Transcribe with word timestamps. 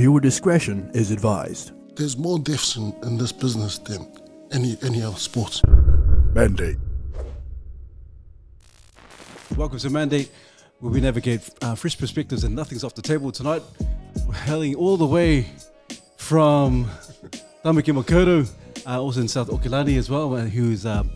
Viewer 0.00 0.18
discretion 0.18 0.90
is 0.94 1.10
advised. 1.10 1.72
There's 1.94 2.16
more 2.16 2.38
deaths 2.38 2.76
in, 2.76 2.94
in 3.02 3.18
this 3.18 3.32
business 3.32 3.76
than 3.76 4.10
any 4.50 4.78
any 4.82 5.02
other 5.02 5.18
sports. 5.18 5.60
Mandate. 6.32 6.78
Welcome 9.58 9.78
to 9.78 9.90
Mandate, 9.90 10.30
where 10.78 10.90
we 10.90 11.02
navigate 11.02 11.50
uh, 11.60 11.74
fresh 11.74 11.98
perspectives 11.98 12.44
and 12.44 12.56
nothing's 12.56 12.82
off 12.82 12.94
the 12.94 13.02
table. 13.02 13.30
Tonight, 13.30 13.62
we're 14.26 14.32
hailing 14.32 14.74
all 14.74 14.96
the 14.96 15.04
way 15.04 15.50
from 16.16 16.86
Tamaki 17.62 17.92
Makaurau, 17.92 18.50
uh, 18.86 19.02
also 19.02 19.20
in 19.20 19.28
South 19.28 19.48
Okilani 19.48 19.98
as 19.98 20.08
well, 20.08 20.34
uh, 20.34 20.46
who's 20.46 20.86
um, 20.86 21.10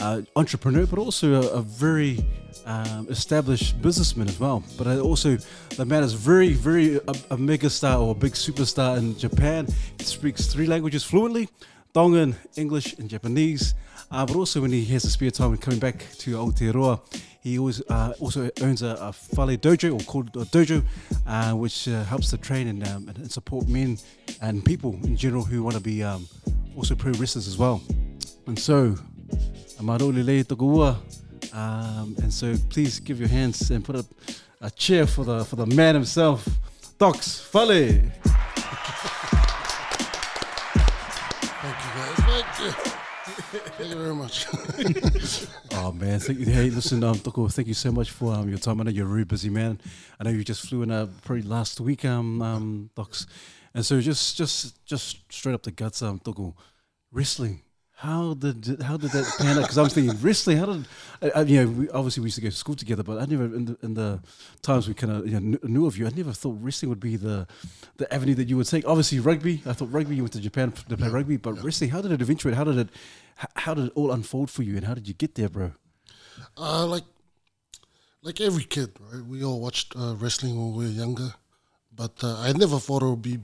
uh, 0.00 0.22
entrepreneur, 0.36 0.86
but 0.86 0.98
also 0.98 1.34
a, 1.34 1.48
a 1.58 1.62
very 1.62 2.24
um, 2.66 3.06
established 3.08 3.80
businessman 3.80 4.28
as 4.28 4.38
well. 4.38 4.62
But 4.76 4.86
also, 4.98 5.36
the 5.76 5.84
man 5.84 6.02
is 6.02 6.12
very, 6.12 6.52
very 6.52 6.96
a, 6.96 7.14
a 7.30 7.36
mega 7.36 7.70
star 7.70 7.98
or 8.00 8.12
a 8.12 8.14
big 8.14 8.32
superstar 8.32 8.98
in 8.98 9.16
Japan. 9.16 9.66
He 9.98 10.04
speaks 10.04 10.46
three 10.46 10.66
languages 10.66 11.04
fluently 11.04 11.48
Tongan, 11.94 12.36
English, 12.56 12.94
and 12.98 13.08
Japanese. 13.08 13.74
Uh, 14.10 14.24
but 14.24 14.36
also, 14.36 14.60
when 14.60 14.72
he 14.72 14.84
has 14.86 15.04
a 15.04 15.10
spare 15.10 15.30
time 15.30 15.52
and 15.52 15.60
coming 15.60 15.80
back 15.80 16.06
to 16.18 16.36
Aotearoa, 16.36 17.00
he 17.40 17.58
always 17.58 17.82
uh, 17.88 18.12
also 18.20 18.50
owns 18.62 18.82
a, 18.82 18.96
a 19.00 19.12
Fale 19.12 19.56
dojo 19.56 19.98
or 19.98 20.04
called 20.04 20.28
a 20.36 20.44
dojo, 20.46 20.82
uh, 21.26 21.52
which 21.52 21.88
uh, 21.88 22.04
helps 22.04 22.30
to 22.30 22.38
train 22.38 22.68
and, 22.68 22.86
um, 22.88 23.08
and 23.08 23.30
support 23.30 23.68
men 23.68 23.98
and 24.40 24.64
people 24.64 24.94
in 25.04 25.16
general 25.16 25.44
who 25.44 25.62
want 25.62 25.76
to 25.76 25.82
be 25.82 26.02
um, 26.02 26.26
also 26.76 26.94
pro 26.94 27.12
wrestlers 27.12 27.46
as 27.46 27.58
well. 27.58 27.82
And 28.46 28.58
so, 28.58 28.96
Amarole 29.78 30.22
le 30.24 30.44
tokua. 30.44 30.96
Um, 31.52 32.16
and 32.22 32.32
so 32.32 32.56
please 32.68 33.00
give 33.00 33.20
your 33.20 33.28
hands 33.28 33.70
and 33.70 33.84
put 33.84 33.96
up 33.96 34.06
a 34.60 34.70
cheer 34.70 35.06
for 35.06 35.24
the 35.24 35.44
for 35.44 35.56
the 35.56 35.66
man 35.66 35.94
himself, 35.94 36.46
Toks 36.98 37.40
Fale. 37.40 38.10
Thank 41.60 41.76
you 41.84 41.90
guys. 41.94 42.16
Thank 42.16 42.58
you. 42.60 42.70
Thank 43.78 43.90
you 43.90 43.96
very 43.96 44.14
much. 44.14 44.46
Oh 45.80 45.92
man, 45.92 46.18
thank 46.18 46.40
you. 46.40 46.46
Hey, 46.46 46.70
listen, 46.70 47.04
um, 47.04 47.18
Toko, 47.20 47.46
thank 47.48 47.68
you 47.68 47.74
so 47.74 47.92
much 47.92 48.10
for 48.10 48.34
um, 48.34 48.48
your 48.48 48.58
time. 48.58 48.80
I 48.80 48.84
know 48.84 48.90
you're 48.90 49.06
a 49.06 49.08
really 49.08 49.24
busy 49.24 49.48
man. 49.48 49.80
I 50.18 50.24
know 50.24 50.30
you 50.30 50.42
just 50.42 50.68
flew 50.68 50.82
in 50.82 50.90
uh, 50.90 51.06
probably 51.22 51.42
last 51.44 51.80
week, 51.80 52.04
um, 52.04 52.42
um, 52.42 52.90
Toks. 52.96 53.26
And 53.74 53.86
so 53.86 54.00
just 54.00 54.36
just 54.36 54.84
just 54.84 55.32
straight 55.32 55.54
up 55.54 55.62
the 55.62 55.70
guts, 55.70 56.02
um, 56.02 56.18
Toko, 56.18 56.56
wrestling. 57.12 57.62
How 57.98 58.34
did 58.34 58.80
how 58.80 58.96
did 58.96 59.10
that 59.10 59.26
pan 59.38 59.58
out? 59.58 59.62
Because 59.62 59.76
I 59.76 59.82
was 59.82 59.92
thinking 59.92 60.16
wrestling. 60.20 60.58
How 60.58 60.66
did 60.66 60.86
I, 61.20 61.30
I, 61.30 61.42
you 61.42 61.64
know? 61.64 61.70
We, 61.72 61.90
obviously, 61.90 62.20
we 62.20 62.26
used 62.28 62.36
to 62.36 62.42
go 62.42 62.48
to 62.48 62.54
school 62.54 62.76
together, 62.76 63.02
but 63.02 63.18
I 63.18 63.24
never 63.24 63.44
in 63.46 63.64
the, 63.64 63.78
in 63.82 63.94
the 63.94 64.20
times 64.62 64.86
we 64.86 64.94
kind 64.94 65.12
of 65.12 65.26
you 65.26 65.40
know, 65.40 65.58
knew 65.64 65.84
of 65.86 65.98
you. 65.98 66.06
I 66.06 66.10
never 66.10 66.32
thought 66.32 66.56
wrestling 66.60 66.90
would 66.90 67.00
be 67.00 67.16
the 67.16 67.48
the 67.96 68.06
avenue 68.14 68.36
that 68.36 68.48
you 68.48 68.56
would 68.56 68.68
take. 68.68 68.86
Obviously, 68.86 69.18
rugby. 69.18 69.62
I 69.66 69.72
thought 69.72 69.90
rugby. 69.90 70.14
You 70.14 70.22
went 70.22 70.32
to 70.34 70.40
Japan 70.40 70.70
to 70.70 70.96
play 70.96 71.08
rugby, 71.08 71.38
but 71.38 71.60
wrestling. 71.64 71.90
How 71.90 72.00
did 72.00 72.12
it 72.12 72.22
eventuate? 72.22 72.54
How 72.54 72.62
did 72.62 72.78
it 72.78 72.88
how 73.56 73.74
did 73.74 73.86
it 73.86 73.92
all 73.94 74.12
unfold 74.12 74.50
for 74.50 74.62
you, 74.62 74.76
and 74.76 74.86
how 74.86 74.94
did 74.94 75.08
you 75.08 75.14
get 75.14 75.34
there, 75.34 75.48
bro? 75.48 75.72
Uh, 76.56 76.86
like, 76.86 77.04
like 78.22 78.40
every 78.40 78.64
kid, 78.64 78.92
right? 79.12 79.24
We 79.24 79.44
all 79.44 79.60
watched 79.60 79.94
uh, 79.96 80.14
wrestling 80.16 80.56
when 80.56 80.74
we 80.74 80.84
were 80.86 80.90
younger, 80.90 81.34
but 81.94 82.22
uh, 82.22 82.38
I 82.38 82.52
never 82.52 82.78
thought 82.78 83.02
it 83.02 83.06
would 83.06 83.22
be, 83.22 83.38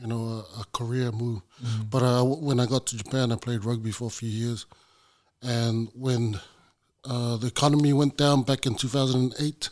you 0.00 0.06
know, 0.06 0.44
a, 0.56 0.60
a 0.60 0.64
career 0.72 1.12
move. 1.12 1.42
But 1.90 2.02
uh, 2.02 2.24
when 2.24 2.60
I 2.60 2.66
got 2.66 2.86
to 2.86 2.96
Japan, 2.96 3.32
I 3.32 3.36
played 3.36 3.64
rugby 3.64 3.90
for 3.90 4.06
a 4.06 4.10
few 4.10 4.28
years, 4.28 4.66
and 5.42 5.88
when 5.94 6.40
uh, 7.04 7.36
the 7.36 7.46
economy 7.46 7.92
went 7.92 8.16
down 8.16 8.42
back 8.42 8.66
in 8.66 8.74
2008, 8.74 9.68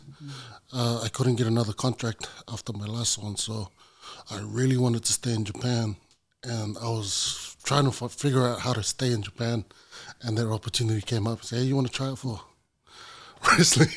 uh, 0.72 1.00
I 1.02 1.08
couldn't 1.08 1.36
get 1.36 1.46
another 1.46 1.72
contract 1.72 2.28
after 2.52 2.72
my 2.72 2.86
last 2.86 3.18
one, 3.18 3.36
so 3.36 3.68
I 4.30 4.40
really 4.40 4.76
wanted 4.76 5.04
to 5.04 5.12
stay 5.12 5.32
in 5.32 5.44
Japan, 5.44 5.96
and 6.44 6.76
I 6.78 6.84
was 6.88 7.56
trying 7.64 7.90
to 7.90 8.04
f- 8.04 8.12
figure 8.12 8.46
out 8.46 8.60
how 8.60 8.72
to 8.72 8.82
stay 8.82 9.12
in 9.12 9.22
Japan, 9.22 9.64
and 10.22 10.36
that 10.38 10.48
opportunity 10.48 11.00
came 11.00 11.26
up. 11.26 11.44
Say, 11.44 11.56
hey, 11.58 11.62
you 11.64 11.74
want 11.74 11.88
to 11.88 11.92
try 11.92 12.12
it 12.12 12.18
for 12.18 12.40
wrestling? 13.48 13.88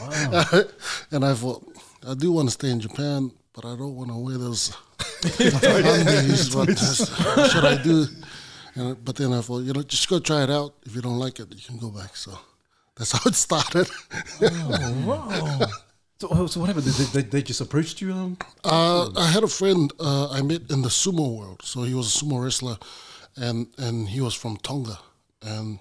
Wow. 0.00 0.44
and 1.10 1.24
I 1.24 1.34
thought, 1.34 1.66
I 2.06 2.14
do 2.14 2.32
want 2.32 2.48
to 2.48 2.52
stay 2.52 2.70
in 2.70 2.80
Japan, 2.80 3.30
but 3.52 3.64
I 3.64 3.76
don't 3.76 3.94
want 3.96 4.10
to 4.10 4.16
wear 4.16 4.38
those 4.38 4.74
What 6.54 6.78
should 7.50 7.64
I 7.74 7.82
do? 7.82 8.06
And, 8.74 9.04
but 9.04 9.16
then 9.16 9.32
I 9.32 9.40
thought, 9.40 9.60
you 9.60 9.72
know, 9.72 9.82
just 9.82 10.08
go 10.08 10.18
try 10.18 10.42
it 10.44 10.50
out. 10.50 10.74
If 10.84 10.94
you 10.94 11.00
don't 11.02 11.18
like 11.18 11.40
it, 11.40 11.48
you 11.54 11.62
can 11.66 11.78
go 11.78 11.90
back. 11.90 12.16
So 12.16 12.38
that's 12.96 13.12
how 13.12 13.20
it 13.26 13.34
started. 13.34 13.88
So, 16.18 16.28
oh, 16.30 16.46
so 16.46 16.60
what 16.60 16.66
happened? 16.68 16.86
They, 16.86 17.20
they, 17.20 17.28
they 17.28 17.42
just 17.42 17.60
approached 17.60 18.00
you? 18.00 18.12
Um, 18.12 18.36
Uh, 18.64 19.10
I 19.16 19.26
had 19.26 19.44
a 19.44 19.48
friend 19.48 19.92
uh, 20.00 20.30
I 20.30 20.40
met 20.42 20.70
in 20.70 20.80
the 20.82 20.88
sumo 20.88 21.36
world. 21.38 21.60
So 21.62 21.82
he 21.82 21.94
was 21.94 22.06
a 22.14 22.18
sumo 22.24 22.42
wrestler, 22.42 22.78
and 23.36 23.66
and 23.76 24.08
he 24.08 24.20
was 24.22 24.34
from 24.34 24.56
Tonga, 24.58 24.98
and 25.42 25.78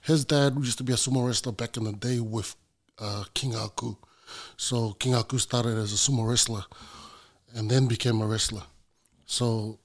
his 0.00 0.24
dad 0.24 0.54
used 0.56 0.78
to 0.78 0.84
be 0.84 0.92
a 0.94 0.96
sumo 0.96 1.26
wrestler 1.26 1.52
back 1.52 1.76
in 1.76 1.84
the 1.84 1.92
day 1.92 2.18
with 2.18 2.56
uh, 2.98 3.24
King 3.34 3.52
Haku. 3.52 3.96
So 4.56 4.92
King 4.98 5.12
Haku 5.12 5.38
started 5.38 5.76
as 5.76 5.92
a 5.92 5.96
sumo 5.96 6.26
wrestler, 6.28 6.64
and 7.54 7.70
then 7.70 7.86
became 7.86 8.22
a 8.22 8.26
wrestler. 8.26 8.62
So 9.26 9.78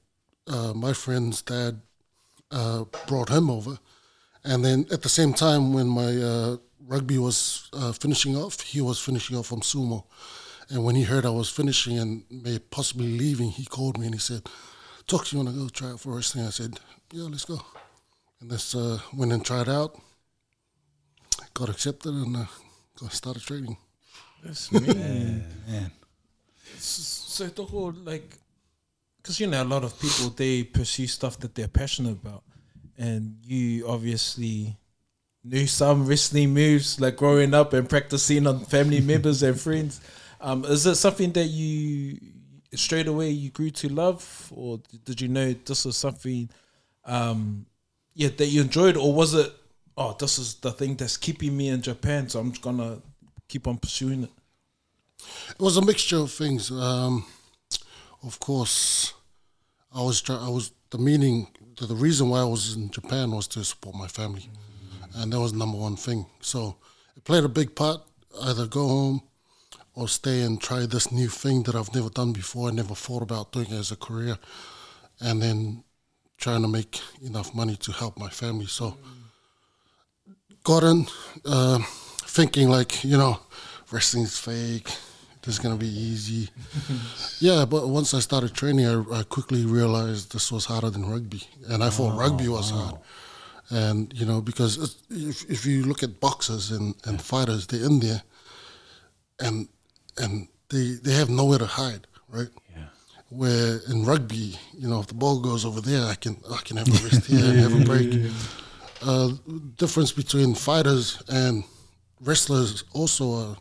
uh, 0.47 0.73
my 0.73 0.93
friend's 0.93 1.41
dad 1.41 1.81
uh, 2.51 2.85
brought 3.07 3.29
him 3.29 3.49
over, 3.49 3.77
and 4.43 4.63
then 4.63 4.85
at 4.91 5.01
the 5.01 5.09
same 5.09 5.33
time 5.33 5.73
when 5.73 5.87
my 5.87 6.15
uh, 6.17 6.57
rugby 6.87 7.17
was 7.17 7.69
uh, 7.73 7.91
finishing 7.91 8.35
off, 8.35 8.61
he 8.61 8.81
was 8.81 8.99
finishing 8.99 9.37
off 9.37 9.47
from 9.47 9.61
sumo. 9.61 10.03
And 10.69 10.83
when 10.83 10.95
he 10.95 11.03
heard 11.03 11.25
I 11.25 11.31
was 11.31 11.49
finishing 11.49 11.97
and 11.97 12.23
may 12.29 12.59
possibly 12.59 13.17
leaving, 13.17 13.49
he 13.49 13.65
called 13.65 13.97
me 13.97 14.05
and 14.05 14.15
he 14.15 14.19
said, 14.19 14.47
"Talk, 15.07 15.25
to 15.25 15.35
you 15.35 15.43
want 15.43 15.55
to 15.55 15.61
go 15.61 15.69
try 15.69 15.89
out 15.91 15.99
for 15.99 16.15
wrestling?" 16.15 16.45
I 16.45 16.51
said, 16.51 16.79
"Yeah, 17.11 17.23
let's 17.23 17.45
go." 17.45 17.59
And 18.41 18.49
this 18.51 18.75
uh, 18.75 18.99
went 19.13 19.33
and 19.33 19.43
tried 19.43 19.67
out, 19.67 19.99
got 21.53 21.69
accepted, 21.69 22.13
and 22.13 22.35
uh, 22.37 22.45
got 22.99 23.13
started 23.13 23.43
training. 23.43 23.77
That's 24.43 24.71
me. 24.71 25.41
So, 26.77 27.49
Toko, 27.49 27.91
like, 28.05 28.37
because 29.21 29.39
you 29.39 29.47
know, 29.47 29.61
a 29.61 29.65
lot 29.65 29.83
of 29.83 29.99
people 29.99 30.29
they 30.29 30.63
pursue 30.63 31.07
stuff 31.07 31.39
that 31.39 31.55
they're 31.55 31.67
passionate 31.67 32.17
about, 32.23 32.43
and 32.97 33.37
you 33.45 33.87
obviously 33.87 34.77
knew 35.43 35.67
some 35.67 36.05
wrestling 36.05 36.53
moves 36.53 36.99
like 36.99 37.15
growing 37.15 37.53
up 37.53 37.73
and 37.73 37.89
practicing 37.89 38.45
on 38.45 38.59
family 38.59 38.99
members 39.13 39.43
and 39.43 39.59
friends. 39.59 40.01
Um, 40.41 40.63
is 40.65 40.85
it 40.85 40.95
something 40.95 41.31
that 41.33 41.45
you 41.45 42.17
straight 42.73 43.07
away 43.07 43.29
you 43.29 43.49
grew 43.49 43.69
to 43.71 43.89
love, 43.89 44.51
or 44.55 44.79
did 45.05 45.19
you 45.19 45.27
know 45.27 45.53
this 45.53 45.85
was 45.85 45.97
something, 45.97 46.49
um, 47.05 47.65
yeah, 48.13 48.29
that 48.37 48.45
you 48.47 48.61
enjoyed, 48.61 48.95
or 48.95 49.13
was 49.13 49.33
it, 49.33 49.51
oh, 49.97 50.15
this 50.19 50.39
is 50.39 50.55
the 50.55 50.71
thing 50.71 50.95
that's 50.95 51.17
keeping 51.17 51.55
me 51.55 51.69
in 51.69 51.81
Japan, 51.81 52.29
so 52.29 52.39
I'm 52.39 52.51
just 52.51 52.61
gonna 52.61 53.01
keep 53.47 53.67
on 53.67 53.77
pursuing 53.77 54.23
it. 54.23 54.31
It 55.51 55.61
was 55.61 55.75
a 55.77 55.81
mixture 55.81 56.17
of 56.17 56.31
things. 56.31 56.71
Um, 56.71 57.25
of 58.23 58.39
course, 58.39 59.13
I 59.93 60.01
was 60.01 60.23
I 60.29 60.49
was 60.49 60.71
the 60.89 60.97
meaning 60.97 61.47
the, 61.77 61.95
reason 61.95 62.29
why 62.29 62.41
I 62.41 62.45
was 62.45 62.75
in 62.75 62.89
Japan 62.89 63.31
was 63.31 63.47
to 63.47 63.63
support 63.63 63.95
my 63.95 64.07
family, 64.07 64.49
and 65.15 65.31
that 65.31 65.39
was 65.39 65.53
number 65.53 65.77
one 65.77 65.95
thing. 65.95 66.25
So 66.41 66.75
it 67.15 67.23
played 67.23 67.43
a 67.43 67.49
big 67.49 67.75
part. 67.75 68.01
Either 68.41 68.67
go 68.67 68.87
home 68.87 69.21
or 69.95 70.07
stay 70.07 70.41
and 70.41 70.61
try 70.61 70.85
this 70.85 71.11
new 71.11 71.27
thing 71.27 71.63
that 71.63 71.75
I've 71.75 71.93
never 71.95 72.09
done 72.09 72.33
before. 72.33 72.69
I 72.69 72.71
never 72.71 72.95
thought 72.95 73.23
about 73.23 73.51
doing 73.51 73.71
as 73.71 73.91
a 73.91 73.95
career, 73.95 74.37
and 75.19 75.41
then 75.41 75.83
trying 76.37 76.61
to 76.61 76.67
make 76.67 77.01
enough 77.21 77.53
money 77.53 77.75
to 77.77 77.91
help 77.91 78.17
my 78.17 78.29
family. 78.29 78.67
So 78.67 78.97
got 80.63 80.83
in 80.83 81.07
uh, 81.45 81.79
thinking 82.23 82.69
like 82.69 83.03
you 83.03 83.17
know 83.17 83.39
wrestling's 83.91 84.37
fake. 84.37 84.89
This 85.49 85.55
is 85.55 85.63
gonna 85.63 85.77
be 85.77 85.87
easy. 85.87 86.47
yeah, 87.39 87.65
but 87.65 87.87
once 87.89 88.13
I 88.13 88.19
started 88.19 88.53
training, 88.53 88.85
I, 88.85 89.19
I 89.19 89.23
quickly 89.23 89.65
realized 89.65 90.31
this 90.31 90.51
was 90.51 90.65
harder 90.65 90.91
than 90.91 91.09
rugby, 91.09 91.41
and 91.67 91.83
I 91.83 91.89
thought 91.89 92.15
rugby 92.19 92.47
was 92.47 92.69
hard. 92.69 92.97
And 93.71 94.13
you 94.13 94.27
know, 94.27 94.41
because 94.41 94.77
it's- 94.77 94.97
if 95.09 95.49
if 95.49 95.65
you 95.65 95.85
look 95.85 96.03
at 96.03 96.19
boxers 96.19 96.69
and, 96.69 96.93
and 97.05 97.19
fighters, 97.19 97.65
they're 97.65 97.83
in 97.83 97.99
there, 97.99 98.21
and 99.39 99.67
and 100.19 100.47
they 100.69 100.97
they 101.03 101.13
have 101.15 101.29
nowhere 101.31 101.57
to 101.57 101.65
hide, 101.65 102.05
right? 102.27 102.49
yeah. 102.77 102.85
where 103.29 103.79
in 103.89 104.05
rugby, 104.05 104.55
you 104.77 104.87
know, 104.87 104.99
if 104.99 105.07
the 105.07 105.15
ball 105.15 105.39
goes 105.39 105.65
over 105.65 105.81
there, 105.81 106.05
I 106.05 106.13
can 106.13 106.37
I 106.51 106.61
can 106.63 106.77
have 106.77 106.87
a 106.89 107.03
rest 107.07 107.25
here 107.25 107.43
and 107.43 107.59
have 107.59 107.73
a 107.81 107.85
break. 107.91 108.09
Uh, 109.01 109.29
difference 109.77 110.11
between 110.11 110.53
fighters 110.53 111.23
and 111.27 111.63
wrestlers 112.21 112.83
also, 112.93 113.25
uh, 113.33 113.55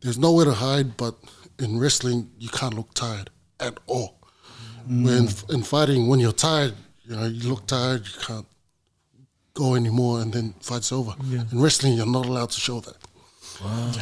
there's 0.00 0.18
nowhere 0.18 0.44
to 0.46 0.52
hide, 0.52 0.96
but 0.96 1.14
in 1.58 1.78
wrestling 1.78 2.30
you 2.38 2.48
can't 2.48 2.74
look 2.74 2.92
tired 2.94 3.30
at 3.60 3.78
all. 3.86 4.18
When 4.86 5.28
in 5.50 5.62
fighting, 5.62 6.08
when 6.08 6.18
you're 6.20 6.32
tired, 6.32 6.74
you 7.04 7.14
know, 7.16 7.26
you 7.26 7.48
look 7.50 7.66
tired, 7.66 8.06
you 8.06 8.20
can't 8.20 8.46
go 9.54 9.74
anymore, 9.74 10.20
and 10.22 10.32
then 10.32 10.54
fight's 10.60 10.92
over. 10.92 11.14
In 11.52 11.60
wrestling, 11.60 11.92
you're 11.94 12.06
not 12.06 12.26
allowed 12.26 12.50
to 12.50 12.60
show 12.60 12.80
that. 12.80 12.96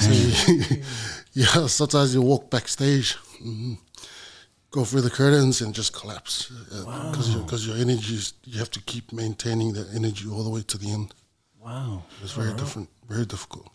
So 0.01 0.11
you- 0.13 0.83
yeah, 1.33 1.67
sometimes 1.67 2.15
you 2.15 2.23
walk 2.23 2.51
backstage. 2.51 3.17
mhm, 3.43 3.79
go 4.71 4.85
through 4.85 5.01
the 5.01 5.11
curtains 5.11 5.61
and 5.63 5.75
just 5.75 5.93
collapse 5.93 6.51
because 7.11 7.35
because 7.37 7.67
your 7.67 7.77
energy 7.79 8.15
is, 8.15 8.35
you 8.45 8.59
have 8.59 8.71
to 8.71 8.81
keep 8.83 9.13
maintaining 9.13 9.73
that 9.73 9.89
energy 9.95 10.29
all 10.29 10.45
the 10.45 10.51
way 10.51 10.63
to 10.63 10.77
the 10.79 10.91
end. 10.93 11.15
Wow. 11.59 12.03
It's 12.23 12.33
very 12.33 12.53
different, 12.55 12.89
very 13.09 13.25
difficult. 13.27 13.67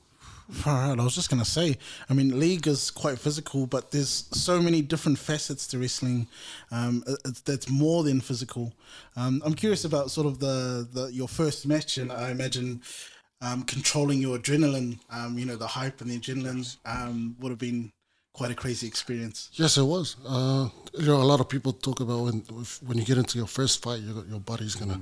All 0.66 0.74
right, 0.74 1.00
I 1.00 1.04
was 1.04 1.16
just 1.16 1.30
gonna 1.30 1.46
say. 1.46 1.78
I 2.10 2.14
mean, 2.14 2.40
league 2.40 2.68
is 2.68 2.92
quite 2.92 3.18
physical, 3.18 3.66
but 3.66 3.92
there's 3.92 4.26
so 4.32 4.62
many 4.62 4.82
different 4.82 5.18
facets 5.18 5.66
to 5.68 5.80
wrestling. 5.80 6.28
Um, 6.72 7.04
that's 7.46 7.70
more 7.70 8.04
than 8.04 8.22
physical. 8.22 8.74
Um, 9.16 9.42
I'm 9.46 9.54
curious 9.54 9.86
about 9.86 10.12
sort 10.12 10.28
of 10.28 10.40
the, 10.40 10.88
the 10.92 11.06
your 11.08 11.28
first 11.28 11.66
match, 11.66 11.98
and 11.98 12.12
I 12.12 12.32
imagine 12.32 12.82
um, 13.42 13.64
controlling 13.64 14.22
your 14.22 14.38
adrenaline. 14.38 15.00
Um, 15.10 15.38
you 15.38 15.46
know, 15.46 15.56
the 15.56 15.68
hype 15.68 16.02
and 16.02 16.10
the 16.10 16.20
adrenaline 16.20 16.78
um, 16.86 17.36
would 17.40 17.50
have 17.50 17.60
been 17.60 17.92
quite 18.34 18.52
a 18.52 18.56
crazy 18.56 18.88
experience. 18.88 19.50
Yes, 19.54 19.78
it 19.78 19.84
was. 19.84 20.16
Uh, 20.28 20.70
you 20.98 21.06
know, 21.08 21.22
a 21.22 21.24
lot 21.24 21.40
of 21.40 21.50
people 21.50 21.74
talk 21.74 22.00
about 22.02 22.24
when 22.24 22.40
when 22.86 22.98
you 22.98 23.06
get 23.06 23.18
into 23.18 23.38
your 23.38 23.48
first 23.48 23.82
fight, 23.82 24.02
your 24.02 24.26
your 24.26 24.40
body's 24.40 24.76
gonna, 24.76 25.00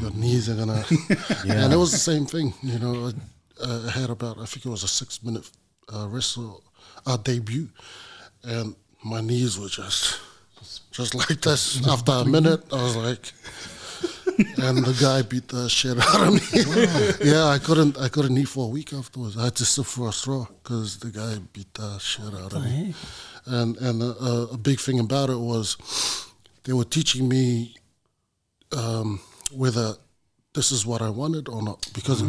your 0.00 0.10
knees 0.12 0.48
are 0.48 0.54
gonna, 0.54 0.84
and 1.48 1.72
it 1.72 1.76
was 1.76 1.92
the 1.92 1.98
same 1.98 2.26
thing. 2.26 2.54
You 2.62 2.78
know, 2.78 3.08
I, 3.08 3.12
uh, 3.62 3.86
I 3.86 3.90
had 3.90 4.10
about 4.10 4.38
I 4.38 4.44
think 4.44 4.66
it 4.66 4.68
was 4.68 4.82
a 4.82 4.88
six 4.88 5.22
minute 5.22 5.48
uh, 5.94 6.06
wrestle 6.08 6.62
uh, 7.06 7.16
debut, 7.16 7.68
and 8.44 8.74
my 9.04 9.20
knees 9.20 9.58
were 9.58 9.68
just 9.68 10.20
just 10.90 11.14
like 11.14 11.40
this. 11.40 11.86
After 11.86 12.12
a 12.12 12.24
minute, 12.24 12.62
I 12.72 12.82
was 12.82 12.96
like. 12.96 13.32
And 14.56 14.78
the 14.78 14.96
guy 14.98 15.20
beat 15.20 15.48
the 15.48 15.68
shit 15.68 15.98
out 15.98 16.26
of 16.26 16.32
me. 16.32 17.30
yeah, 17.30 17.44
I 17.44 17.58
couldn't. 17.58 17.98
I 17.98 18.08
couldn't 18.08 18.38
eat 18.38 18.48
for 18.48 18.64
a 18.64 18.68
week 18.68 18.94
afterwards. 18.94 19.36
I 19.36 19.44
had 19.44 19.56
to 19.56 19.66
sit 19.66 19.84
for 19.84 20.08
a 20.08 20.12
straw 20.12 20.46
because 20.62 20.98
the 20.98 21.10
guy 21.10 21.36
beat 21.52 21.74
the 21.74 21.98
shit 21.98 22.32
out 22.32 22.54
of 22.54 22.64
me 22.64 22.94
and 23.46 23.76
and 23.78 24.02
a, 24.02 24.48
a 24.52 24.56
big 24.56 24.80
thing 24.80 24.98
about 24.98 25.30
it 25.30 25.38
was 25.38 25.76
they 26.64 26.72
were 26.72 26.84
teaching 26.84 27.28
me 27.28 27.74
um, 28.76 29.20
whether 29.52 29.94
this 30.54 30.72
is 30.72 30.84
what 30.84 31.00
I 31.02 31.10
wanted 31.10 31.48
or 31.48 31.62
not 31.62 31.88
because 31.94 32.22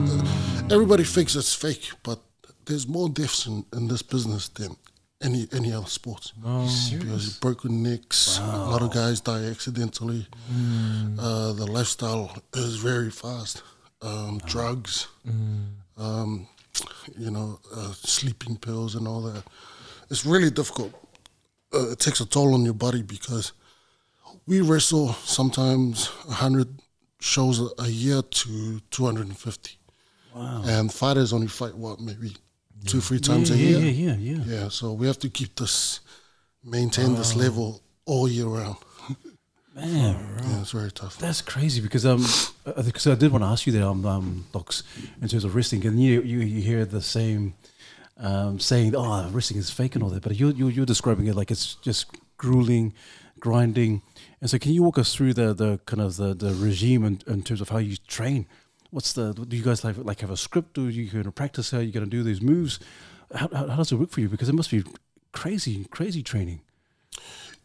everybody 0.71 1.03
thinks 1.03 1.35
it's 1.35 1.53
fake, 1.53 1.91
but 2.03 2.19
there's 2.65 2.87
more 2.87 3.09
deaths 3.09 3.47
in, 3.47 3.65
in 3.73 3.87
this 3.87 4.01
business 4.01 4.47
than 4.49 4.75
any 5.21 5.47
any 5.53 5.71
other 5.73 5.87
sports. 5.87 6.33
Because 6.99 7.37
broken 7.39 7.83
necks, 7.83 8.39
a 8.39 8.69
lot 8.69 8.81
of 8.81 8.91
guys 8.93 9.21
die 9.21 9.45
accidentally. 9.45 10.27
Uh, 11.19 11.53
the 11.53 11.65
lifestyle 11.65 12.31
is 12.53 12.77
very 12.77 13.09
fast. 13.11 13.63
Um, 14.03 14.39
drugs, 14.45 15.07
um, 15.97 16.47
you 17.17 17.29
know, 17.29 17.59
uh, 17.75 17.91
sleeping 17.93 18.57
pills 18.57 18.95
and 18.95 19.07
all 19.07 19.21
that. 19.21 19.43
It's 20.09 20.25
really 20.25 20.49
difficult. 20.49 20.91
Uh, 21.73 21.91
it 21.91 21.99
takes 21.99 22.19
a 22.19 22.25
toll 22.25 22.53
on 22.53 22.65
your 22.65 22.73
body 22.73 23.03
because 23.03 23.53
we 24.47 24.59
wrestle 24.61 25.13
sometimes 25.23 26.07
100 26.25 26.67
shows 27.21 27.61
a, 27.77 27.87
year 27.87 28.21
to 28.21 28.81
250. 28.89 29.77
Wow. 30.35 30.63
And 30.65 30.91
fighters 30.91 31.33
only 31.33 31.47
fight, 31.47 31.75
what, 31.75 31.99
maybe 31.99 32.35
two, 32.85 32.99
three 32.99 33.19
times 33.19 33.49
yeah, 33.49 33.55
a 33.55 33.59
year? 33.59 33.79
yeah, 33.79 34.13
yeah, 34.13 34.35
yeah. 34.35 34.43
Yeah, 34.45 34.69
so 34.69 34.93
we 34.93 35.07
have 35.07 35.19
to 35.19 35.29
keep 35.29 35.55
this, 35.55 35.99
maintain 36.63 37.15
this 37.15 37.35
level 37.35 37.81
all 38.05 38.27
year 38.27 38.45
round. 38.45 38.77
Man, 39.75 40.15
Yeah, 40.43 40.61
it's 40.61 40.71
very 40.71 40.91
tough. 40.91 41.17
That's 41.17 41.41
crazy 41.41 41.79
because 41.79 42.05
um 42.05 42.25
because 42.85 43.07
I 43.07 43.15
did 43.15 43.31
want 43.31 43.45
to 43.45 43.47
ask 43.47 43.65
you 43.65 43.71
there 43.71 43.85
um, 43.85 44.05
um 44.05 44.45
Toks 44.51 44.83
in 45.21 45.29
terms 45.29 45.45
of 45.45 45.55
wrestling 45.55 45.85
and 45.87 45.97
you 45.97 46.21
you, 46.21 46.39
you 46.39 46.61
hear 46.61 46.83
the 46.83 47.01
same 47.01 47.53
um 48.17 48.59
saying 48.59 48.93
oh 48.97 49.29
wrestling 49.29 49.59
is 49.61 49.69
fake 49.69 49.95
and 49.95 50.03
all 50.03 50.09
that 50.09 50.23
but 50.23 50.37
you 50.37 50.49
you 50.49 50.67
you're 50.67 50.85
describing 50.85 51.25
it 51.27 51.35
like 51.35 51.51
it's 51.51 51.75
just 51.75 52.07
grueling 52.35 52.93
grinding 53.41 54.01
and 54.39 54.49
so 54.49 54.57
can 54.57 54.71
you 54.71 54.83
walk 54.83 54.97
us 54.97 55.13
through 55.13 55.33
the 55.33 55.53
the 55.53 55.79
kind 55.85 56.01
of 56.01 56.15
the, 56.15 56.33
the 56.33 56.53
regime 56.55 57.03
in, 57.03 57.19
in 57.27 57.41
terms 57.43 57.61
of 57.61 57.69
how 57.69 57.77
you 57.77 57.97
train 58.07 58.45
what's 58.91 59.13
the 59.13 59.33
do 59.33 59.57
you 59.57 59.63
guys 59.63 59.83
like 59.83 59.97
like 59.97 60.21
have 60.21 60.31
a 60.31 60.37
script 60.37 60.77
or 60.77 60.89
you 60.89 61.09
going 61.09 61.23
to 61.23 61.31
practice 61.31 61.71
how 61.71 61.79
you're 61.79 61.91
going 61.91 62.05
to 62.05 62.17
do 62.17 62.23
these 62.23 62.41
moves 62.41 62.79
how, 63.35 63.49
how, 63.49 63.67
how 63.67 63.77
does 63.77 63.91
it 63.91 63.95
work 63.95 64.09
for 64.09 64.21
you 64.21 64.29
because 64.29 64.49
it 64.49 64.55
must 64.55 64.71
be 64.71 64.83
crazy 65.33 65.85
crazy 65.91 66.23
training 66.23 66.61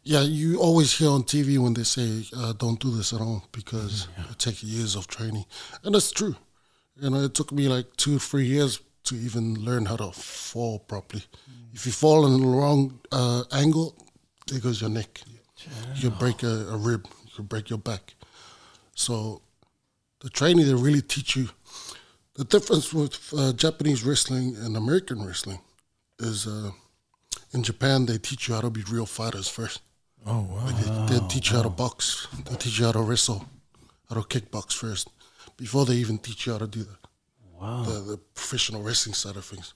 Yeah, 0.08 0.23
you 0.23 0.61
always 0.61 0.96
hear 0.99 1.11
on 1.11 1.25
TV 1.25 1.58
when 1.58 1.75
they 1.75 1.82
say, 1.82 2.22
uh, 2.37 2.52
don't 2.52 2.79
do 2.79 2.90
this 2.96 3.12
at 3.12 3.20
all 3.20 3.43
because 3.50 4.06
it 4.31 4.38
takes 4.38 4.62
years 4.62 4.94
of 4.94 5.08
training. 5.08 5.44
And 5.82 5.93
that's 5.94 6.12
true. 6.12 6.37
You 7.00 7.11
know, 7.11 7.25
it 7.25 7.34
took 7.34 7.50
me 7.50 7.67
like 7.67 7.87
two, 7.96 8.20
three 8.20 8.46
years 8.46 8.79
to 9.05 9.17
even 9.17 9.44
learn 9.64 9.84
how 9.87 9.96
to 9.96 10.12
fall 10.12 10.79
properly. 10.79 11.25
If 11.72 11.87
you 11.87 11.93
fall 11.93 12.25
in 12.26 12.40
the 12.40 12.46
wrong 12.46 13.00
uh, 13.11 13.43
angle, 13.50 13.96
there 14.46 14.61
goes 14.61 14.81
your 14.81 14.90
neck. 14.90 15.20
You 15.94 16.10
could 16.10 16.18
break 16.18 16.42
a, 16.42 16.68
a 16.70 16.76
rib, 16.76 17.06
you 17.24 17.30
could 17.36 17.48
break 17.48 17.70
your 17.70 17.78
back. 17.78 18.14
So 18.94 19.42
the 20.20 20.30
training, 20.30 20.66
they 20.66 20.74
really 20.74 21.02
teach 21.02 21.36
you. 21.36 21.48
The 22.34 22.44
difference 22.44 22.92
with 22.92 23.18
uh, 23.36 23.52
Japanese 23.52 24.04
wrestling 24.04 24.56
and 24.56 24.76
American 24.76 25.24
wrestling 25.24 25.60
is 26.18 26.46
uh, 26.46 26.70
in 27.52 27.62
Japan, 27.62 28.06
they 28.06 28.18
teach 28.18 28.48
you 28.48 28.54
how 28.54 28.60
to 28.60 28.70
be 28.70 28.82
real 28.90 29.06
fighters 29.06 29.48
first. 29.48 29.80
Oh 30.26 30.42
wow. 30.42 30.66
Like 30.66 30.76
they, 30.76 31.18
they 31.18 31.26
teach 31.28 31.50
you 31.50 31.56
how 31.56 31.62
to 31.62 31.70
box. 31.70 32.26
They 32.44 32.56
teach 32.56 32.78
you 32.78 32.86
how 32.86 32.92
to 32.92 33.00
wrestle, 33.00 33.46
how 34.08 34.20
to 34.20 34.22
kickbox 34.22 34.72
first, 34.72 35.08
before 35.56 35.86
they 35.86 35.94
even 35.94 36.19
teach 36.19 36.46
you 36.46 36.52
how 36.52 36.58
to 36.58 36.66
do 36.66 36.80
the, 36.80 36.96
wow 37.58 37.82
the, 37.84 38.00
the 38.00 38.16
professional 38.34 38.82
wrestling 38.82 39.14
side 39.14 39.36
of 39.36 39.44
things. 39.44 39.74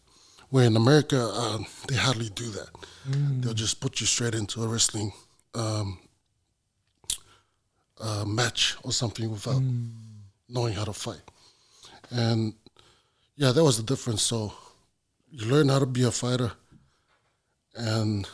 Where 0.50 0.66
in 0.66 0.76
America, 0.76 1.30
uh, 1.32 1.58
they 1.86 1.94
hardly 1.94 2.28
do 2.30 2.50
that. 2.50 2.68
They'll 3.40 3.54
just 3.54 3.80
put 3.80 4.00
you 4.00 4.06
straight 4.06 4.34
into 4.34 4.62
a 4.64 4.66
wrestling 4.66 5.12
um, 5.54 5.98
uh, 8.00 8.24
match 8.24 8.76
or 8.82 8.92
something 8.92 9.30
without 9.30 9.62
knowing 10.48 10.74
how 10.74 10.84
to 10.84 10.92
fight. 10.92 11.20
And 12.10 12.54
yeah, 13.36 13.52
that 13.52 13.62
was 13.62 13.76
the 13.76 13.82
difference. 13.82 14.22
So 14.22 14.52
you 15.30 15.46
learn 15.46 15.68
how 15.68 15.78
to 15.78 15.86
be 15.86 16.02
a 16.02 16.10
fighter, 16.10 16.52
and 17.74 18.28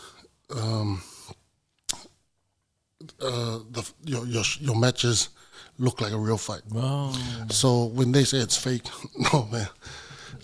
um, 0.51 1.03
uh, 3.21 3.59
the, 3.71 3.91
your, 4.05 4.27
your 4.27 4.45
your 4.61 4.77
matches 4.77 5.29
look 5.79 6.01
like 6.01 6.13
a 6.13 6.19
real 6.19 6.39
fight. 6.39 6.63
Wow. 6.71 7.13
So 7.51 7.85
when 7.85 8.13
they 8.13 8.25
say 8.25 8.39
it's 8.39 8.57
fake, 8.57 8.85
no 9.33 9.47
man. 9.53 9.69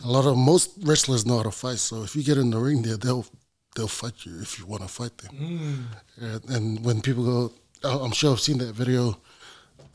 A 0.04 0.08
lot 0.08 0.26
of 0.26 0.36
most 0.36 0.72
wrestlers 0.82 1.24
know 1.24 1.36
how 1.38 1.42
to 1.44 1.50
fight. 1.50 1.78
So 1.78 2.02
if 2.02 2.16
you 2.16 2.22
get 2.22 2.36
in 2.36 2.50
the 2.50 2.58
ring 2.58 2.82
there, 2.82 2.96
they'll 2.96 3.24
they'll 3.74 3.88
fight 3.88 4.24
you 4.24 4.40
if 4.40 4.58
you 4.58 4.66
want 4.66 4.82
to 4.82 4.88
fight 4.88 5.16
them. 5.18 5.88
And, 6.20 6.44
and 6.50 6.84
when 6.84 7.00
people 7.00 7.24
go, 7.24 7.52
I- 7.84 7.98
I'm 8.04 8.12
sure 8.12 8.32
I've 8.32 8.40
seen 8.40 8.58
that 8.58 8.74
video. 8.74 9.18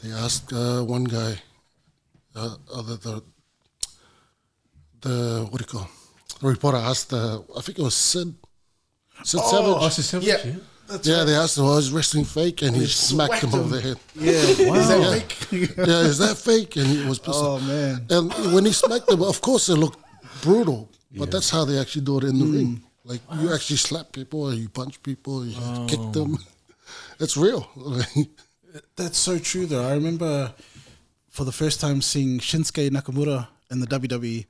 They 0.03 0.11
asked 0.11 0.53
uh, 0.53 0.81
one 0.83 1.05
guy, 1.05 1.41
uh, 2.35 2.55
uh, 2.73 2.81
the, 2.83 2.95
the 2.97 3.23
the 5.01 5.47
what 5.49 5.59
do 5.59 5.65
you 5.65 5.79
call? 5.79 5.89
The 6.39 6.47
reporter 6.47 6.77
asked, 6.77 7.13
uh, 7.13 7.39
I 7.57 7.61
think 7.61 7.79
it 7.79 7.81
was 7.83 7.95
Sid, 7.95 8.33
Sid 9.23 9.39
oh, 9.43 9.89
Savage. 9.89 10.23
Yeah, 10.23 10.37
that's 10.87 11.07
yeah, 11.07 11.17
right. 11.17 11.23
they 11.25 11.35
asked 11.35 11.57
him, 11.57 11.65
"Oh, 11.65 11.77
is 11.77 11.91
wrestling 11.91 12.25
fake?" 12.25 12.61
And 12.61 12.75
he 12.75 12.85
smacked 12.85 13.43
him 13.43 13.49
smacked 13.49 13.65
over 13.65 13.75
the 13.75 13.81
head. 13.81 13.97
Yeah, 14.15 14.31
is 14.31 14.87
that 14.87 14.99
Yeah. 15.01 15.13
fake? 15.13 15.77
yeah, 15.77 15.99
is 16.11 16.17
that 16.19 16.37
fake? 16.37 16.75
And 16.75 16.87
he 16.87 17.05
was 17.05 17.19
pissed. 17.19 17.39
Oh, 17.41 17.59
man. 17.59 18.05
And 18.09 18.53
when 18.53 18.65
he 18.65 18.71
smacked 18.71 19.07
them, 19.07 19.23
of 19.23 19.41
course 19.41 19.67
it 19.69 19.75
looked 19.75 19.99
brutal, 20.41 20.89
but 21.17 21.31
that's 21.31 21.49
how 21.49 21.65
they 21.65 21.77
actually 21.79 22.05
do 22.05 22.17
it 22.19 22.23
in 22.25 22.37
the 22.39 22.45
ring. 22.45 22.83
Like 23.07 23.21
you 23.39 23.53
actually 23.53 23.77
slap 23.77 24.11
people, 24.11 24.43
or 24.43 24.53
you 24.53 24.67
punch 24.67 25.01
people, 25.01 25.41
or 25.41 25.45
you 25.45 25.87
kick 25.87 25.99
oh. 25.99 26.11
them. 26.11 26.37
It's 27.19 27.35
real. 27.35 27.67
That's 28.95 29.17
so 29.17 29.39
true, 29.39 29.65
though. 29.65 29.85
I 29.85 29.93
remember 29.93 30.53
for 31.29 31.43
the 31.43 31.51
first 31.51 31.81
time 31.81 32.01
seeing 32.01 32.39
Shinsuke 32.39 32.89
Nakamura 32.89 33.47
in 33.69 33.81
the 33.81 33.87
WWE, 33.87 34.45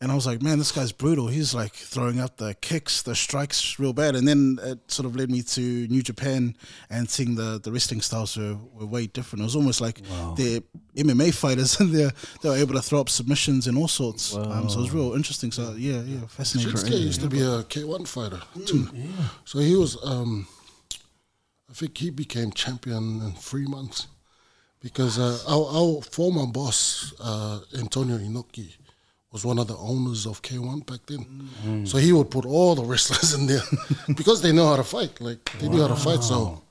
and 0.00 0.12
I 0.12 0.14
was 0.14 0.26
like, 0.26 0.42
man, 0.42 0.58
this 0.58 0.70
guy's 0.70 0.92
brutal. 0.92 1.26
He's 1.26 1.54
like 1.54 1.72
throwing 1.72 2.20
out 2.20 2.36
the 2.36 2.54
kicks, 2.54 3.02
the 3.02 3.16
strikes 3.16 3.80
real 3.80 3.92
bad. 3.92 4.14
And 4.14 4.28
then 4.28 4.60
it 4.62 4.78
sort 4.90 5.06
of 5.06 5.16
led 5.16 5.28
me 5.28 5.42
to 5.42 5.60
New 5.88 6.02
Japan 6.02 6.54
and 6.88 7.10
seeing 7.10 7.34
the, 7.34 7.58
the 7.60 7.72
wrestling 7.72 8.00
styles 8.00 8.36
were, 8.36 8.56
were 8.74 8.86
way 8.86 9.08
different. 9.08 9.40
It 9.42 9.46
was 9.46 9.56
almost 9.56 9.80
like 9.80 10.00
they're 10.36 10.60
MMA 10.96 11.34
fighters 11.34 11.80
and 11.80 11.92
they're, 11.92 12.12
they 12.42 12.48
were 12.48 12.56
able 12.56 12.74
to 12.74 12.82
throw 12.82 13.00
up 13.00 13.08
submissions 13.08 13.66
and 13.66 13.76
all 13.76 13.88
sorts. 13.88 14.36
Um, 14.36 14.68
so 14.68 14.78
it 14.78 14.82
was 14.82 14.92
real 14.92 15.14
interesting. 15.14 15.50
So, 15.50 15.74
yeah, 15.76 16.02
yeah, 16.02 16.26
fascinating. 16.28 16.74
Shinsuke 16.74 17.00
used 17.00 17.20
to 17.22 17.28
be 17.28 17.40
a 17.40 17.64
K1 17.64 18.06
fighter 18.06 18.40
too. 18.66 18.86
So 19.44 19.58
he 19.58 19.74
was, 19.74 19.98
um, 20.04 20.46
I 21.68 21.72
think 21.72 21.98
he 21.98 22.10
became 22.10 22.52
champion 22.52 23.20
in 23.20 23.32
three 23.32 23.66
months 23.66 24.06
because 24.80 25.18
uh, 25.18 25.38
our, 25.48 25.66
our 25.74 26.02
former 26.02 26.46
boss, 26.46 27.12
uh, 27.20 27.58
Antonio 27.76 28.16
Inoki, 28.16 28.76
was 29.32 29.44
one 29.44 29.58
of 29.58 29.66
the 29.66 29.76
owners 29.76 30.26
of 30.26 30.40
K1 30.42 30.86
back 30.86 31.00
then. 31.06 31.86
So 31.86 31.98
he 31.98 32.12
would 32.12 32.30
put 32.30 32.46
all 32.46 32.74
the 32.74 32.84
wrestlers 32.84 33.34
in 33.38 33.46
there 33.46 33.60
because 34.16 34.40
they 34.42 34.52
know 34.52 34.68
how 34.68 34.76
to 34.76 34.84
fight. 34.84 35.20
Like 35.20 35.50
they 35.58 35.68
knew 35.68 35.82
how 35.82 35.88
to 35.88 35.96
fight, 35.96 36.22
so 36.22 36.62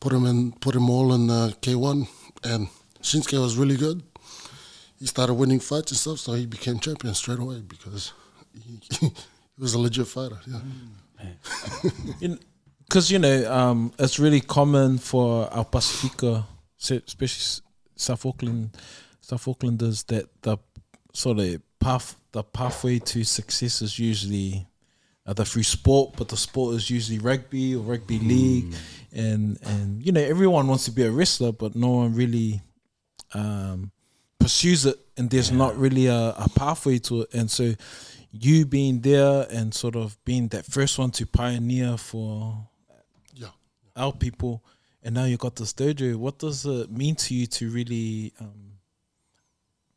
put 0.00 0.12
him 0.12 0.26
in, 0.26 0.52
put 0.52 0.74
him 0.74 0.90
all 0.90 1.14
in 1.14 1.30
uh, 1.30 1.50
K1, 1.62 2.06
and 2.44 2.68
Shinsuke 3.02 3.40
was 3.40 3.56
really 3.56 3.76
good. 3.76 4.02
He 4.98 5.06
started 5.06 5.34
winning 5.34 5.60
fights 5.60 5.92
and 5.92 5.98
stuff, 5.98 6.18
so 6.18 6.32
he 6.32 6.44
became 6.44 6.78
champion 6.80 7.14
straight 7.14 7.38
away 7.38 7.60
because 7.60 8.12
he, 8.52 8.80
he 9.06 9.12
was 9.58 9.74
a 9.74 9.78
legit 9.78 10.08
fighter. 10.08 10.38
Yeah. 10.46 10.60
In, 12.20 12.38
because 12.84 13.10
you 13.10 13.18
know 13.18 13.52
um, 13.52 13.92
it's 13.98 14.18
really 14.18 14.40
common 14.40 14.98
for 14.98 15.52
our 15.52 15.64
Pacifica, 15.64 16.46
especially 16.80 17.62
South 17.96 18.24
Auckland, 18.24 18.76
South 19.20 19.44
Aucklanders, 19.44 20.06
that 20.06 20.26
the 20.42 20.58
sort 21.12 21.38
of 21.38 21.60
path, 21.80 22.16
the 22.32 22.42
pathway 22.42 22.98
to 23.00 23.24
success 23.24 23.82
is 23.82 23.98
usually 23.98 24.66
either 25.26 25.44
through 25.44 25.62
sport, 25.62 26.14
but 26.16 26.28
the 26.28 26.36
sport 26.36 26.74
is 26.76 26.88
usually 26.90 27.18
rugby 27.18 27.74
or 27.74 27.82
rugby 27.82 28.18
league, 28.18 28.74
and 29.12 29.58
and 29.62 30.04
you 30.04 30.12
know 30.12 30.20
everyone 30.22 30.66
wants 30.68 30.84
to 30.86 30.90
be 30.90 31.02
a 31.02 31.10
wrestler, 31.10 31.52
but 31.52 31.74
no 31.76 31.90
one 31.90 32.14
really 32.14 32.62
um, 33.34 33.90
pursues 34.38 34.86
it, 34.86 34.98
and 35.16 35.28
there's 35.30 35.52
not 35.52 35.76
really 35.76 36.06
a, 36.06 36.34
a 36.36 36.48
pathway 36.56 36.98
to 36.98 37.22
it, 37.22 37.34
and 37.34 37.50
so 37.50 37.74
you 38.30 38.64
being 38.66 39.00
there 39.00 39.46
and 39.50 39.72
sort 39.74 39.96
of 39.96 40.16
being 40.24 40.48
that 40.48 40.64
first 40.66 40.98
one 40.98 41.10
to 41.10 41.26
pioneer 41.26 41.96
for 41.96 42.66
Yeah. 43.34 43.48
our 43.96 44.12
people, 44.12 44.62
and 45.02 45.14
now 45.14 45.24
you 45.24 45.36
got 45.36 45.56
this 45.56 45.72
dojo. 45.72 46.16
What 46.16 46.38
does 46.38 46.64
it 46.66 46.90
mean 46.90 47.14
to 47.16 47.34
you 47.34 47.46
to 47.46 47.70
really 47.70 48.32
um, 48.40 48.67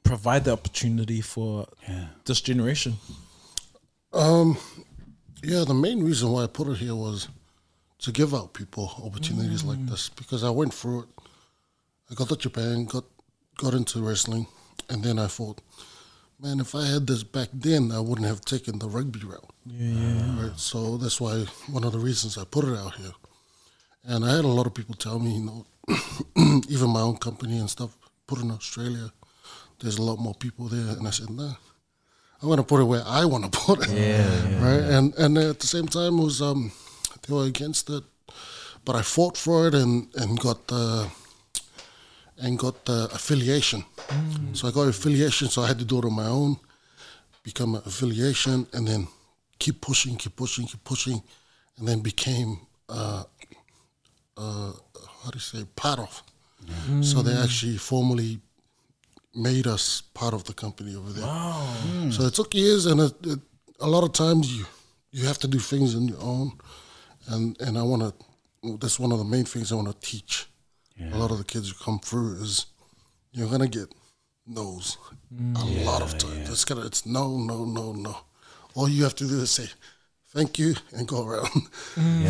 provide 0.03 0.43
the 0.45 0.51
opportunity 0.51 1.21
for 1.21 1.67
Yeah. 1.87 2.07
this 2.25 2.41
generation? 2.41 2.97
Um, 4.13 4.57
yeah, 5.43 5.63
the 5.65 5.73
main 5.73 6.03
reason 6.03 6.31
why 6.31 6.43
I 6.43 6.47
put 6.47 6.67
it 6.67 6.77
here 6.77 6.95
was 6.95 7.27
to 7.99 8.11
give 8.11 8.33
out 8.33 8.53
people 8.53 8.91
opportunities 9.03 9.63
like 9.63 9.85
this 9.87 10.09
because 10.09 10.43
I 10.43 10.49
went 10.49 10.73
through 10.73 11.01
it. 11.03 11.09
I 12.09 12.15
got 12.15 12.29
to 12.29 12.35
Japan, 12.35 12.85
got 12.85 13.05
got 13.57 13.73
into 13.73 14.01
wrestling, 14.01 14.47
and 14.89 15.03
then 15.03 15.19
I 15.19 15.27
thought, 15.27 15.61
man, 16.39 16.59
if 16.59 16.73
I 16.75 16.85
had 16.85 17.05
this 17.07 17.23
back 17.23 17.49
then, 17.53 17.91
I 17.91 17.99
wouldn't 17.99 18.27
have 18.27 18.41
taken 18.41 18.79
the 18.79 18.89
rugby 18.89 19.19
route. 19.19 19.49
Yeah, 19.65 19.93
yeah. 19.93 20.41
Right. 20.47 20.59
So 20.59 20.97
that's 20.97 21.21
why 21.21 21.45
one 21.69 21.83
of 21.83 21.91
the 21.91 21.99
reasons 21.99 22.37
I 22.37 22.43
put 22.43 22.65
it 22.65 22.77
out 22.77 22.95
here. 22.95 23.13
And 24.03 24.25
I 24.25 24.35
had 24.35 24.45
a 24.45 24.47
lot 24.57 24.65
of 24.65 24.73
people 24.73 24.95
tell 24.95 25.19
me, 25.19 25.35
you 25.35 25.45
know, 25.45 25.65
even 26.69 26.89
my 26.89 27.01
own 27.01 27.17
company 27.17 27.59
and 27.59 27.69
stuff, 27.69 27.95
put 28.25 28.39
in 28.39 28.49
Australia, 28.49 29.11
there's 29.81 29.97
a 29.97 30.01
lot 30.01 30.19
more 30.19 30.33
people 30.35 30.65
there. 30.67 30.95
And 30.97 31.07
I 31.07 31.11
said, 31.11 31.29
nah, 31.29 31.53
I 32.41 32.45
want 32.45 32.59
to 32.59 32.63
put 32.63 32.81
it 32.81 32.85
where 32.85 33.03
I 33.05 33.25
want 33.25 33.51
to 33.51 33.59
put 33.67 33.79
it. 33.87 33.89
Right. 34.61 34.83
And 34.95 35.13
and 35.15 35.37
at 35.37 35.59
the 35.59 35.67
same 35.67 35.87
time, 35.87 36.19
it 36.19 36.23
was 36.23 36.41
um, 36.41 36.71
they 37.27 37.33
were 37.33 37.45
against 37.45 37.89
it, 37.89 38.03
but 38.85 38.95
I 38.95 39.01
fought 39.01 39.37
for 39.37 39.67
it 39.67 39.73
and 39.75 40.07
and 40.15 40.39
got 40.39 40.67
the 40.67 41.09
and 42.37 42.57
got 42.57 42.85
the 42.85 43.09
affiliation. 43.13 43.83
So 44.53 44.67
I 44.67 44.71
got 44.71 44.87
affiliation, 44.87 45.47
so 45.49 45.61
I 45.61 45.67
had 45.67 45.79
to 45.79 45.85
do 45.85 45.99
it 45.99 46.05
on 46.05 46.13
my 46.13 46.27
own, 46.27 46.57
become 47.43 47.75
an 47.75 47.83
affiliation, 47.85 48.67
and 48.73 48.87
then 48.87 49.07
keep 49.59 49.79
pushing, 49.79 50.15
keep 50.17 50.35
pushing, 50.35 50.65
keep 50.65 50.83
pushing, 50.83 51.21
and 51.77 51.87
then 51.87 51.99
became 52.01 52.59
uh, 52.89 53.23
uh, 54.37 54.71
how 55.23 55.29
do 55.31 55.35
you 55.35 55.39
say 55.39 55.63
part 55.75 55.99
of. 55.99 56.23
So 57.03 57.21
they 57.21 57.35
actually 57.35 57.77
formally 57.77 58.39
made 59.35 59.67
us 59.67 60.01
part 60.13 60.33
of 60.33 60.43
the 60.43 60.53
company 60.53 60.95
over 60.95 61.11
there. 61.11 61.25
So 62.11 62.23
it 62.23 62.33
took 62.33 62.53
years, 62.53 62.85
and 62.85 62.99
it, 62.99 63.13
it, 63.25 63.39
a 63.79 63.87
lot 63.87 64.03
of 64.03 64.13
times 64.13 64.55
you 64.55 64.65
you 65.11 65.25
have 65.25 65.37
to 65.39 65.47
do 65.47 65.59
things 65.59 65.95
on 65.95 66.07
your 66.07 66.21
own, 66.21 66.53
and 67.27 67.59
and 67.61 67.77
I 67.77 67.83
want 67.83 68.01
to. 68.03 68.77
That's 68.77 68.99
one 68.99 69.11
of 69.11 69.17
the 69.17 69.25
main 69.25 69.45
things 69.45 69.71
I 69.71 69.75
want 69.75 69.89
to 69.89 70.07
teach. 70.07 70.47
A 71.13 71.17
lot 71.17 71.31
of 71.31 71.39
the 71.39 71.43
kids 71.43 71.69
who 71.69 71.83
come 71.83 71.99
through 71.99 72.33
is 72.43 72.67
you're 73.31 73.49
gonna 73.49 73.67
get 73.67 73.91
no's 74.45 74.97
a 75.31 75.41
mm. 75.41 75.85
lot 75.85 76.01
of 76.01 76.15
times. 76.17 76.49
It's 76.49 76.63
gonna 76.63 76.85
it's 76.85 77.05
no 77.05 77.37
no 77.37 77.65
no 77.65 77.93
no. 77.93 78.15
All 78.75 78.87
you 78.87 79.03
have 79.03 79.15
to 79.15 79.27
do 79.27 79.41
is 79.41 79.51
say 79.51 79.67
thank 80.33 80.57
you 80.59 80.75
and 80.93 81.07
go 81.07 81.25
around. 81.27 81.49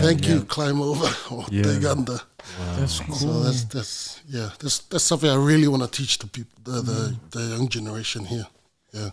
thank 0.01 0.27
you, 0.27 0.43
climb 0.43 0.81
over 0.81 1.10
or 1.36 1.46
Yeah. 1.50 1.63
dig 1.63 1.86
under. 1.86 2.20
That's 2.77 3.00
cool. 3.00 3.15
So 3.15 3.43
that's 3.43 3.63
that's 3.65 4.22
yeah 4.27 4.50
that's 4.60 4.79
that's 4.89 5.03
something 5.03 5.29
I 5.29 5.36
really 5.36 5.67
want 5.67 5.84
to 5.84 5.89
teach 5.89 6.17
the 6.17 6.27
people 6.27 6.58
the 6.63 6.81
the, 6.81 7.15
the 7.31 7.43
young 7.55 7.67
generation 7.70 8.25
here. 8.25 8.48
Yeah. 8.93 9.12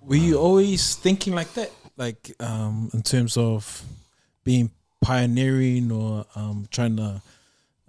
Were 0.00 0.16
you 0.16 0.38
always 0.38 0.94
thinking 0.96 1.34
like 1.34 1.52
that, 1.54 1.70
like 1.96 2.32
um, 2.40 2.90
in 2.92 3.02
terms 3.02 3.36
of 3.36 3.82
being 4.44 4.70
pioneering 5.00 5.90
or 5.90 6.26
um, 6.36 6.66
trying 6.70 6.96
to 6.96 7.22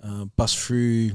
uh, 0.03 0.25
bust 0.37 0.57
through, 0.57 1.11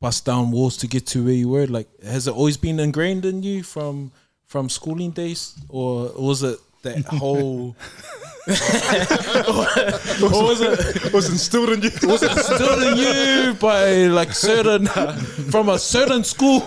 bust 0.00 0.24
down 0.24 0.50
walls 0.50 0.76
to 0.78 0.86
get 0.86 1.06
to 1.08 1.24
where 1.24 1.34
you 1.34 1.48
were? 1.50 1.66
Like, 1.66 1.88
has 2.02 2.26
it 2.28 2.34
always 2.34 2.56
been 2.56 2.80
ingrained 2.80 3.24
in 3.26 3.42
you 3.42 3.62
from 3.62 4.10
from 4.46 4.68
schooling 4.70 5.10
days, 5.12 5.54
or 5.68 6.10
was 6.16 6.42
it 6.42 6.58
that 6.82 7.04
whole? 7.06 7.76
or 10.22 10.42
was 10.42 10.60
it 10.60 11.12
was 11.12 11.30
instilled 11.30 11.70
in 11.70 11.82
you. 11.82 11.90
was 12.08 12.22
it 12.22 12.32
instilled 12.32 12.82
in 12.82 12.96
you 12.96 13.54
by 13.54 14.06
like 14.06 14.32
certain 14.32 14.86
from 15.50 15.68
a 15.68 15.78
certain 15.78 16.24
school? 16.24 16.66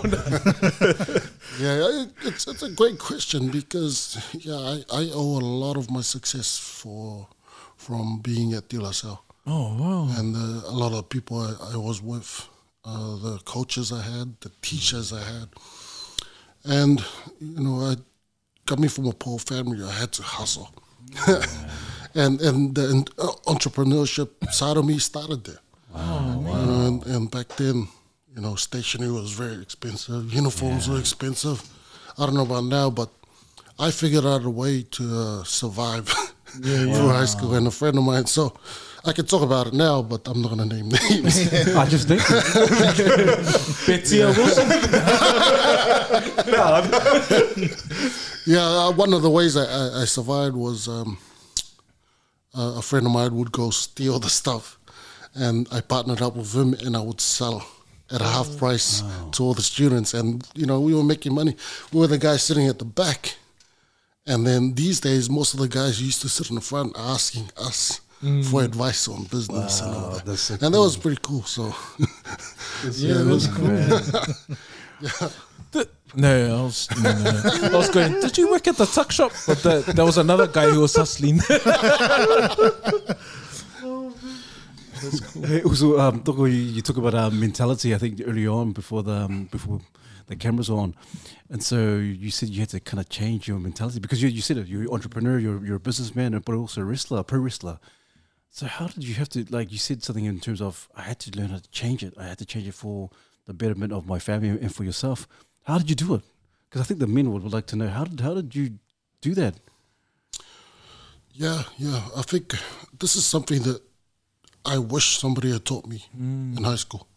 Yeah, 1.60 2.06
it's 2.24 2.48
it's 2.48 2.64
a 2.64 2.72
great 2.72 3.00
question 3.00 3.50
because 3.50 4.18
yeah, 4.34 4.56
I, 4.58 4.84
I 4.92 5.10
owe 5.14 5.38
a 5.40 5.46
lot 5.64 5.78
of 5.78 5.90
my 5.90 6.02
success 6.02 6.58
for 6.58 7.28
from 7.78 8.20
being 8.20 8.54
at 8.54 8.68
De 8.68 8.78
La 8.80 8.92
Salle 8.92 9.24
oh 9.48 9.76
wow! 9.76 10.08
and 10.18 10.36
uh, 10.36 10.70
a 10.70 10.76
lot 10.76 10.92
of 10.94 11.08
people 11.10 11.40
I, 11.40 11.74
I 11.74 11.78
was 11.78 12.02
with, 12.02 12.48
uh, 12.84 13.16
the 13.18 13.40
coaches 13.46 13.92
I 13.92 14.02
had, 14.02 14.40
the 14.42 14.52
teachers 14.62 15.14
I 15.14 15.24
had, 15.24 15.50
and 16.66 17.04
you 17.40 17.64
know, 17.64 17.82
I 17.82 17.96
coming 18.66 18.90
from 18.90 19.06
a 19.08 19.14
poor 19.14 19.40
family, 19.40 19.84
I 19.84 19.92
had 19.92 20.12
to 20.14 20.24
hustle, 20.24 20.70
and 22.16 22.42
and 22.42 22.76
the 22.76 22.90
en- 22.90 23.06
uh, 23.18 23.32
entrepreneurship 23.54 24.30
side 24.52 24.78
of 24.78 24.86
me 24.86 25.00
started 25.00 25.44
there. 25.44 25.60
Wow, 25.94 26.44
you 26.46 26.66
know, 26.66 26.88
and, 26.88 27.06
and 27.06 27.32
back 27.32 27.48
then, 27.56 27.88
you 28.36 28.42
know, 28.42 28.56
stationery 28.56 29.12
was 29.12 29.32
very 29.32 29.62
expensive. 29.62 30.34
Uniforms 30.34 30.90
were 30.90 31.00
expensive. 31.00 31.62
I 32.18 32.26
don't 32.26 32.36
know 32.36 32.44
about 32.44 32.66
now, 32.66 32.90
but 32.90 33.10
I 33.80 33.92
figured 33.92 34.26
out 34.26 34.44
a 34.46 34.50
way 34.50 34.84
to 34.84 35.04
uh, 35.04 35.44
survive 35.44 36.08
through 36.46 37.10
high 37.10 37.26
school. 37.26 37.56
And 37.56 37.68
a 37.68 37.72
friend 37.72 37.98
of 37.98 38.04
mine, 38.04 38.26
so 38.26 38.54
I 39.06 39.14
can 39.14 39.26
talk 39.26 39.42
about 39.42 39.68
it 39.68 39.74
now, 39.74 40.02
but 40.02 40.28
I'm 40.28 40.42
not 40.42 40.52
going 40.52 40.68
to 40.70 40.76
name 40.76 40.90
names. 40.90 41.54
I 41.76 41.86
just 41.86 42.08
think. 42.08 42.22
Betty 43.88 44.20
Wilson. 44.20 44.70
Yeah, 48.46 48.60
uh, 48.66 48.92
one 48.92 49.14
of 49.14 49.22
the 49.22 49.30
ways 49.30 49.58
I, 49.58 49.66
I, 49.66 50.02
I 50.02 50.06
survived 50.06 50.56
was 50.56 50.88
um, 50.88 51.18
uh, 52.58 52.76
a 52.78 52.82
friend 52.82 53.06
of 53.06 53.12
mine 53.12 53.36
would 53.36 53.52
go 53.52 53.70
steal 53.70 54.20
the 54.20 54.30
stuff, 54.30 54.78
and 55.34 55.68
I 55.72 55.82
partnered 55.82 56.22
up 56.22 56.36
with 56.36 56.54
him, 56.54 56.74
and 56.76 56.96
I 56.96 57.02
would 57.02 57.22
sell 57.22 57.66
at 58.12 58.22
a 58.22 58.26
half 58.26 58.58
price 58.58 59.02
to 59.32 59.44
all 59.44 59.54
the 59.56 59.64
students, 59.64 60.14
and 60.14 60.48
you 60.54 60.66
know 60.66 60.80
we 60.80 60.94
were 60.94 61.04
making 61.04 61.34
money. 61.34 61.56
We 61.92 62.00
were 62.00 62.08
the 62.08 62.18
guys 62.20 62.44
sitting 62.44 62.68
at 62.68 62.78
the 62.80 62.86
back, 62.86 63.36
and 64.28 64.46
then 64.46 64.74
these 64.76 65.00
days 65.00 65.30
most 65.30 65.54
of 65.54 65.60
the 65.60 65.68
guys 65.68 66.02
used 66.02 66.22
to 66.22 66.30
sit 66.30 66.50
in 66.50 66.56
the 66.56 66.62
front 66.62 66.96
asking 66.98 67.50
us 67.58 68.02
for 68.50 68.64
advice 68.64 69.08
on 69.08 69.24
business 69.26 69.82
and 69.82 69.94
all 69.96 70.12
that, 70.20 70.38
so 70.38 70.54
and 70.54 70.74
that 70.74 70.80
was 70.80 70.98
pretty 70.98 71.20
cool. 71.22 71.44
So. 71.44 71.74
Yeah, 72.94 73.22
it 73.22 73.26
was 73.26 73.48
cool. 73.48 73.68
No, 76.18 76.60
I 76.60 76.64
was 76.64 76.88
no, 77.04 77.12
no, 77.12 77.24
no. 77.24 77.68
I 77.74 77.76
was 77.76 77.90
going. 77.90 78.22
Did 78.22 78.38
you 78.38 78.50
work 78.50 78.68
at 78.70 78.78
the 78.78 78.86
tuck 78.86 79.12
shop? 79.12 79.34
But 79.46 79.58
the, 79.64 79.94
there 79.94 80.06
was 80.06 80.18
another 80.18 80.48
guy 80.48 80.70
who 80.70 80.80
was 80.80 80.96
hustling. 80.96 81.42
Hey, 85.46 85.62
also, 85.62 86.00
um, 86.00 86.24
you, 86.26 86.82
talk 86.82 86.98
about 86.98 87.14
um, 87.14 87.40
mentality. 87.40 87.94
I 87.94 87.98
think 87.98 88.22
early 88.26 88.48
on, 88.48 88.72
before 88.72 89.04
the 89.04 89.12
um, 89.12 89.44
before 89.52 89.82
the 90.28 90.36
cameras 90.36 90.72
were 90.72 90.80
on, 90.80 90.96
and 91.50 91.62
so 91.62 91.98
you 91.98 92.32
said 92.32 92.50
you 92.50 92.62
had 92.62 92.70
to 92.70 92.80
kind 92.80 93.00
of 93.00 93.10
change 93.10 93.48
your 93.48 93.60
mentality 93.60 94.00
because 94.00 94.24
you, 94.24 94.30
you 94.30 94.42
said 94.42 94.58
it. 94.58 94.68
You're 94.68 94.84
an 94.84 94.90
entrepreneur. 94.90 95.38
You're 95.38 95.64
you're 95.64 95.76
a 95.76 95.80
businessman, 95.80 96.40
but 96.40 96.56
also 96.56 96.82
a 96.82 96.86
wrestler, 96.86 97.20
a 97.20 97.24
pro 97.24 97.40
wrestler. 97.40 97.78
So 98.50 98.66
how 98.66 98.88
did 98.88 99.04
you 99.04 99.14
have 99.16 99.30
to 99.30 99.46
like? 99.50 99.72
You 99.72 99.78
said 99.78 100.02
something 100.02 100.26
in 100.26 100.40
terms 100.40 100.62
of 100.62 100.88
I 100.96 101.02
had 101.02 101.20
to 101.20 101.38
learn 101.38 101.50
how 101.50 101.58
to 101.58 101.70
change 101.70 102.02
it. 102.04 102.14
I 102.18 102.24
had 102.24 102.40
to 102.40 102.46
change 102.46 102.68
it 102.68 102.74
for 102.74 103.12
the 103.46 103.54
betterment 103.54 103.94
of 103.94 104.06
my 104.08 104.20
family 104.20 104.50
and 104.50 104.74
for 104.74 104.84
yourself. 104.84 105.28
How 105.64 105.78
did 105.78 105.90
you 105.90 105.96
do 105.96 106.16
it? 106.16 106.22
Because 106.70 106.82
I 106.82 106.86
think 106.86 107.00
the 107.00 107.08
men 107.08 107.32
would, 107.32 107.44
would 107.44 107.54
like 107.54 107.68
to 107.68 107.76
know 107.76 107.88
how 107.88 108.04
did 108.04 108.20
how 108.20 108.34
did 108.34 108.56
you 108.56 108.80
do 109.22 109.34
that? 109.36 109.56
Yeah, 111.34 111.64
yeah. 111.78 112.02
I 112.16 112.22
think 112.22 112.56
this 113.00 113.16
is 113.16 113.26
something 113.26 113.62
that 113.64 113.82
I 114.66 114.78
wish 114.78 115.20
somebody 115.20 115.52
had 115.52 115.66
taught 115.66 115.86
me 115.86 116.04
in 116.58 116.64
high 116.64 116.78
school, 116.78 117.08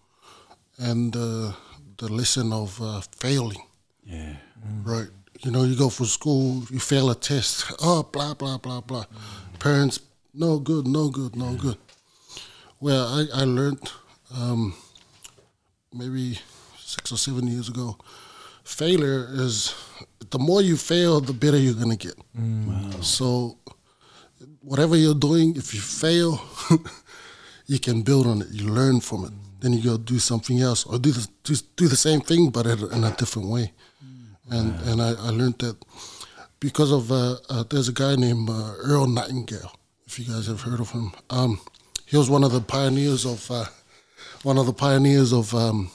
and 0.78 1.14
uh, 1.16 1.52
the 1.98 2.08
lesson 2.12 2.52
of 2.52 2.80
uh, 2.82 3.00
failing. 3.16 3.62
Yeah. 4.04 4.36
Right. 4.82 5.08
You 5.40 5.50
know, 5.52 5.62
you 5.62 5.76
go 5.76 5.88
for 5.88 6.04
school, 6.04 6.64
you 6.70 6.80
fail 6.80 7.10
a 7.10 7.14
test. 7.14 7.64
Oh, 7.82 8.02
blah 8.02 8.34
blah 8.34 8.58
blah 8.58 8.80
blah. 8.80 9.04
Parents, 9.60 10.00
no 10.34 10.58
good, 10.58 10.86
no 10.86 11.08
good, 11.10 11.36
no 11.36 11.54
good. 11.54 11.78
Well, 12.80 13.06
I 13.06 13.42
I 13.42 13.44
learned 13.44 13.90
um, 14.34 14.74
maybe 15.92 16.38
six 16.78 17.12
or 17.12 17.16
seven 17.18 17.46
years 17.46 17.68
ago. 17.68 17.96
Failure 18.64 19.26
is 19.32 19.74
the 20.30 20.38
more 20.38 20.60
you 20.62 20.76
fail, 20.76 21.20
the 21.20 21.32
better 21.32 21.56
you're 21.56 21.74
gonna 21.74 21.96
get. 21.96 22.14
So 23.02 23.56
whatever 24.60 24.96
you're 24.96 25.14
doing, 25.14 25.56
if 25.56 25.74
you 25.74 25.80
fail, 25.80 26.40
you 27.66 27.78
can 27.78 28.02
build 28.02 28.26
on 28.26 28.42
it. 28.42 28.48
You 28.50 28.68
learn 28.68 29.00
from 29.00 29.24
it. 29.24 29.32
Then 29.60 29.72
you 29.72 29.82
go 29.82 29.96
do 29.96 30.18
something 30.18 30.60
else 30.60 30.84
or 30.86 30.98
do 30.98 31.10
the 31.10 31.26
do, 31.44 31.54
do 31.76 31.88
the 31.88 31.96
same 31.96 32.20
thing 32.20 32.50
but 32.50 32.66
in 32.66 33.04
a 33.04 33.10
different 33.16 33.48
way. 33.48 33.72
And 34.50 34.74
and 34.88 35.02
I, 35.02 35.08
I 35.10 35.30
learned 35.30 35.58
that 35.58 35.76
because 36.60 36.92
of 36.92 37.10
uh, 37.12 37.36
uh, 37.48 37.64
there's 37.68 37.88
a 37.88 37.92
guy 37.92 38.16
named 38.16 38.48
uh, 38.50 38.74
Earl 38.78 39.06
Nightingale. 39.06 39.72
If 40.06 40.18
you 40.18 40.24
guys 40.24 40.46
have 40.46 40.62
heard 40.62 40.80
of 40.80 40.90
him, 40.90 41.12
um, 41.30 41.60
he 42.06 42.16
was 42.16 42.30
one 42.30 42.44
of 42.44 42.52
the 42.52 42.60
pioneers 42.62 43.26
of 43.26 43.50
uh, 43.50 43.66
one 44.42 44.58
of 44.58 44.66
the 44.66 44.72
pioneers 44.72 45.32
of 45.32 45.54
um, 45.54 45.90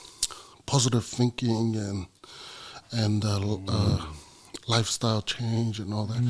positive 0.66 1.04
thinking 1.04 1.76
and 1.76 2.06
and 2.92 3.24
uh, 3.24 3.56
uh, 3.68 4.06
lifestyle 4.68 5.22
change 5.22 5.80
and 5.80 5.92
all 5.92 6.06
that. 6.06 6.22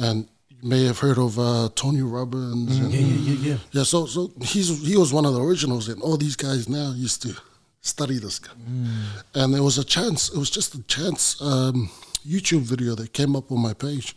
And 0.00 0.28
you 0.48 0.68
may 0.68 0.84
have 0.86 0.98
heard 1.00 1.18
of 1.18 1.38
uh, 1.38 1.68
Tony 1.74 2.02
Robbins. 2.02 2.78
and- 2.78 2.92
Yeah, 2.92 3.00
yeah, 3.00 3.32
yeah, 3.32 3.48
yeah. 3.50 3.58
yeah, 3.72 3.82
so 3.84 4.06
so 4.06 4.32
he's 4.42 4.68
he 4.86 4.96
was 4.96 5.12
one 5.12 5.26
of 5.28 5.34
the 5.34 5.42
originals, 5.42 5.88
and 5.88 6.00
all 6.02 6.16
these 6.16 6.36
guys 6.36 6.68
now 6.68 6.92
used 6.96 7.20
to 7.22 7.34
study 7.82 8.18
this 8.18 8.38
guy. 8.38 8.52
And 9.34 9.52
there 9.54 9.62
was 9.62 9.78
a 9.78 9.84
chance, 9.84 10.28
it 10.34 10.38
was 10.38 10.50
just 10.50 10.74
a 10.74 10.82
chance 10.84 11.40
um, 11.40 11.90
YouTube 12.26 12.62
video 12.62 12.94
that 12.96 13.12
came 13.12 13.36
up 13.36 13.52
on 13.52 13.60
my 13.60 13.74
page, 13.74 14.16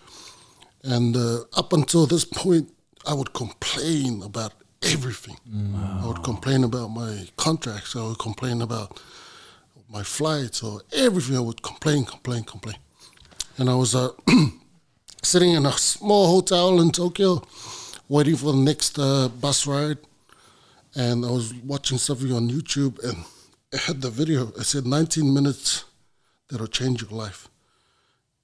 and 0.83 1.15
uh, 1.15 1.41
up 1.57 1.73
until 1.73 2.05
this 2.07 2.25
point, 2.25 2.69
I 3.05 3.13
would 3.13 3.33
complain 3.33 4.23
about 4.23 4.53
everything. 4.81 5.37
I 6.01 6.07
would 6.07 6.23
complain 6.23 6.63
about 6.63 6.89
my 6.89 7.27
contracts. 7.37 7.95
I 7.95 8.03
would 8.07 8.19
complain 8.19 8.61
about 8.61 8.99
my 9.89 10.03
flights 10.03 10.63
or 10.63 10.81
everything. 10.93 11.35
I 11.35 11.41
would 11.41 11.61
complain, 11.61 12.05
complain, 12.05 12.43
complain, 12.43 12.75
and 13.57 13.69
I 13.69 13.75
was 13.75 13.95
uh, 13.95 14.09
sitting 15.23 15.51
in 15.51 15.65
a 15.65 15.71
small 15.73 16.27
hotel 16.27 16.79
in 16.79 16.91
Tokyo, 16.91 17.41
waiting 18.07 18.35
for 18.35 18.51
the 18.53 18.59
next 18.59 18.97
uh, 18.99 19.27
bus 19.27 19.65
ride, 19.67 19.97
and 20.95 21.25
I 21.25 21.31
was 21.31 21.53
watching 21.55 21.97
something 21.97 22.31
on 22.31 22.49
YouTube, 22.49 23.03
and 23.03 23.25
it 23.71 23.81
had 23.81 24.01
the 24.01 24.09
video. 24.09 24.47
It 24.49 24.65
said 24.65 24.85
19 24.85 25.33
minutes 25.33 25.85
that'll 26.49 26.67
change 26.67 27.01
your 27.01 27.11
life, 27.11 27.49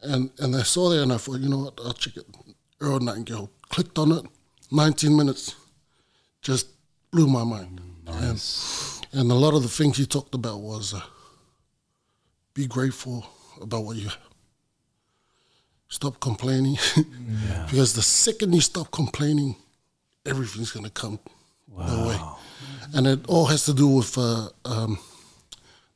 and 0.01 0.31
and 0.39 0.55
I 0.55 0.63
saw 0.63 0.89
there, 0.89 1.03
and 1.03 1.13
I 1.13 1.17
thought, 1.17 1.39
you 1.39 1.49
know 1.49 1.59
what, 1.59 1.79
I'll 1.83 1.93
check 1.93 2.17
it. 2.17 2.25
Earl 2.81 2.99
Nightingale 2.99 3.49
clicked 3.69 3.97
on 3.97 4.11
it. 4.11 4.25
19 4.71 5.15
minutes, 5.15 5.55
just 6.45 6.67
blew 7.09 7.25
my 7.25 7.43
mind. 7.43 7.81
And, 8.07 8.39
and 9.19 9.31
a 9.31 9.33
lot 9.33 9.55
of 9.55 9.63
the 9.63 9.67
things 9.67 9.97
he 9.97 10.05
talked 10.05 10.35
about 10.35 10.59
was 10.61 10.93
uh, 10.93 11.01
be 12.53 12.67
grateful 12.67 13.25
about 13.59 13.83
what 13.83 13.97
you 13.97 14.09
have. 14.09 14.17
Stop 15.87 16.19
complaining. 16.19 16.77
because 17.65 17.93
the 17.93 18.03
second 18.03 18.53
you 18.53 18.61
stop 18.61 18.91
complaining, 18.91 19.55
everything's 20.23 20.71
going 20.71 20.85
to 20.85 20.91
come 20.91 21.17
the 21.75 22.07
way. 22.07 22.19
And 22.93 23.07
it 23.07 23.25
all 23.27 23.45
has 23.45 23.65
to 23.65 23.73
do 23.73 23.87
with 23.87 24.15
uh, 24.15 24.49
um, 24.65 24.99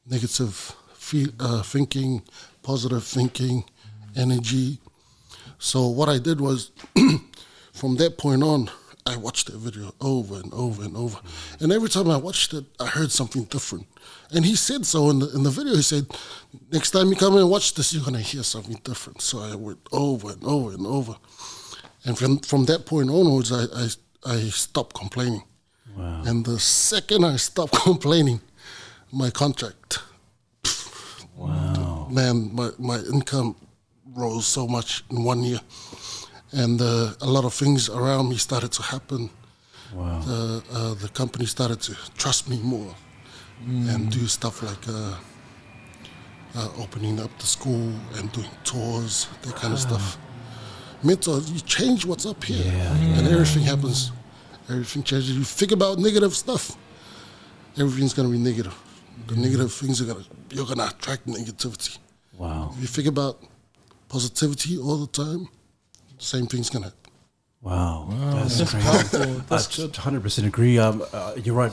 negative 0.09 0.75
fe- 0.95 1.27
uh, 1.39 1.61
thinking, 1.61 2.23
positive 2.63 3.03
thinking, 3.03 3.65
energy. 4.15 4.79
So 5.59 5.87
what 5.89 6.09
I 6.09 6.17
did 6.17 6.41
was, 6.41 6.71
from 7.71 7.97
that 7.97 8.17
point 8.17 8.41
on, 8.41 8.71
I 9.09 9.15
watched 9.17 9.47
that 9.47 9.57
video 9.57 9.91
over 9.99 10.35
and 10.35 10.53
over 10.53 10.83
and 10.83 10.95
over, 10.95 11.19
and 11.59 11.71
every 11.71 11.89
time 11.89 12.09
I 12.09 12.17
watched 12.17 12.53
it, 12.53 12.65
I 12.79 12.85
heard 12.87 13.11
something 13.11 13.45
different. 13.45 13.87
And 14.31 14.45
he 14.45 14.55
said 14.55 14.85
so 14.85 15.09
in 15.09 15.19
the 15.19 15.27
in 15.35 15.43
the 15.43 15.49
video. 15.49 15.75
He 15.75 15.81
said, 15.81 16.05
"Next 16.71 16.91
time 16.91 17.09
you 17.09 17.15
come 17.15 17.35
and 17.37 17.49
watch 17.49 17.73
this, 17.73 17.93
you're 17.93 18.05
gonna 18.05 18.21
hear 18.33 18.43
something 18.43 18.79
different." 18.83 19.21
So 19.21 19.39
I 19.39 19.55
went 19.55 19.79
over 19.91 20.31
and 20.31 20.43
over 20.43 20.71
and 20.77 20.85
over, 20.85 21.15
and 22.05 22.17
from 22.17 22.39
from 22.39 22.65
that 22.65 22.85
point 22.85 23.09
onwards, 23.09 23.51
I 23.51 23.63
I, 23.83 23.87
I 24.35 24.37
stopped 24.49 24.95
complaining. 24.95 25.43
Wow. 25.97 26.23
And 26.25 26.45
the 26.45 26.59
second 26.59 27.25
I 27.25 27.37
stopped 27.37 27.73
complaining, 27.89 28.41
my 29.11 29.29
contract 29.31 29.99
Wow. 31.39 32.07
man, 32.11 32.53
my, 32.53 32.69
my 32.77 32.99
income 32.99 33.55
rose 34.13 34.45
so 34.45 34.67
much 34.67 35.03
in 35.09 35.23
one 35.23 35.41
year. 35.43 35.59
And 36.51 36.81
uh, 36.81 37.13
a 37.21 37.27
lot 37.27 37.45
of 37.45 37.53
things 37.53 37.89
around 37.89 38.29
me 38.29 38.37
started 38.37 38.71
to 38.73 38.81
happen. 38.83 39.29
Wow. 39.93 40.19
The, 40.21 40.63
uh, 40.71 40.93
the 40.95 41.09
company 41.09 41.45
started 41.45 41.79
to 41.81 41.95
trust 42.17 42.49
me 42.49 42.59
more 42.61 42.95
and 43.65 44.09
do 44.09 44.25
stuff 44.27 44.63
like 44.63 44.87
uh, 44.87 45.15
uh, 46.55 46.69
opening 46.77 47.19
up 47.19 47.29
the 47.39 47.45
school 47.45 47.91
and 48.15 48.31
doing 48.31 48.49
tours, 48.63 49.27
that 49.41 49.55
kind 49.55 49.73
of 49.73 49.79
stuff. 49.79 50.17
Mental, 51.03 51.41
you 51.41 51.59
change 51.61 52.05
what's 52.05 52.25
up 52.25 52.43
here, 52.43 52.63
Yeah, 52.65 53.17
and 53.17 53.27
everything 53.27 53.63
happens. 53.63 54.11
Everything 54.69 55.03
changes. 55.03 55.31
You 55.35 55.43
think 55.43 55.71
about 55.71 55.97
negative 55.97 56.35
stuff, 56.35 56.75
everything's 57.77 58.13
gonna 58.13 58.29
be 58.29 58.37
negative. 58.37 58.75
The 59.27 59.35
negative 59.35 59.71
things 59.73 60.01
are 60.01 60.05
gonna 60.05 60.25
you're 60.51 60.65
gonna 60.65 60.87
attract 60.87 61.25
negativity. 61.27 61.97
Wow. 62.37 62.71
If 62.75 62.81
you 62.81 62.87
think 62.87 63.07
about 63.07 63.41
positivity 64.07 64.77
all 64.77 64.97
the 64.97 65.07
time, 65.07 65.47
same 66.19 66.45
thing's 66.47 66.69
gonna 66.69 66.85
happen. 66.85 66.99
Wow. 67.61 68.07
That's, 68.09 68.57
That's 68.57 68.71
crazy. 68.71 68.87
powerful. 68.87 69.19
That's 69.49 69.79
I 69.79 69.83
100% 69.87 70.47
agree. 70.47 70.77
Um, 70.77 71.03
uh, 71.11 71.33
you're 71.43 71.55
right. 71.55 71.71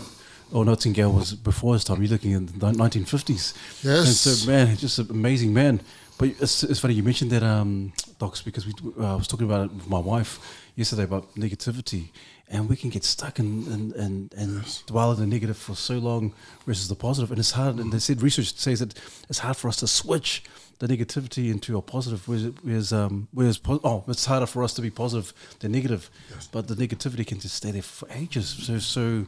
Oh, 0.52 0.62
Nightingale 0.62 1.12
was 1.12 1.34
before 1.34 1.74
his 1.74 1.84
time. 1.84 2.02
You're 2.02 2.10
looking 2.10 2.32
in 2.32 2.46
the 2.46 2.52
1950s. 2.52 3.54
Yes. 3.84 4.06
And 4.06 4.14
so, 4.16 4.50
man, 4.50 4.76
just 4.76 4.98
an 4.98 5.08
amazing 5.10 5.52
man. 5.52 5.80
But 6.18 6.30
it's, 6.40 6.62
it's 6.62 6.80
funny 6.80 6.94
you 6.94 7.02
mentioned 7.02 7.30
that, 7.32 7.42
um, 7.42 7.92
Toks, 8.18 8.42
because 8.42 8.66
we 8.66 8.72
uh, 8.98 9.12
I 9.12 9.16
was 9.16 9.26
talking 9.28 9.46
about 9.46 9.66
it 9.66 9.74
with 9.74 9.88
my 9.88 9.98
wife 9.98 10.40
yesterday 10.74 11.02
about 11.02 11.34
negativity, 11.34 12.08
and 12.48 12.68
we 12.70 12.76
can 12.76 12.88
get 12.90 13.04
stuck 13.04 13.38
and 13.38 13.66
and 13.66 13.92
and, 13.92 14.34
and 14.34 14.82
dwell 14.86 15.12
in 15.12 15.20
the 15.20 15.26
negative 15.26 15.58
for 15.58 15.74
so 15.76 15.98
long 15.98 16.32
versus 16.64 16.88
the 16.88 16.94
positive, 16.94 17.30
and 17.30 17.38
it's 17.38 17.50
hard. 17.50 17.76
And 17.76 17.92
they 17.92 17.98
said 17.98 18.22
research 18.22 18.54
says 18.54 18.80
that 18.80 18.94
it's 19.28 19.40
hard 19.40 19.58
for 19.58 19.68
us 19.68 19.76
to 19.76 19.86
switch 19.86 20.42
the 20.78 20.86
negativity 20.86 21.50
into 21.50 21.76
a 21.78 21.82
positive. 21.82 22.26
Whereas, 22.28 22.52
whereas, 22.62 22.92
um, 22.92 23.28
whereas 23.32 23.60
oh, 23.66 24.04
it's 24.08 24.26
harder 24.26 24.46
for 24.46 24.62
us 24.62 24.74
to 24.74 24.82
be 24.82 24.90
positive 24.90 25.32
than 25.60 25.72
negative, 25.72 26.10
but 26.52 26.68
the 26.68 26.74
negativity 26.74 27.26
can 27.26 27.40
just 27.40 27.54
stay 27.54 27.70
there 27.70 27.82
for 27.82 28.08
ages. 28.12 28.48
So 28.48 28.78
so. 28.78 29.26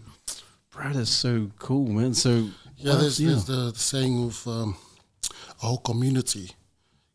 Bro, 0.70 0.92
that's 0.92 1.10
so 1.10 1.50
cool, 1.58 1.88
man. 1.88 2.14
So 2.14 2.50
Yeah, 2.76 2.94
there's, 2.96 3.18
there's 3.18 3.44
the, 3.46 3.72
the 3.72 3.78
saying 3.78 4.24
of 4.24 4.46
um, 4.46 4.76
a 5.62 5.66
whole 5.66 5.78
community 5.78 6.50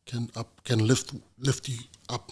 can 0.05 0.29
up 0.35 0.63
can 0.65 0.85
lift 0.85 1.13
lift 1.39 1.69
you 1.69 1.77
up, 2.09 2.31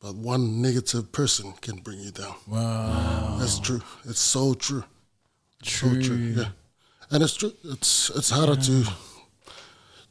but 0.00 0.14
one 0.14 0.60
negative 0.60 1.10
person 1.12 1.54
can 1.62 1.76
bring 1.76 2.00
you 2.00 2.10
down. 2.10 2.34
Wow. 2.46 3.36
That's 3.38 3.58
true. 3.58 3.80
It's 4.04 4.20
so 4.20 4.54
true. 4.54 4.84
So 5.62 5.88
true. 6.00 6.16
Yeah, 6.16 6.48
and 7.10 7.22
it's 7.22 7.34
true. 7.34 7.52
It's 7.64 8.10
it's 8.10 8.30
harder 8.30 8.56
to 8.56 8.86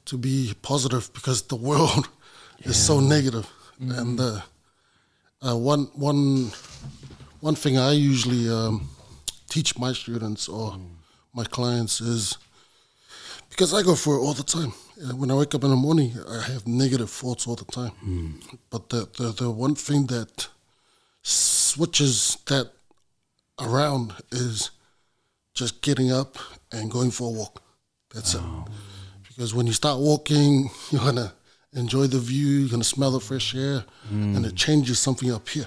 to 0.06 0.18
be 0.18 0.54
positive 0.62 1.12
because 1.14 1.44
the 1.44 1.56
world 1.56 2.08
is 2.60 2.78
so 2.86 3.00
negative. 3.00 3.48
And 3.80 4.20
uh, 4.20 4.42
uh, 5.42 5.56
one 5.58 5.86
one 5.96 6.52
one 7.42 7.56
thing 7.56 7.78
I 7.78 7.92
usually 7.94 8.50
um, 8.50 8.90
teach 9.50 9.78
my 9.78 9.94
students 9.94 10.48
or 10.50 10.78
my 11.34 11.44
clients 11.46 12.02
is 12.02 12.38
because 13.50 13.74
I 13.74 13.82
go 13.84 13.96
through 13.96 14.18
it 14.22 14.26
all 14.26 14.34
the 14.34 14.44
time. 14.44 14.74
Uh, 15.02 15.16
When 15.16 15.32
I 15.32 15.36
wake 15.36 15.56
up 15.56 15.64
in 15.64 15.70
the 15.72 15.76
morning, 15.88 16.12
I 16.30 16.42
have 16.52 16.68
negative 16.68 17.10
thoughts 17.10 17.48
all 17.48 17.56
the 17.56 17.66
time. 17.66 18.40
But 18.70 18.90
the, 18.90 19.08
the 19.18 19.32
the 19.44 19.50
one 19.50 19.76
thing 19.76 20.08
that 20.08 20.48
switches 21.24 22.38
that 22.46 22.68
around 23.60 24.14
is 24.32 24.72
just 25.54 25.82
getting 25.82 26.12
up 26.12 26.38
and 26.72 26.92
going 26.92 27.12
for 27.12 27.28
a 27.28 27.32
walk. 27.32 27.62
That's 28.14 28.34
it. 28.36 28.42
Because 29.42 29.56
when 29.56 29.66
you 29.66 29.74
start 29.74 30.00
walking, 30.00 30.70
you're 30.92 31.02
gonna 31.02 31.34
enjoy 31.74 32.06
the 32.06 32.20
view, 32.20 32.60
you're 32.60 32.70
gonna 32.70 32.84
smell 32.84 33.10
the 33.10 33.20
fresh 33.20 33.56
air, 33.56 33.84
and 34.36 34.46
it 34.46 34.56
changes 34.56 35.00
something 35.00 35.32
up 35.32 35.50
here. 35.50 35.66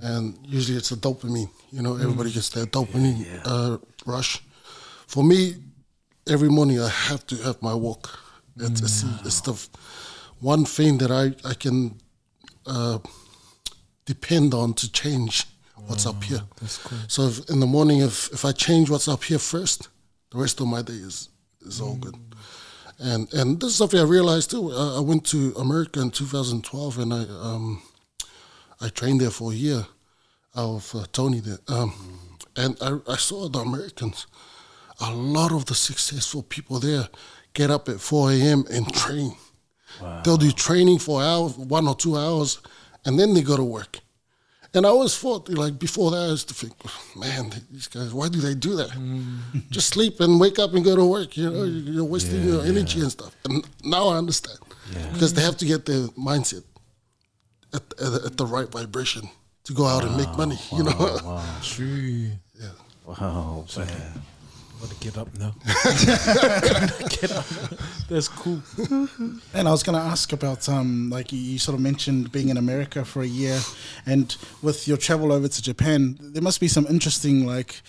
And 0.00 0.36
usually 0.42 0.76
it's 0.76 0.90
a 0.90 0.96
dopamine. 0.96 1.48
You 1.70 1.82
know, 1.82 1.94
everybody 1.94 2.32
gets 2.32 2.48
that 2.48 2.72
dopamine 2.72 3.24
uh, 3.44 3.78
rush. 4.04 4.42
For 5.06 5.22
me, 5.22 5.54
every 6.28 6.48
morning 6.48 6.80
I 6.80 6.88
have 6.88 7.24
to 7.28 7.36
have 7.36 7.62
my 7.62 7.72
walk. 7.72 8.18
It's, 8.56 8.80
it's, 8.80 9.04
it's 9.24 9.40
the 9.42 9.54
one 10.40 10.64
thing 10.64 10.98
that 10.98 11.12
I, 11.12 11.26
I 11.48 11.54
can 11.54 12.00
uh, 12.66 12.98
depend 14.06 14.54
on 14.54 14.74
to 14.74 14.90
change 14.90 15.44
what's 15.86 16.04
up 16.04 16.24
here. 16.24 16.42
So 17.06 17.28
if, 17.28 17.48
in 17.48 17.60
the 17.60 17.66
morning, 17.66 18.00
if, 18.00 18.28
if 18.32 18.44
I 18.44 18.50
change 18.50 18.90
what's 18.90 19.06
up 19.06 19.22
here 19.22 19.38
first, 19.38 19.86
the 20.32 20.38
rest 20.38 20.60
of 20.60 20.66
my 20.66 20.82
day 20.82 20.94
is, 20.94 21.28
is 21.64 21.80
all 21.80 21.94
good. 21.94 22.16
And 22.98 23.32
and 23.32 23.60
this 23.60 23.70
is 23.70 23.76
something 23.76 24.00
I 24.00 24.04
realized 24.04 24.50
too. 24.50 24.72
I, 24.72 24.96
I 24.96 25.00
went 25.00 25.24
to 25.26 25.54
America 25.56 26.00
in 26.00 26.10
2012, 26.10 26.98
and 26.98 27.14
I 27.14 27.20
um, 27.40 27.82
I 28.80 28.88
trained 28.88 29.20
there 29.20 29.30
for 29.30 29.52
a 29.52 29.54
year 29.54 29.86
of 30.54 30.92
uh, 30.94 31.04
Tony 31.12 31.40
there. 31.40 31.58
Um, 31.68 31.92
and 32.56 32.76
I, 32.80 32.98
I 33.06 33.16
saw 33.16 33.48
the 33.48 33.60
Americans. 33.60 34.26
A 35.00 35.12
lot 35.12 35.52
of 35.52 35.66
the 35.66 35.74
successful 35.76 36.42
people 36.42 36.80
there 36.80 37.08
get 37.54 37.70
up 37.70 37.88
at 37.88 38.00
4 38.00 38.32
a.m. 38.32 38.64
and 38.70 38.92
train. 38.92 39.36
They'll 40.24 40.36
do 40.36 40.50
training 40.50 40.98
for 40.98 41.22
hours, 41.22 41.56
one 41.56 41.86
or 41.86 41.94
two 41.94 42.16
hours, 42.16 42.58
and 43.04 43.18
then 43.18 43.32
they 43.34 43.42
go 43.42 43.56
to 43.56 43.64
work. 43.64 44.00
And 44.74 44.84
I 44.84 44.90
always 44.90 45.16
thought, 45.16 45.48
like 45.48 45.78
before 45.78 46.10
that, 46.10 46.18
I 46.18 46.26
used 46.28 46.48
to 46.48 46.54
think, 46.54 46.74
man, 47.16 47.52
these 47.70 47.88
guys, 47.88 48.12
why 48.12 48.28
do 48.28 48.38
they 48.38 48.54
do 48.54 48.76
that? 48.76 48.90
Mm. 48.90 49.68
Just 49.70 49.88
sleep 49.88 50.20
and 50.20 50.38
wake 50.38 50.58
up 50.58 50.74
and 50.74 50.84
go 50.84 50.94
to 50.94 51.04
work. 51.04 51.36
You 51.36 51.50
know, 51.50 51.62
mm. 51.62 51.94
you're 51.94 52.04
wasting 52.04 52.44
your 52.44 52.62
energy 52.64 53.00
and 53.00 53.10
stuff. 53.10 53.34
And 53.44 53.66
now 53.82 54.08
I 54.08 54.18
understand 54.18 54.58
because 55.12 55.32
they 55.34 55.42
have 55.42 55.56
to 55.58 55.64
get 55.64 55.86
their 55.86 56.08
mindset 56.08 56.64
at, 57.72 57.82
at, 58.00 58.24
at 58.26 58.36
the 58.36 58.46
right 58.46 58.68
vibration 58.70 59.28
to 59.64 59.72
go 59.72 59.86
out 59.86 60.04
and 60.04 60.16
make 60.16 60.30
money. 60.36 60.58
You 60.72 60.84
know, 60.84 61.42
True. 61.62 62.30
Wow, 63.08 63.64
man. 63.74 64.22
Gotta 64.80 64.94
get 65.00 65.18
up 65.18 65.28
now. 65.38 65.54
get 67.08 67.32
up. 67.32 67.46
That's 68.08 68.28
cool. 68.28 68.62
And 69.52 69.66
I 69.66 69.70
was 69.70 69.82
going 69.82 69.98
to 69.98 70.04
ask 70.04 70.32
about, 70.32 70.68
um, 70.68 71.10
like 71.10 71.32
you, 71.32 71.38
you 71.38 71.58
sort 71.58 71.74
of 71.74 71.80
mentioned 71.80 72.30
being 72.30 72.48
in 72.48 72.56
America 72.56 73.04
for 73.04 73.22
a 73.22 73.26
year, 73.26 73.58
and 74.06 74.36
with 74.62 74.86
your 74.86 74.96
travel 74.96 75.32
over 75.32 75.48
to 75.48 75.62
Japan, 75.62 76.16
there 76.20 76.42
must 76.42 76.60
be 76.60 76.68
some 76.68 76.86
interesting 76.86 77.46
like 77.46 77.82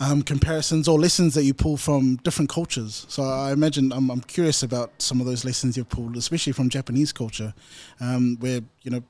um, 0.00 0.22
comparisons 0.22 0.88
or 0.88 0.98
lessons 0.98 1.34
that 1.34 1.44
you 1.44 1.54
pull 1.54 1.76
from 1.76 2.16
different 2.16 2.50
cultures. 2.50 3.06
So 3.08 3.22
I 3.22 3.52
imagine 3.52 3.92
I'm, 3.92 4.10
I'm 4.10 4.22
curious 4.22 4.62
about 4.62 4.90
some 5.00 5.20
of 5.20 5.26
those 5.26 5.44
lessons 5.44 5.76
you've 5.76 5.88
pulled, 5.88 6.16
especially 6.16 6.52
from 6.52 6.68
Japanese 6.68 7.12
culture, 7.12 7.54
um, 8.00 8.36
where 8.40 8.60
you 8.82 8.90
know 8.90 9.02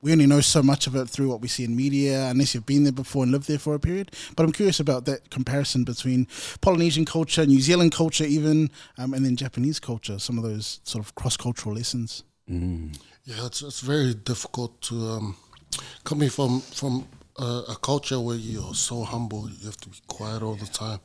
we 0.00 0.12
only 0.12 0.26
know 0.26 0.40
so 0.40 0.62
much 0.62 0.86
of 0.86 0.94
it 0.94 1.08
through 1.08 1.28
what 1.28 1.40
we 1.40 1.48
see 1.48 1.64
in 1.64 1.74
media, 1.74 2.26
unless 2.30 2.54
you've 2.54 2.66
been 2.66 2.84
there 2.84 2.92
before 2.92 3.24
and 3.24 3.32
lived 3.32 3.48
there 3.48 3.58
for 3.58 3.74
a 3.74 3.80
period. 3.80 4.12
But 4.36 4.44
I'm 4.44 4.52
curious 4.52 4.78
about 4.80 5.06
that 5.06 5.30
comparison 5.30 5.82
between 5.84 6.26
Polynesian 6.60 7.04
culture, 7.04 7.44
New 7.44 7.60
Zealand 7.60 7.92
culture, 7.92 8.24
even, 8.24 8.70
um, 8.96 9.12
and 9.12 9.24
then 9.24 9.34
Japanese 9.36 9.80
culture. 9.80 10.18
Some 10.20 10.38
of 10.38 10.44
those 10.44 10.80
sort 10.84 11.04
of 11.04 11.14
cross-cultural 11.16 11.74
lessons. 11.74 12.22
Yeah, 13.24 13.44
it's 13.46 13.60
it's 13.62 13.80
very 13.80 14.14
difficult 14.14 14.80
to 14.82 14.94
um, 14.94 15.36
coming 16.04 16.30
from 16.30 16.60
from 16.60 17.06
a, 17.38 17.62
a 17.70 17.76
culture 17.82 18.18
where 18.20 18.36
you're 18.36 18.74
so 18.74 19.02
humble, 19.02 19.50
you 19.50 19.66
have 19.66 19.76
to 19.78 19.88
be 19.90 19.98
quiet 20.06 20.42
all 20.42 20.54
the 20.54 20.66
time. 20.66 21.00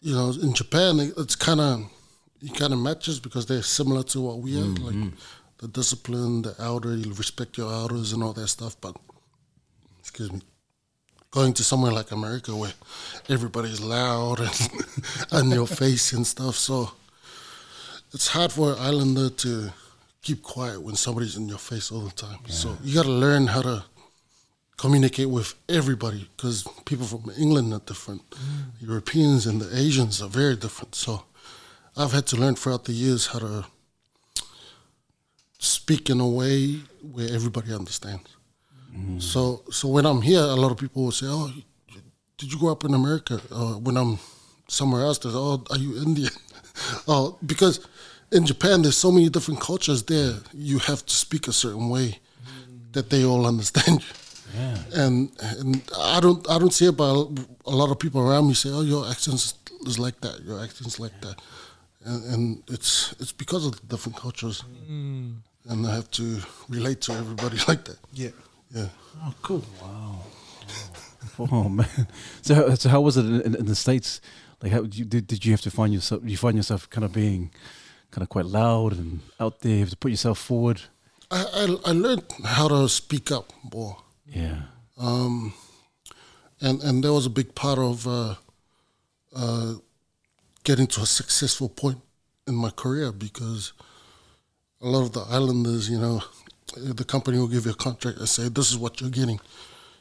You 0.00 0.14
know, 0.14 0.30
in 0.42 0.52
Japan, 0.54 0.98
it- 1.00 1.14
it's 1.16 1.36
kind 1.36 1.60
of 1.60 1.84
it 2.40 2.54
kind 2.56 2.72
of 2.72 2.80
matches 2.80 3.20
because 3.20 3.46
they're 3.46 3.62
similar 3.62 4.02
to 4.04 4.20
what 4.20 4.40
we 4.40 4.56
are, 4.58 4.64
like 4.88 5.12
the 5.62 5.68
discipline, 5.68 6.42
the 6.42 6.54
elder, 6.58 6.96
you 6.96 7.14
respect 7.14 7.56
your 7.56 7.72
elders 7.72 8.12
and 8.12 8.22
all 8.22 8.32
that 8.32 8.48
stuff. 8.48 8.76
But 8.80 8.96
excuse 10.00 10.32
me, 10.32 10.40
going 11.30 11.52
to 11.54 11.62
somewhere 11.62 11.92
like 11.92 12.10
America 12.10 12.54
where 12.54 12.72
everybody's 13.28 13.80
loud 13.80 14.40
and 14.40 14.70
on 15.32 15.50
your 15.50 15.68
face 15.68 16.12
and 16.12 16.26
stuff, 16.26 16.56
so 16.56 16.90
it's 18.12 18.26
hard 18.26 18.50
for 18.50 18.72
an 18.72 18.78
islander 18.80 19.30
to 19.30 19.72
keep 20.20 20.42
quiet 20.42 20.82
when 20.82 20.96
somebody's 20.96 21.36
in 21.36 21.48
your 21.48 21.58
face 21.58 21.92
all 21.92 22.00
the 22.00 22.10
time. 22.10 22.40
So 22.48 22.76
you 22.82 22.96
got 22.96 23.04
to 23.04 23.12
learn 23.12 23.46
how 23.46 23.62
to 23.62 23.84
communicate 24.76 25.30
with 25.30 25.54
everybody 25.68 26.28
because 26.36 26.66
people 26.86 27.06
from 27.06 27.30
England 27.38 27.72
are 27.72 27.80
different. 27.86 28.28
Mm. 28.30 28.88
Europeans 28.88 29.46
and 29.46 29.60
the 29.60 29.76
Asians 29.78 30.20
are 30.20 30.28
very 30.28 30.56
different. 30.56 30.96
So 30.96 31.22
I've 31.96 32.10
had 32.10 32.26
to 32.28 32.36
learn 32.36 32.56
throughout 32.56 32.84
the 32.84 32.92
years 32.92 33.28
how 33.28 33.38
to 33.38 33.64
speak 35.62 36.10
in 36.10 36.20
a 36.20 36.28
way 36.28 36.80
where 37.12 37.32
everybody 37.32 37.72
understands. 37.72 38.28
So, 39.18 39.62
so 39.70 39.88
when 39.88 40.04
I'm 40.04 40.20
here, 40.20 40.40
a 40.40 40.54
lot 40.54 40.70
of 40.70 40.76
people 40.76 41.04
will 41.04 41.12
say, 41.12 41.26
"Oh, 41.28 41.50
did 42.36 42.52
you 42.52 42.58
grow 42.58 42.72
up 42.72 42.84
in 42.84 42.92
America?" 42.92 43.40
Uh, 43.50 43.74
when 43.74 43.96
I'm 43.96 44.18
somewhere 44.68 45.02
else, 45.02 45.18
they 45.18 45.30
say, 45.30 45.36
"Oh, 45.36 45.64
are 45.70 45.78
you 45.78 45.96
Indian?" 45.96 46.32
oh, 47.08 47.38
because 47.46 47.80
in 48.32 48.44
Japan, 48.44 48.82
there's 48.82 48.98
so 48.98 49.10
many 49.10 49.30
different 49.30 49.60
cultures 49.60 50.02
there. 50.02 50.34
You 50.52 50.78
have 50.80 51.06
to 51.06 51.14
speak 51.14 51.48
a 51.48 51.52
certain 51.52 51.88
way 51.88 52.18
that 52.92 53.08
they 53.08 53.24
all 53.24 53.46
understand 53.52 54.02
you. 54.02 54.14
And 54.94 55.30
and 55.40 55.82
I 55.96 56.20
don't 56.20 56.46
I 56.50 56.58
don't 56.58 56.74
see 56.74 56.86
it, 56.88 56.96
but 56.96 57.08
a 57.64 57.74
lot 57.80 57.90
of 57.90 57.98
people 57.98 58.20
around 58.20 58.46
me 58.48 58.54
say, 58.54 58.68
"Oh, 58.70 58.82
your 58.82 59.08
accent 59.08 59.36
is, 59.86 59.98
like 59.98 60.20
that. 60.20 60.42
Your 60.44 60.60
accent's 60.62 60.98
like 61.00 61.18
that," 61.22 61.36
and, 62.04 62.24
and 62.32 62.62
it's 62.68 63.14
it's 63.20 63.32
because 63.32 63.64
of 63.64 63.72
the 63.80 63.86
different 63.86 64.18
cultures, 64.18 64.62
and 65.68 65.86
I 65.86 65.94
have 65.94 66.10
to 66.12 66.40
relate 66.68 67.00
to 67.02 67.12
everybody 67.12 67.58
like 67.68 67.84
that. 67.84 67.98
Yeah. 68.12 68.30
Yeah. 68.74 68.88
Oh, 69.22 69.34
cool. 69.42 69.64
Wow. 69.80 70.18
Oh 71.38 71.68
man. 71.68 71.86
So, 72.42 72.54
how- 72.54 72.74
so 72.74 72.88
how 72.88 73.00
was 73.00 73.16
it 73.16 73.24
in, 73.24 73.40
in, 73.42 73.54
in 73.54 73.66
the 73.66 73.74
states? 73.76 74.20
Like, 74.62 74.72
how 74.72 74.82
did 74.82 74.96
you 74.98 75.04
did, 75.04 75.26
did 75.26 75.44
you 75.44 75.52
have 75.52 75.60
to 75.62 75.70
find 75.70 75.92
yourself? 75.94 76.22
You 76.24 76.36
find 76.36 76.56
yourself 76.56 76.90
kind 76.90 77.04
of 77.04 77.12
being 77.12 77.50
kind 78.10 78.22
of 78.22 78.28
quite 78.28 78.44
loud 78.46 78.92
and 78.98 79.20
out 79.40 79.60
there. 79.60 79.72
You 79.72 79.80
have 79.80 79.90
to 79.90 79.96
put 79.96 80.10
yourself 80.10 80.38
forward. 80.38 80.82
I, 81.30 81.44
I, 81.54 81.90
I 81.90 81.92
learned 81.92 82.24
how 82.44 82.68
to 82.68 82.88
speak 82.88 83.30
up 83.30 83.52
more. 83.72 83.96
Yeah. 84.26 84.62
Um, 84.98 85.54
and 86.60 86.82
and 86.82 87.02
that 87.04 87.12
was 87.12 87.26
a 87.26 87.30
big 87.30 87.54
part 87.54 87.78
of 87.78 88.06
uh, 88.06 88.34
uh, 89.34 89.74
getting 90.64 90.86
to 90.88 91.00
a 91.02 91.06
successful 91.06 91.68
point 91.68 91.98
in 92.46 92.54
my 92.54 92.70
career 92.70 93.12
because 93.12 93.72
a 94.82 94.86
lot 94.88 95.02
of 95.02 95.12
the 95.12 95.24
islanders, 95.30 95.88
you 95.88 95.98
know, 95.98 96.22
the 96.76 97.04
company 97.04 97.38
will 97.38 97.48
give 97.48 97.64
you 97.66 97.72
a 97.72 97.74
contract 97.74 98.18
and 98.18 98.28
say, 98.28 98.48
"This 98.48 98.70
is 98.70 98.76
what 98.78 99.00
you're 99.00 99.10
getting." 99.10 99.40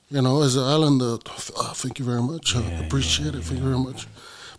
You 0.09 0.21
know, 0.21 0.41
as 0.41 0.55
an 0.55 0.63
islander, 0.63 1.17
oh, 1.57 1.71
thank 1.75 1.99
you 1.99 2.05
very 2.05 2.21
much. 2.21 2.55
I 2.55 2.61
appreciate 2.85 3.33
it. 3.33 3.43
Thank 3.43 3.59
you 3.61 3.65
very 3.65 3.79
much. 3.79 4.07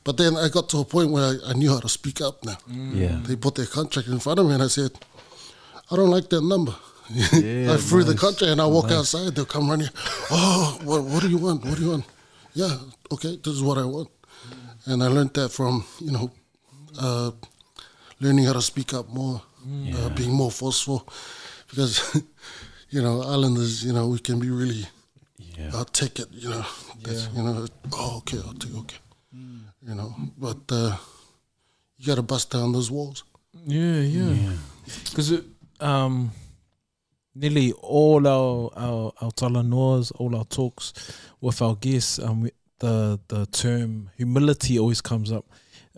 But 0.04 0.16
then 0.16 0.36
I 0.36 0.48
got 0.48 0.68
to 0.70 0.78
a 0.78 0.84
point 0.84 1.10
where 1.10 1.24
I, 1.24 1.50
I 1.50 1.52
knew 1.52 1.70
how 1.70 1.80
to 1.80 1.88
speak 1.88 2.20
up 2.20 2.44
now. 2.44 2.56
Yeah. 2.68 3.20
They 3.22 3.36
put 3.36 3.54
their 3.54 3.66
contract 3.66 4.08
in 4.08 4.18
front 4.18 4.38
of 4.40 4.46
me 4.46 4.54
and 4.54 4.62
I 4.62 4.68
said, 4.68 4.90
I 5.90 5.96
don't 5.96 6.10
like 6.10 6.28
that 6.30 6.42
number. 6.42 6.74
Yeah, 7.32 7.74
I 7.74 7.76
threw 7.76 8.04
the 8.04 8.12
nice. 8.12 8.20
contract 8.20 8.50
and 8.52 8.60
I 8.60 8.66
walk 8.66 8.90
outside. 8.90 9.34
They'll 9.34 9.44
come 9.44 9.68
running. 9.68 9.88
Oh, 10.30 10.78
what, 10.84 11.04
what 11.04 11.20
do 11.22 11.28
you 11.28 11.36
want? 11.36 11.64
What 11.64 11.76
do 11.76 11.82
you 11.84 11.90
want? 11.90 12.04
Yeah, 12.54 12.74
okay, 13.12 13.36
this 13.36 13.52
is 13.54 13.62
what 13.62 13.76
I 13.76 13.84
want. 13.84 14.08
And 14.86 15.02
I 15.02 15.08
learned 15.08 15.34
that 15.34 15.50
from, 15.50 15.84
you 16.00 16.12
know, 16.12 16.30
uh, 16.98 17.30
learning 18.20 18.46
how 18.46 18.54
to 18.54 18.62
speak 18.62 18.94
up 18.94 19.10
more, 19.10 19.42
uh, 19.94 20.08
being 20.10 20.32
more 20.32 20.50
forceful. 20.50 21.06
Because, 21.68 22.22
you 22.90 23.02
know, 23.02 23.22
islanders, 23.22 23.84
you 23.84 23.92
know, 23.92 24.08
we 24.08 24.18
can 24.18 24.38
be 24.38 24.50
really, 24.50 24.86
Yeah. 25.58 25.70
I'll 25.74 25.84
take 25.84 26.18
it, 26.18 26.28
you 26.32 26.48
know. 26.50 26.64
That's, 27.02 27.28
You 27.34 27.42
know, 27.42 27.66
oh, 27.92 28.18
okay, 28.18 28.38
I'll 28.38 28.54
take 28.54 28.74
okay. 28.76 28.98
You 29.84 29.94
know, 29.96 30.14
but 30.38 30.60
uh, 30.70 30.96
you 31.98 32.06
got 32.06 32.16
to 32.16 32.22
bust 32.22 32.50
down 32.50 32.72
those 32.72 32.90
walls. 32.90 33.24
Yeah, 33.66 34.00
yeah. 34.00 34.52
Because 35.10 35.32
um, 35.80 36.30
nearly 37.34 37.72
all 37.72 38.26
our 38.26 38.70
our 38.76 39.12
our 39.20 39.30
talanoas, 39.32 40.12
all 40.16 40.36
our 40.36 40.44
talks 40.44 40.92
with 41.40 41.60
our 41.62 41.74
guests, 41.76 42.18
um, 42.18 42.42
we, 42.42 42.50
the 42.78 43.18
the 43.28 43.46
term 43.46 44.10
humility 44.16 44.78
always 44.78 45.00
comes 45.00 45.32
up, 45.32 45.46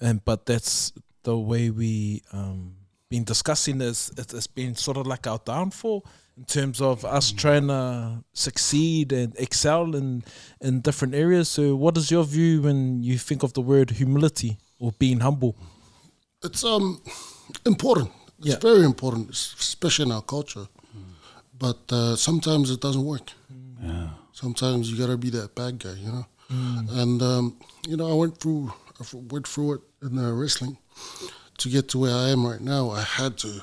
and 0.00 0.24
but 0.24 0.46
that's 0.46 0.92
the 1.24 1.37
way 1.37 1.70
we 1.70 2.22
um 2.33 2.77
been 3.10 3.24
discussing 3.24 3.78
this. 3.78 4.10
It's, 4.16 4.34
it's 4.34 4.46
been 4.46 4.74
sort 4.74 4.96
of 4.96 5.06
like 5.06 5.26
our 5.26 5.38
downfall 5.44 6.04
in 6.36 6.44
terms 6.44 6.80
of 6.80 7.04
us 7.04 7.30
trying 7.32 7.68
to 7.68 8.24
succeed 8.32 9.12
and 9.12 9.34
excel 9.38 9.94
in 9.94 10.24
in 10.60 10.80
different 10.80 11.14
areas. 11.14 11.48
So, 11.48 11.76
what 11.76 11.96
is 11.96 12.10
your 12.10 12.24
view 12.24 12.62
when 12.62 13.02
you 13.02 13.18
think 13.18 13.42
of 13.42 13.52
the 13.52 13.60
word 13.60 13.90
humility 13.90 14.58
or 14.78 14.92
being 14.98 15.20
humble? 15.20 15.54
It's 16.42 16.64
um 16.64 17.00
important. 17.66 18.10
It's 18.38 18.48
Yeah. 18.48 18.58
very 18.60 18.84
important, 18.84 19.30
especially 19.30 20.06
in 20.06 20.12
our 20.12 20.22
culture. 20.22 20.66
But 21.56 21.80
uh, 21.92 22.16
sometimes 22.16 22.70
it 22.70 22.80
doesn't 22.80 23.04
work. 23.04 23.30
Yeah. 23.80 24.08
Sometimes 24.32 24.90
you 24.90 24.98
gotta 24.98 25.16
be 25.16 25.30
that 25.30 25.54
bad 25.54 25.78
guy, 25.78 25.94
you 26.04 26.10
know. 26.10 26.26
And 27.00 27.22
um, 27.22 27.56
you 27.88 27.96
know, 27.96 28.10
I 28.10 28.14
went 28.14 28.38
through 28.38 28.72
I 29.00 29.02
f- 29.02 29.14
went 29.32 29.46
through 29.46 29.74
it 29.74 29.80
in 30.02 30.18
uh, 30.18 30.32
wrestling 30.32 30.76
to 31.58 31.68
get 31.68 31.88
to 31.90 31.98
where 31.98 32.14
I 32.14 32.30
am 32.30 32.46
right 32.46 32.60
now. 32.60 32.90
I 32.90 33.02
had 33.02 33.38
to 33.38 33.60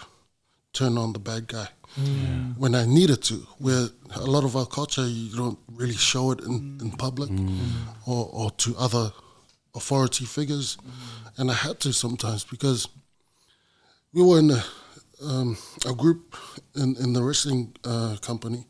turn 0.74 0.98
on 0.98 1.14
the 1.14 1.20
bad 1.20 1.48
guy. 1.48 1.68
Mm. 2.00 2.58
When 2.58 2.74
I 2.74 2.86
needed 2.86 3.22
to. 3.24 3.36
Where 3.58 3.88
a 4.16 4.26
lot 4.26 4.44
of 4.44 4.56
our 4.56 4.66
culture, 4.66 5.06
you 5.06 5.36
don't 5.36 5.60
really 5.72 5.96
show 5.96 6.32
it 6.32 6.40
in, 6.40 6.80
in 6.82 6.92
mm. 6.92 6.98
public 6.98 7.30
mm. 7.30 7.60
or, 8.06 8.30
or 8.32 8.52
to 8.52 8.76
other 8.78 9.12
authority 9.76 10.26
figures, 10.26 10.78
and 11.38 11.50
I 11.50 11.54
had 11.54 11.80
to 11.82 11.94
sometimes 11.94 12.44
because 12.44 12.88
we 14.14 14.22
were 14.22 14.40
in 14.40 14.52
a, 14.52 14.64
um, 15.24 15.58
a 15.90 15.94
group 15.94 16.36
in, 16.76 16.96
in 16.98 17.14
the 17.14 17.24
wrestling 17.24 17.74
uh, 17.84 18.18
company, 18.22 18.66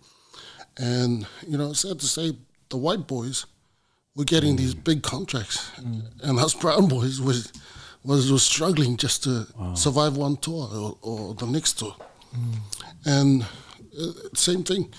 and 0.77 1.25
you 1.47 1.57
know, 1.57 1.73
sad 1.73 1.99
to 1.99 2.07
say, 2.07 2.33
the 2.69 2.77
white 2.77 3.07
boys 3.07 3.45
were 4.15 4.25
getting 4.25 4.55
these 4.55 4.73
big 4.73 5.01
contracts, 5.03 5.71
and 6.23 6.39
us 6.39 6.53
brown 6.53 6.87
boys 6.87 7.19
was 7.19 7.51
was, 8.03 8.31
was 8.31 8.43
struggling 8.43 8.97
just 8.97 9.23
to 9.23 9.45
survive 9.75 10.17
one 10.17 10.37
tour 10.37 10.67
or, 10.73 10.97
or 11.01 11.33
the 11.35 11.45
next 11.45 11.79
tour, 11.79 11.95
and 13.05 13.43
uh, 13.99 14.11
same 14.33 14.63
thing. 14.63 14.91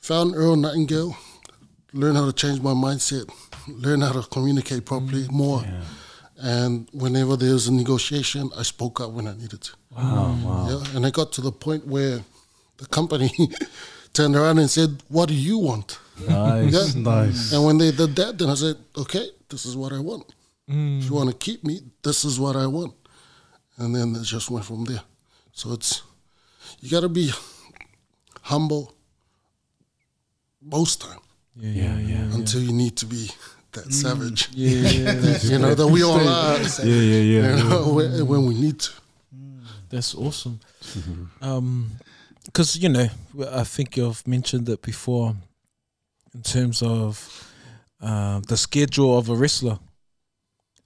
Found 0.00 0.34
Earl 0.36 0.56
Nightingale, 0.56 1.16
learn 1.92 2.14
how 2.14 2.26
to 2.26 2.32
change 2.32 2.60
my 2.60 2.72
mindset, 2.72 3.28
learn 3.68 4.00
how 4.00 4.12
to 4.12 4.22
communicate 4.28 4.84
properly 4.84 5.26
more. 5.30 5.64
And 6.38 6.86
whenever 6.92 7.34
there 7.36 7.54
was 7.54 7.66
a 7.66 7.72
negotiation, 7.72 8.50
I 8.56 8.62
spoke 8.62 9.00
up 9.00 9.10
when 9.12 9.26
I 9.26 9.34
needed 9.34 9.62
to. 9.62 9.72
Wow. 9.96 10.36
Wow. 10.44 10.68
Yeah, 10.68 10.96
and 10.96 11.06
I 11.06 11.10
got 11.10 11.32
to 11.32 11.40
the 11.40 11.50
point 11.50 11.86
where 11.86 12.20
the 12.76 12.86
company 12.86 13.30
turned 14.12 14.36
around 14.36 14.58
and 14.58 14.68
said, 14.70 15.02
"What 15.08 15.28
do 15.28 15.34
you 15.34 15.56
want?" 15.58 15.98
Nice, 16.28 16.94
Yeah. 16.94 17.00
nice. 17.02 17.52
And 17.52 17.64
when 17.64 17.78
they 17.78 17.90
did 17.90 18.14
that, 18.16 18.36
then 18.38 18.50
I 18.50 18.54
said, 18.54 18.76
"Okay, 18.98 19.30
this 19.48 19.64
is 19.64 19.74
what 19.76 19.92
I 19.94 19.98
want. 19.98 20.34
If 20.68 21.04
you 21.04 21.14
want 21.14 21.30
to 21.30 21.36
keep 21.36 21.62
me, 21.64 21.80
this 22.02 22.24
is 22.24 22.38
what 22.40 22.56
I 22.56 22.66
want." 22.66 22.94
And 23.78 23.94
then 23.94 24.14
it 24.16 24.24
just 24.24 24.50
went 24.50 24.64
from 24.64 24.84
there. 24.84 25.02
So 25.52 25.72
it's 25.72 26.02
you 26.80 26.90
got 26.90 27.00
to 27.00 27.08
be 27.08 27.30
humble 28.42 28.94
most 30.62 31.00
time 31.00 31.20
Yeah, 31.56 31.70
yeah, 31.70 31.98
yeah. 31.98 32.34
until 32.34 32.60
you 32.60 32.72
need 32.72 32.96
to 32.96 33.06
be 33.06 33.30
that 33.72 33.92
savage. 33.92 34.48
Yeah, 34.52 34.88
yeah, 34.88 35.12
that, 35.20 35.44
you 35.44 35.58
know 35.58 35.74
that 35.74 35.86
we 35.86 36.02
all 36.02 36.18
are. 36.28 36.58
Yeah, 36.58 36.84
yeah, 36.84 37.20
yeah. 37.20 37.56
You 37.56 37.64
know, 37.68 37.92
when, 37.92 38.26
when 38.26 38.46
we 38.46 38.54
need 38.54 38.80
to. 38.80 38.90
That's 39.88 40.14
awesome. 40.14 40.58
Um, 41.40 41.90
because 42.44 42.76
you 42.76 42.88
know, 42.88 43.08
I 43.52 43.64
think 43.64 43.96
you've 43.96 44.26
mentioned 44.26 44.68
it 44.68 44.82
before, 44.82 45.34
in 46.34 46.42
terms 46.42 46.82
of 46.82 47.52
um, 48.00 48.42
the 48.42 48.56
schedule 48.56 49.16
of 49.18 49.28
a 49.28 49.34
wrestler. 49.34 49.78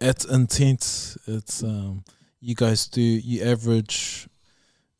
It's 0.00 0.24
intense. 0.24 1.18
It's 1.26 1.62
um, 1.62 2.04
you 2.40 2.54
guys 2.54 2.86
do 2.88 3.02
you 3.02 3.42
average 3.44 4.28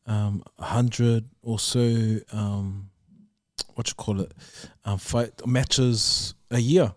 um 0.07 0.43
a 0.57 0.63
hundred 0.65 1.29
or 1.43 1.59
so 1.59 2.17
um 2.33 2.89
what 3.75 3.87
you 3.87 3.93
call 3.93 4.19
it 4.19 4.31
um 4.83 4.97
fight 4.97 5.45
matches 5.45 6.33
a 6.49 6.59
year, 6.59 6.93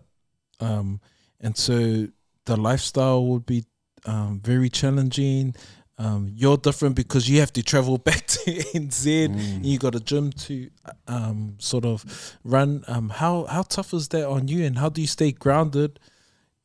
um 0.59 0.99
and 1.39 1.55
so 1.55 2.07
the 2.45 2.57
lifestyle 2.57 3.25
would 3.27 3.45
be 3.45 3.63
um 4.05 4.39
very 4.43 4.69
challenging 4.69 5.55
um, 5.97 6.29
you're 6.35 6.57
different 6.57 6.95
because 6.95 7.29
you 7.29 7.39
have 7.39 7.53
to 7.53 7.63
travel 7.63 7.97
back 8.09 8.27
to 8.27 8.51
NZ. 8.51 9.25
And 9.25 9.65
you 9.65 9.79
got 9.79 9.95
a 9.95 9.99
gym 9.99 10.31
to 10.31 10.69
um, 11.07 11.55
sort 11.59 11.85
of 11.85 12.37
run. 12.43 12.83
Um, 12.87 13.09
how 13.09 13.45
how 13.45 13.61
tough 13.63 13.93
is 13.93 14.09
that 14.09 14.27
on 14.27 14.47
you, 14.47 14.65
and 14.65 14.77
how 14.77 14.89
do 14.89 14.99
you 14.99 15.07
stay 15.07 15.31
grounded, 15.31 15.99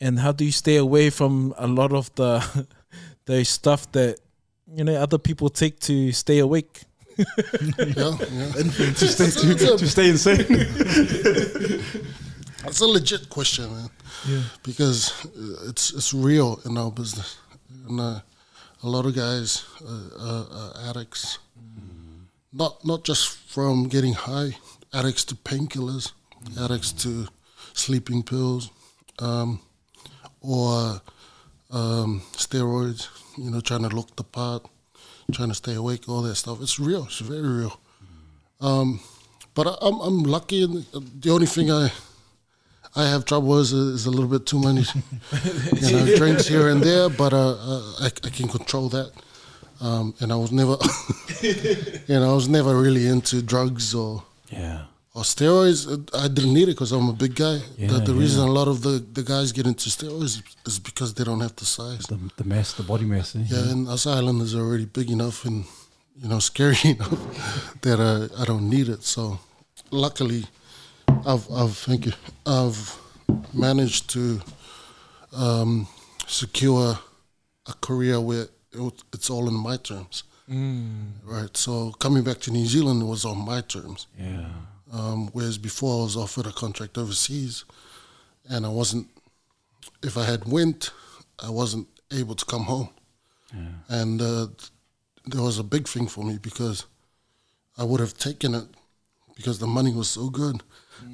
and 0.01 0.19
how 0.19 0.33
do 0.33 0.45
you 0.45 0.53
stay 0.53 0.77
away 0.77 1.11
from 1.11 1.55
a 1.59 1.67
lot 1.67 1.93
of 1.93 2.15
the 2.15 2.67
the 3.27 3.45
stuff 3.45 3.91
that 3.93 4.19
you 4.75 4.85
know 4.85 4.95
other 4.95 5.19
people 5.19 5.49
take 5.49 5.81
to 5.81 6.13
stay 6.13 6.39
awake? 6.39 6.83
Yeah, 7.77 8.17
yeah. 8.33 8.53
to, 8.53 8.95
stay, 8.95 9.29
to, 9.29 9.77
to 9.77 9.87
stay 9.87 10.09
insane. 10.09 10.47
It's 12.65 12.81
a 12.81 12.87
legit 12.87 13.31
question, 13.31 13.73
man. 13.73 13.91
Yeah. 14.29 14.43
Because 14.63 15.13
uh, 15.25 15.69
it's 15.69 15.93
it's 15.93 16.13
real 16.13 16.61
in 16.65 16.77
our 16.77 16.91
business, 16.91 17.39
and 17.89 17.99
uh, 17.99 18.21
a 18.83 18.89
lot 18.89 19.07
of 19.07 19.15
guys 19.15 19.65
uh, 19.83 20.27
are, 20.29 20.47
are 20.61 20.91
addicts. 20.91 21.39
Not 22.53 22.85
not 22.85 23.05
just 23.05 23.29
from 23.49 23.89
getting 23.89 24.15
high, 24.15 24.57
addicts 24.93 25.25
to 25.27 25.35
painkillers, 25.37 26.13
addicts 26.59 26.93
to 27.05 27.29
sleeping 27.73 28.23
pills, 28.23 28.71
um, 29.21 29.61
or 30.41 31.01
um, 31.71 32.23
steroids. 32.33 33.09
You 33.39 33.51
know, 33.51 33.61
trying 33.61 33.83
to 33.83 33.89
look 33.89 34.15
the 34.17 34.25
part, 34.25 34.67
trying 35.33 35.49
to 35.49 35.55
stay 35.55 35.75
awake, 35.75 36.09
all 36.09 36.23
that 36.23 36.35
stuff. 36.35 36.61
It's 36.61 36.79
real. 36.79 37.05
It's 37.05 37.21
very 37.21 37.49
real. 37.49 37.79
Um, 38.61 39.01
but 39.55 39.67
I, 39.67 39.75
I'm 39.81 40.01
I'm 40.01 40.23
lucky. 40.23 40.65
And 40.65 40.85
the 41.21 41.31
only 41.31 41.47
thing 41.47 41.71
I 41.71 41.91
I 42.97 43.07
have 43.09 43.25
trouble 43.25 43.59
is, 43.59 43.73
is 43.73 44.07
a 44.07 44.11
little 44.11 44.29
bit 44.29 44.47
too 44.47 44.61
many, 44.61 44.81
you 45.81 45.93
know, 45.93 46.17
drinks 46.17 46.49
here 46.49 46.69
and 46.69 46.83
there. 46.83 47.09
But 47.09 47.33
uh, 47.33 47.51
uh, 47.53 47.93
I, 48.01 48.07
I 48.07 48.31
can 48.31 48.49
control 48.49 48.89
that. 48.91 49.13
Um, 49.81 50.15
and 50.21 50.31
I 50.31 50.37
was 50.37 50.53
never, 50.53 50.77
you 51.41 52.21
know, 52.21 52.31
I 52.31 52.35
was 52.35 52.49
never 52.49 52.77
really 52.79 53.07
into 53.07 53.41
drugs 53.41 53.95
or 53.95 54.23
yeah. 54.51 54.83
Or 55.15 55.23
steroids. 55.23 55.87
I 56.15 56.29
didn't 56.29 56.55
need 56.55 56.65
it 56.65 56.73
because 56.73 56.93
I'm 56.93 57.09
a 57.09 57.13
big 57.13 57.35
guy. 57.35 57.61
Yeah, 57.77 57.89
the 57.89 57.99
the 58.01 58.13
yeah. 58.13 58.21
reason 58.21 58.49
a 58.49 58.53
lot 58.53 58.69
of 58.69 58.83
the, 58.83 59.05
the 59.13 59.23
guys 59.23 59.53
get 59.53 59.67
into 59.67 59.89
steroids 59.91 60.43
is 60.67 60.79
because 60.79 61.15
they 61.15 61.25
don't 61.25 61.41
have 61.41 61.57
the 61.57 61.65
size. 61.65 62.05
The, 62.07 62.19
the 62.37 62.45
mass, 62.45 62.73
the 62.75 62.83
body 62.83 63.05
mass. 63.05 63.35
Eh? 63.35 63.45
Yeah, 63.47 63.71
and 63.71 63.89
us 63.89 64.07
islanders 64.07 64.55
are 64.55 64.61
already 64.61 64.87
big 64.87 65.11
enough 65.11 65.45
and 65.45 65.65
you 66.17 66.29
know 66.29 66.39
scary 66.51 66.79
enough 66.85 67.81
that 67.83 68.01
uh, 68.01 68.41
I 68.41 68.45
don't 68.45 68.69
need 68.69 68.89
it. 68.89 69.03
So 69.03 69.39
luckily, 69.91 70.45
I've 71.27 71.51
I've 71.51 71.77
thank 71.77 72.07
you 72.07 72.13
I've 72.47 72.97
managed 73.53 74.11
to 74.11 74.41
um, 75.33 75.87
secure 76.27 76.99
a 77.67 77.73
career 77.81 78.21
where 78.21 78.47
it, 78.73 79.03
it's 79.13 79.31
all 79.31 79.49
in 79.49 79.55
my 79.55 79.77
terms. 79.77 80.25
Right. 81.25 81.57
So 81.57 81.93
coming 82.01 82.25
back 82.25 82.41
to 82.41 82.51
New 82.51 82.67
Zealand 82.67 83.09
was 83.09 83.25
on 83.25 83.39
my 83.39 83.61
terms. 83.61 84.09
Yeah. 84.19 84.49
Um, 84.93 85.29
whereas 85.33 85.59
before 85.59 86.01
I 86.01 86.03
was 86.05 86.17
offered 86.17 86.47
a 86.47 86.53
contract 86.53 86.99
overseas, 86.99 87.65
and 88.49 88.67
I 88.67 88.69
wasn't. 88.69 89.07
If 90.03 90.17
I 90.17 90.25
had 90.25 90.45
went, 90.47 90.91
I 91.39 91.51
wasn't 91.51 91.87
able 92.11 92.35
to 92.35 92.45
come 92.45 92.65
home, 92.65 92.89
and 93.89 94.21
uh, 94.21 94.47
there 95.27 95.43
was 95.43 95.59
a 95.59 95.65
big 95.65 95.87
thing 95.89 96.09
for 96.09 96.25
me 96.25 96.39
because 96.39 96.87
I 97.79 97.85
would 97.85 98.01
have 98.01 98.15
taken 98.19 98.55
it 98.55 98.67
because 99.37 99.59
the 99.59 99.67
money 99.67 99.93
was 99.95 100.09
so 100.09 100.29
good, 100.29 100.63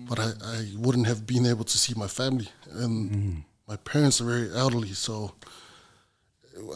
but 0.09 0.19
I, 0.19 0.31
I 0.43 0.73
wouldn't 0.77 1.07
have 1.07 1.27
been 1.27 1.47
able 1.47 1.65
to 1.65 1.79
see 1.79 1.95
my 1.97 2.09
family, 2.09 2.49
and 2.73 3.45
my 3.69 3.77
parents 3.77 4.21
are 4.21 4.25
very 4.25 4.51
elderly, 4.55 4.93
so 4.95 5.33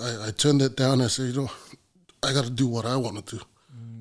I, 0.00 0.26
I 0.28 0.30
turned 0.32 0.62
it 0.62 0.76
down. 0.76 1.00
I 1.00 1.06
said, 1.08 1.34
you 1.34 1.42
know, 1.42 1.50
I 2.22 2.32
got 2.32 2.44
to 2.44 2.50
do 2.50 2.66
what 2.66 2.84
I 2.84 2.96
want 2.96 3.26
to 3.26 3.36
do. 3.36 3.42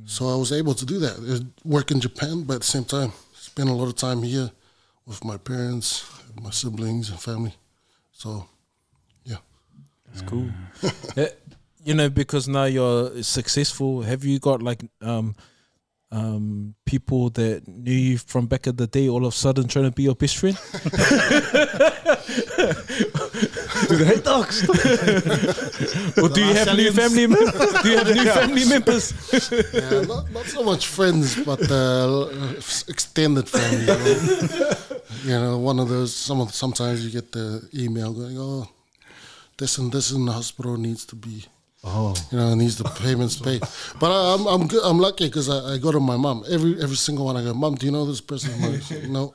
So 0.09 0.27
I 0.27 0.35
was 0.35 0.51
able 0.51 0.73
to 0.73 0.85
do 0.87 0.97
that. 0.99 1.45
Work 1.63 1.91
in 1.91 2.01
Japan, 2.01 2.41
but 2.41 2.55
at 2.55 2.61
the 2.61 2.65
same 2.65 2.83
time, 2.83 3.11
spend 3.31 3.69
a 3.69 3.73
lot 3.73 3.89
of 3.89 3.95
time 3.95 4.23
here 4.23 4.49
with 5.05 5.23
my 5.23 5.37
parents, 5.37 6.03
my 6.41 6.49
siblings, 6.49 7.11
and 7.11 7.19
family. 7.19 7.53
So, 8.11 8.47
yeah. 9.23 9.37
it's 10.11 10.23
cool. 10.23 10.49
Eh, 11.15 11.29
you 11.83 11.93
know, 11.93 12.09
because 12.09 12.47
now 12.47 12.63
you're 12.63 13.21
successful. 13.21 14.01
Have 14.01 14.25
you 14.25 14.39
got 14.39 14.63
like 14.63 14.83
um 15.01 15.35
um 16.11 16.73
people 16.87 17.29
that 17.29 17.67
knew 17.67 17.93
you 17.93 18.17
from 18.17 18.47
back 18.47 18.65
in 18.65 18.77
the 18.77 18.87
day 18.87 19.09
all 19.09 19.27
of 19.27 19.33
a 19.33 19.37
sudden 19.37 19.67
trying 19.67 19.85
to 19.85 19.91
be 19.91 20.03
your 20.03 20.15
best 20.15 20.37
friend? 20.37 20.57
Do 23.87 23.95
they 23.95 24.05
hate 24.05 24.23
dogs? 24.23 24.63
or 26.17 26.29
do 26.29 26.41
you 26.45 26.53
have 26.53 26.75
new 26.75 26.91
family 26.91 27.27
members? 27.27 27.71
Do 27.83 27.89
you 27.91 27.97
have 27.97 28.07
new 28.15 28.25
family 28.39 28.65
members? 28.65 29.13
yeah 29.73 30.01
not, 30.01 30.31
not 30.31 30.45
so 30.45 30.63
much 30.63 30.87
friends, 30.87 31.35
but 31.43 31.61
uh, 31.71 32.27
extended 32.87 33.47
family. 33.47 33.85
You 33.85 33.97
know? 33.97 34.99
You 35.23 35.39
know, 35.39 35.57
one 35.57 35.79
of 35.79 35.89
those. 35.89 36.15
Some 36.15 36.39
of, 36.41 36.53
sometimes 36.53 37.03
you 37.05 37.11
get 37.11 37.31
the 37.31 37.67
email 37.73 38.13
going, 38.13 38.37
"Oh, 38.39 38.67
this 39.57 39.77
and 39.77 39.91
this 39.91 40.11
in 40.11 40.25
the 40.25 40.31
hospital 40.31 40.77
needs 40.77 41.05
to 41.07 41.15
be, 41.15 41.45
Oh. 41.83 42.13
you 42.31 42.37
know, 42.37 42.53
needs 42.55 42.77
the 42.77 42.85
payments 43.03 43.35
paid." 43.37 43.61
But 43.99 44.11
I, 44.11 44.33
I'm 44.35 44.45
I'm 44.47 44.67
good. 44.67 44.81
I'm 44.83 44.99
lucky 44.99 45.25
because 45.27 45.49
I, 45.49 45.73
I 45.73 45.77
go 45.77 45.91
to 45.91 45.99
my 45.99 46.15
mom 46.17 46.43
every 46.49 46.81
every 46.81 46.95
single 46.95 47.25
one. 47.25 47.37
I 47.37 47.43
go, 47.43 47.53
"Mom, 47.53 47.75
do 47.75 47.85
you 47.85 47.91
know 47.91 48.05
this 48.05 48.21
person?" 48.21 48.51
Like, 48.61 49.09
no. 49.09 49.33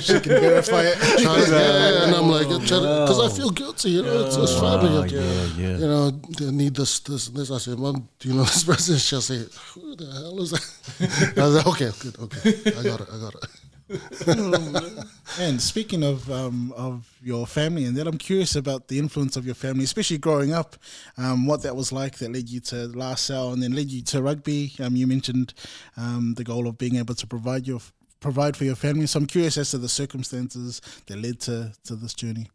She 0.00 0.20
can 0.20 0.40
verify 0.40 0.82
it. 0.82 0.98
Try- 1.22 1.46
yeah, 1.48 2.04
and 2.04 2.14
I'm 2.14 2.28
like, 2.28 2.48
because 2.48 3.20
I 3.20 3.36
feel 3.36 3.50
guilty, 3.50 3.90
you 3.90 4.02
know, 4.02 4.26
it's, 4.26 4.36
it's 4.36 4.58
family. 4.58 4.90
Ah, 4.98 5.04
yeah, 5.04 5.44
yeah. 5.56 5.78
You 5.78 5.86
know, 5.86 6.10
they 6.10 6.50
need 6.50 6.74
this, 6.74 7.00
this, 7.00 7.28
and 7.28 7.36
this. 7.36 7.50
I 7.50 7.58
said, 7.58 7.78
Mom, 7.78 8.08
do 8.18 8.28
you 8.28 8.34
know 8.34 8.44
this 8.44 8.64
person? 8.70 8.96
She'll 8.96 9.20
say, 9.20 9.44
Who 9.74 9.94
the 9.96 10.06
hell 10.06 10.40
is 10.42 10.50
that? 10.50 11.34
I 11.38 11.42
was 11.46 11.54
like, 11.56 11.66
Okay, 11.66 11.90
good, 12.00 12.18
okay. 12.18 12.78
I 12.78 12.82
got 12.82 13.00
it, 13.00 13.08
I 13.12 13.18
got 13.20 13.34
it. 13.34 13.44
And 15.40 15.60
speaking 15.62 16.02
of 16.02 16.30
um, 16.30 16.72
of 16.76 17.08
your 17.22 17.46
family 17.46 17.84
and 17.84 17.96
that, 17.96 18.06
I'm 18.06 18.18
curious 18.18 18.56
about 18.56 18.88
the 18.88 18.98
influence 18.98 19.36
of 19.36 19.46
your 19.46 19.54
family, 19.54 19.84
especially 19.84 20.18
growing 20.18 20.52
up. 20.52 20.76
Um, 21.16 21.46
what 21.46 21.62
that 21.62 21.76
was 21.76 21.92
like 21.92 22.18
that 22.18 22.32
led 22.32 22.48
you 22.48 22.60
to 22.60 22.88
La 22.88 23.14
Salle 23.14 23.52
and 23.52 23.62
then 23.62 23.72
led 23.72 23.90
you 23.90 24.02
to 24.02 24.20
rugby. 24.22 24.72
Um, 24.80 24.96
you 24.96 25.06
mentioned 25.06 25.54
um, 25.96 26.34
the 26.34 26.44
goal 26.44 26.66
of 26.66 26.76
being 26.76 26.96
able 26.96 27.14
to 27.14 27.26
provide 27.26 27.66
your 27.66 27.80
provide 28.20 28.56
for 28.56 28.64
your 28.64 28.76
family. 28.76 29.06
So 29.06 29.18
I'm 29.20 29.26
curious 29.26 29.56
as 29.58 29.70
to 29.70 29.78
the 29.78 29.88
circumstances 29.88 30.80
that 31.06 31.16
led 31.18 31.40
to 31.40 31.72
to 31.84 31.96
this 31.96 32.14
journey. 32.14 32.48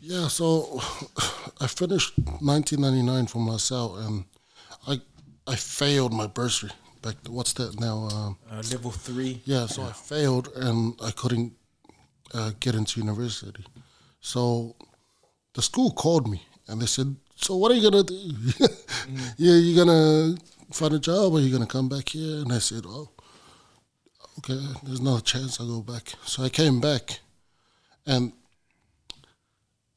Yeah, 0.00 0.28
so 0.28 0.80
I 1.60 1.66
finished 1.66 2.12
1999 2.18 3.26
from 3.26 3.46
LaSalle, 3.48 3.96
and 3.96 4.24
I 4.86 5.00
I 5.46 5.56
failed 5.56 6.12
my 6.12 6.26
bursary. 6.26 6.70
Back, 7.02 7.16
what's 7.28 7.54
that 7.54 7.80
now? 7.80 8.08
Um, 8.12 8.36
Uh, 8.50 8.62
level 8.72 8.90
three. 8.90 9.40
Yeah, 9.46 9.66
so 9.66 9.82
I 9.82 9.92
failed 9.92 10.48
and 10.54 10.94
I 11.02 11.10
couldn't 11.12 11.52
uh, 12.34 12.52
get 12.60 12.74
into 12.74 13.00
university. 13.00 13.64
So 14.20 14.76
the 15.54 15.62
school 15.62 15.90
called 15.92 16.28
me 16.28 16.42
and 16.68 16.80
they 16.80 16.86
said, 16.86 17.16
"So 17.36 17.56
what 17.56 17.70
are 17.72 17.74
you 17.74 17.90
gonna 17.90 18.04
do? 18.04 18.14
yeah, 19.38 19.56
you're 19.56 19.84
gonna 19.84 20.36
find 20.72 20.92
a 20.94 20.98
job 20.98 21.32
or 21.32 21.40
you're 21.40 21.52
gonna 21.58 21.66
come 21.66 21.88
back 21.88 22.10
here?" 22.10 22.42
And 22.42 22.52
I 22.52 22.58
said, 22.60 22.84
"Oh, 22.86 23.08
okay. 24.38 24.60
There's 24.82 25.00
not 25.00 25.20
a 25.20 25.24
chance 25.24 25.60
I 25.60 25.64
go 25.64 25.80
back." 25.82 26.14
So 26.24 26.42
I 26.42 26.48
came 26.48 26.80
back, 26.80 27.20
and 28.06 28.32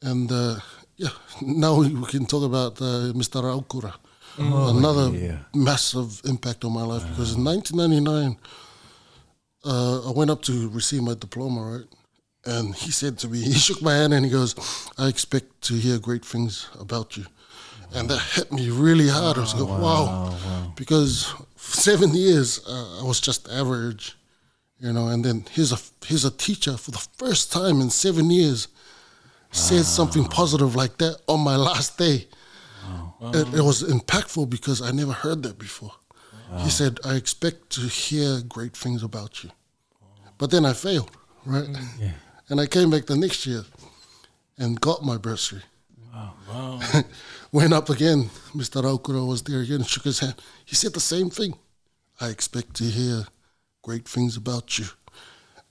and 0.02 0.32
uh, 0.32 0.56
yeah, 0.98 1.10
now 1.42 1.76
we 1.80 2.06
can 2.06 2.26
talk 2.26 2.44
about 2.44 2.82
uh, 2.82 3.14
Mr. 3.14 3.42
Aukura. 3.44 3.94
Another 4.38 5.16
yeah. 5.16 5.38
massive 5.54 6.22
impact 6.26 6.66
on 6.66 6.74
my 6.74 6.82
life 6.82 7.08
because 7.08 7.36
in 7.36 7.44
1999, 7.44 8.38
uh, 9.64 10.10
I 10.10 10.12
went 10.12 10.32
up 10.32 10.42
to 10.44 10.70
receive 10.70 11.04
my 11.04 11.14
diploma, 11.14 11.62
right? 11.62 11.88
And 12.46 12.76
he 12.76 12.92
said 12.92 13.20
to 13.20 13.28
me, 13.28 13.42
he 13.44 13.54
shook 13.54 13.82
my 13.82 13.94
hand 13.94 14.14
and 14.14 14.26
he 14.26 14.32
goes, 14.32 14.56
"I 14.98 15.08
expect 15.08 15.62
to 15.64 15.76
hear 15.76 16.00
great 16.00 16.26
things 16.26 16.68
about 16.80 17.16
you," 17.16 17.26
and 17.94 18.10
that 18.10 18.22
hit 18.34 18.52
me 18.52 18.70
really 18.70 19.08
hard. 19.08 19.38
I 19.38 19.42
was 19.42 19.54
like, 19.54 19.70
"Wow,", 19.70 20.36
because 20.76 21.34
for 21.56 21.78
seven 21.78 22.14
years 22.16 22.60
uh, 22.68 23.02
I 23.02 23.04
was 23.04 23.22
just 23.22 23.48
average, 23.50 24.18
you 24.80 24.94
know. 24.94 25.08
And 25.08 25.24
then 25.24 25.46
here's 25.52 25.72
a 25.72 25.78
here's 26.06 26.26
a 26.26 26.32
teacher 26.32 26.78
for 26.78 26.92
the 26.92 27.06
first 27.18 27.52
time 27.52 27.82
in 27.82 27.90
seven 27.90 28.30
years 28.30 28.68
said 29.52 29.86
something 29.86 30.26
ah. 30.26 30.30
positive 30.30 30.76
like 30.76 30.98
that 30.98 31.18
on 31.28 31.40
my 31.40 31.56
last 31.56 31.98
day. 31.98 32.28
It, 33.32 33.54
it 33.54 33.62
was 33.62 33.84
impactful 33.84 34.50
because 34.50 34.82
I 34.82 34.92
never 34.92 35.14
heard 35.14 35.44
that 35.44 35.58
before. 35.58 35.94
He 36.58 36.70
said, 36.70 37.00
I 37.04 37.16
expect 37.16 37.72
to 37.72 37.82
hear 37.82 38.42
great 38.42 38.78
things 38.78 39.02
about 39.02 39.44
you. 39.44 39.50
But 40.38 40.52
then 40.52 40.66
I 40.66 40.74
failed, 40.74 41.12
right? 41.46 41.68
And 42.50 42.60
I 42.60 42.68
came 42.68 42.90
back 42.92 43.06
the 43.06 43.16
next 43.16 43.48
year 43.48 43.64
and 44.58 44.80
got 44.80 45.02
my 45.02 45.18
bursary. 45.18 45.64
Ah, 46.14 46.34
wow. 46.48 46.80
Went 47.54 47.74
up 47.74 47.90
again. 47.90 48.30
Mr. 48.54 48.84
Raukura 48.84 49.26
was 49.26 49.42
there 49.44 49.62
again, 49.62 49.82
shook 49.84 50.04
his 50.04 50.20
hand. 50.20 50.36
He 50.66 50.76
said 50.76 50.94
the 50.94 51.00
same 51.00 51.30
thing. 51.30 51.58
I 52.20 52.28
expect 52.28 52.76
to 52.76 52.84
hear 52.84 53.26
great 53.84 54.08
things 54.08 54.36
about 54.36 54.80
you. 54.80 54.86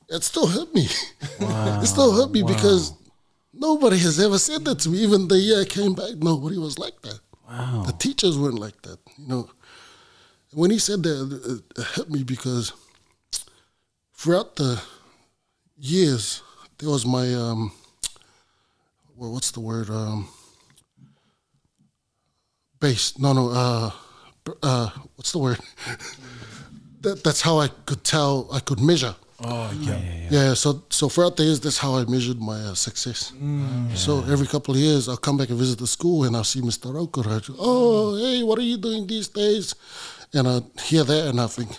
It 0.08 0.22
still 0.22 0.46
hurt 0.46 0.72
me. 0.74 0.86
it 1.40 1.86
still 1.86 2.12
hurt 2.12 2.30
me 2.30 2.42
because 2.42 2.92
nobody 3.52 3.98
has 3.98 4.20
ever 4.20 4.38
said 4.38 4.64
that 4.66 4.78
to 4.80 4.90
me. 4.90 4.98
Even 4.98 5.26
the 5.26 5.38
year 5.38 5.62
I 5.62 5.64
came 5.64 5.94
back, 5.94 6.16
nobody 6.16 6.58
was 6.58 6.78
like 6.78 7.00
that. 7.02 7.18
Wow. 7.48 7.82
The 7.86 7.92
teachers 7.92 8.38
weren't 8.38 8.58
like 8.58 8.80
that. 8.82 8.98
You 9.18 9.28
know, 9.28 9.50
when 10.52 10.70
he 10.70 10.78
said 10.78 11.02
that, 11.02 11.62
it, 11.76 11.80
it 11.80 11.86
hit 11.96 12.10
me 12.10 12.22
because 12.22 12.72
throughout 14.14 14.56
the 14.56 14.80
years, 15.78 16.42
there 16.78 16.90
was 16.90 17.06
my 17.06 17.34
um, 17.34 17.72
well, 19.16 19.32
what's 19.32 19.50
the 19.50 19.60
word? 19.60 19.88
Um, 19.88 20.28
base. 22.80 23.18
No, 23.18 23.32
no. 23.32 23.48
Uh, 23.50 23.90
uh, 24.62 24.90
what's 25.16 25.32
the 25.32 25.38
word? 25.38 25.58
that, 27.02 27.22
that's 27.24 27.40
how 27.40 27.58
I 27.58 27.68
could 27.86 28.02
tell. 28.04 28.48
I 28.52 28.60
could 28.60 28.80
measure. 28.80 29.14
Oh, 29.44 29.72
yeah. 29.80 29.98
Yeah, 30.30 30.54
so 30.54 30.82
so 30.88 31.08
throughout 31.08 31.36
the 31.36 31.44
years, 31.44 31.60
that's 31.60 31.78
how 31.78 31.96
I 31.96 32.04
measured 32.04 32.40
my 32.40 32.60
uh, 32.70 32.74
success. 32.74 33.32
So 33.94 34.24
every 34.34 34.46
couple 34.46 34.72
of 34.74 34.80
years, 34.80 35.08
I'll 35.08 35.16
come 35.16 35.36
back 35.36 35.50
and 35.50 35.58
visit 35.58 35.78
the 35.78 35.86
school, 35.86 36.24
and 36.24 36.34
I'll 36.36 36.44
see 36.44 36.60
Mr. 36.60 36.86
Okura. 36.94 37.36
I'd 37.36 37.46
go, 37.46 37.54
Oh, 37.58 38.16
hey, 38.16 38.42
what 38.42 38.58
are 38.58 38.62
you 38.72 38.78
doing 38.78 39.06
these 39.06 39.28
days? 39.28 39.74
And 40.32 40.46
I 40.48 40.60
hear 40.82 41.04
that, 41.04 41.26
and 41.28 41.40
I 41.40 41.46
think 41.48 41.70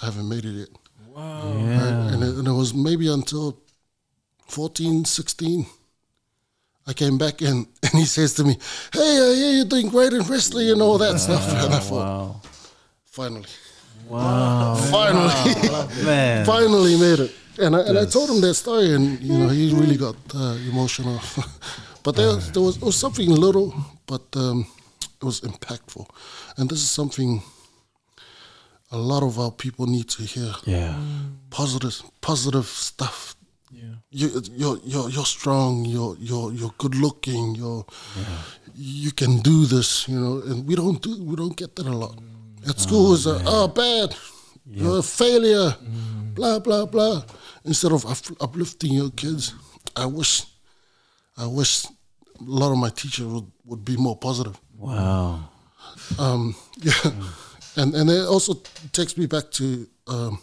I 0.00 0.06
haven't 0.06 0.28
made 0.28 0.44
it 0.44 0.54
yet. 0.62 0.68
Wow. 1.14 1.42
Right? 1.80 2.12
And, 2.14 2.22
it, 2.22 2.34
and 2.38 2.48
it 2.48 2.52
was 2.52 2.72
maybe 2.72 3.12
until 3.12 3.58
14, 4.48 5.04
16, 5.04 5.66
I 6.86 6.92
came 6.94 7.18
back 7.18 7.40
and, 7.42 7.66
and 7.82 7.92
he 7.92 8.04
says 8.04 8.34
to 8.34 8.44
me, 8.44 8.56
Hey, 8.92 9.00
I 9.00 9.34
hear 9.34 9.52
you're 9.56 9.64
doing 9.66 9.88
great 9.88 10.12
in 10.12 10.22
wrestling 10.22 10.70
and 10.70 10.80
all 10.82 10.98
that 10.98 11.18
stuff. 11.18 11.42
And 11.64 11.74
I 11.74 11.78
thought, 11.78 12.06
Wow. 12.06 12.40
finally, 13.04 13.46
Wow. 14.12 14.74
finally. 14.90 16.04
Man. 16.04 16.44
finally 16.44 16.98
made 16.98 17.20
it. 17.20 17.32
And 17.58 17.76
I, 17.76 17.80
and 17.80 17.98
I 17.98 18.04
told 18.04 18.30
him 18.30 18.40
that 18.42 18.54
story, 18.54 18.94
and 18.94 19.20
you 19.20 19.38
know 19.38 19.48
he 19.48 19.72
really 19.74 19.96
got 19.96 20.16
uh, 20.34 20.56
emotional. 20.70 21.20
but 22.02 22.16
there, 22.16 22.34
there 22.36 22.62
was, 22.62 22.76
it 22.76 22.82
was 22.82 22.96
something 22.96 23.28
little, 23.30 23.74
but 24.06 24.22
um, 24.36 24.66
it 25.20 25.24
was 25.24 25.40
impactful. 25.42 26.06
And 26.56 26.68
this 26.68 26.80
is 26.80 26.90
something 26.90 27.42
a 28.90 28.98
lot 28.98 29.22
of 29.22 29.38
our 29.38 29.50
people 29.50 29.86
need 29.86 30.08
to 30.10 30.22
hear. 30.22 30.52
Yeah. 30.64 30.94
Positive, 31.50 32.02
positive 32.20 32.66
stuff. 32.66 33.34
Yeah. 33.70 33.94
You, 34.10 34.42
you're, 34.52 34.78
you're, 34.84 35.08
you're 35.10 35.24
strong. 35.24 35.84
You're, 35.86 36.16
you're, 36.18 36.52
you're 36.52 36.74
good 36.76 36.94
looking. 36.94 37.54
You're, 37.54 37.86
you 38.74 39.12
can 39.12 39.38
do 39.38 39.64
this. 39.64 40.06
You 40.08 40.20
know, 40.20 40.42
and 40.44 40.66
we 40.66 40.74
don't 40.74 41.00
do, 41.00 41.22
we 41.22 41.36
don't 41.36 41.56
get 41.56 41.76
that 41.76 41.86
a 41.86 41.96
lot. 41.96 42.18
At 42.68 42.78
school, 42.78 43.14
it's 43.14 43.26
a, 43.26 43.42
oh 43.44 43.68
bad, 43.68 44.14
you're 44.66 44.98
a 44.98 45.02
failure, 45.02 45.74
blah 46.34 46.58
blah 46.60 46.86
blah. 46.86 47.22
Instead 47.64 47.92
of 47.92 48.06
up- 48.06 48.36
uplifting 48.40 48.92
your 48.92 49.10
kids, 49.10 49.54
I 49.96 50.06
wish, 50.06 50.44
I 51.36 51.46
wish 51.46 51.84
a 51.84 51.88
lot 52.40 52.72
of 52.72 52.78
my 52.78 52.88
teachers 52.90 53.26
would, 53.26 53.50
would 53.64 53.84
be 53.84 53.96
more 53.96 54.16
positive. 54.16 54.58
Wow. 54.78 55.48
Um, 56.18 56.54
yeah, 56.78 56.92
and 57.76 57.94
and 57.94 58.10
it 58.10 58.26
also 58.26 58.54
takes 58.92 59.16
me 59.16 59.26
back 59.26 59.50
to 59.52 59.86
um, 60.08 60.38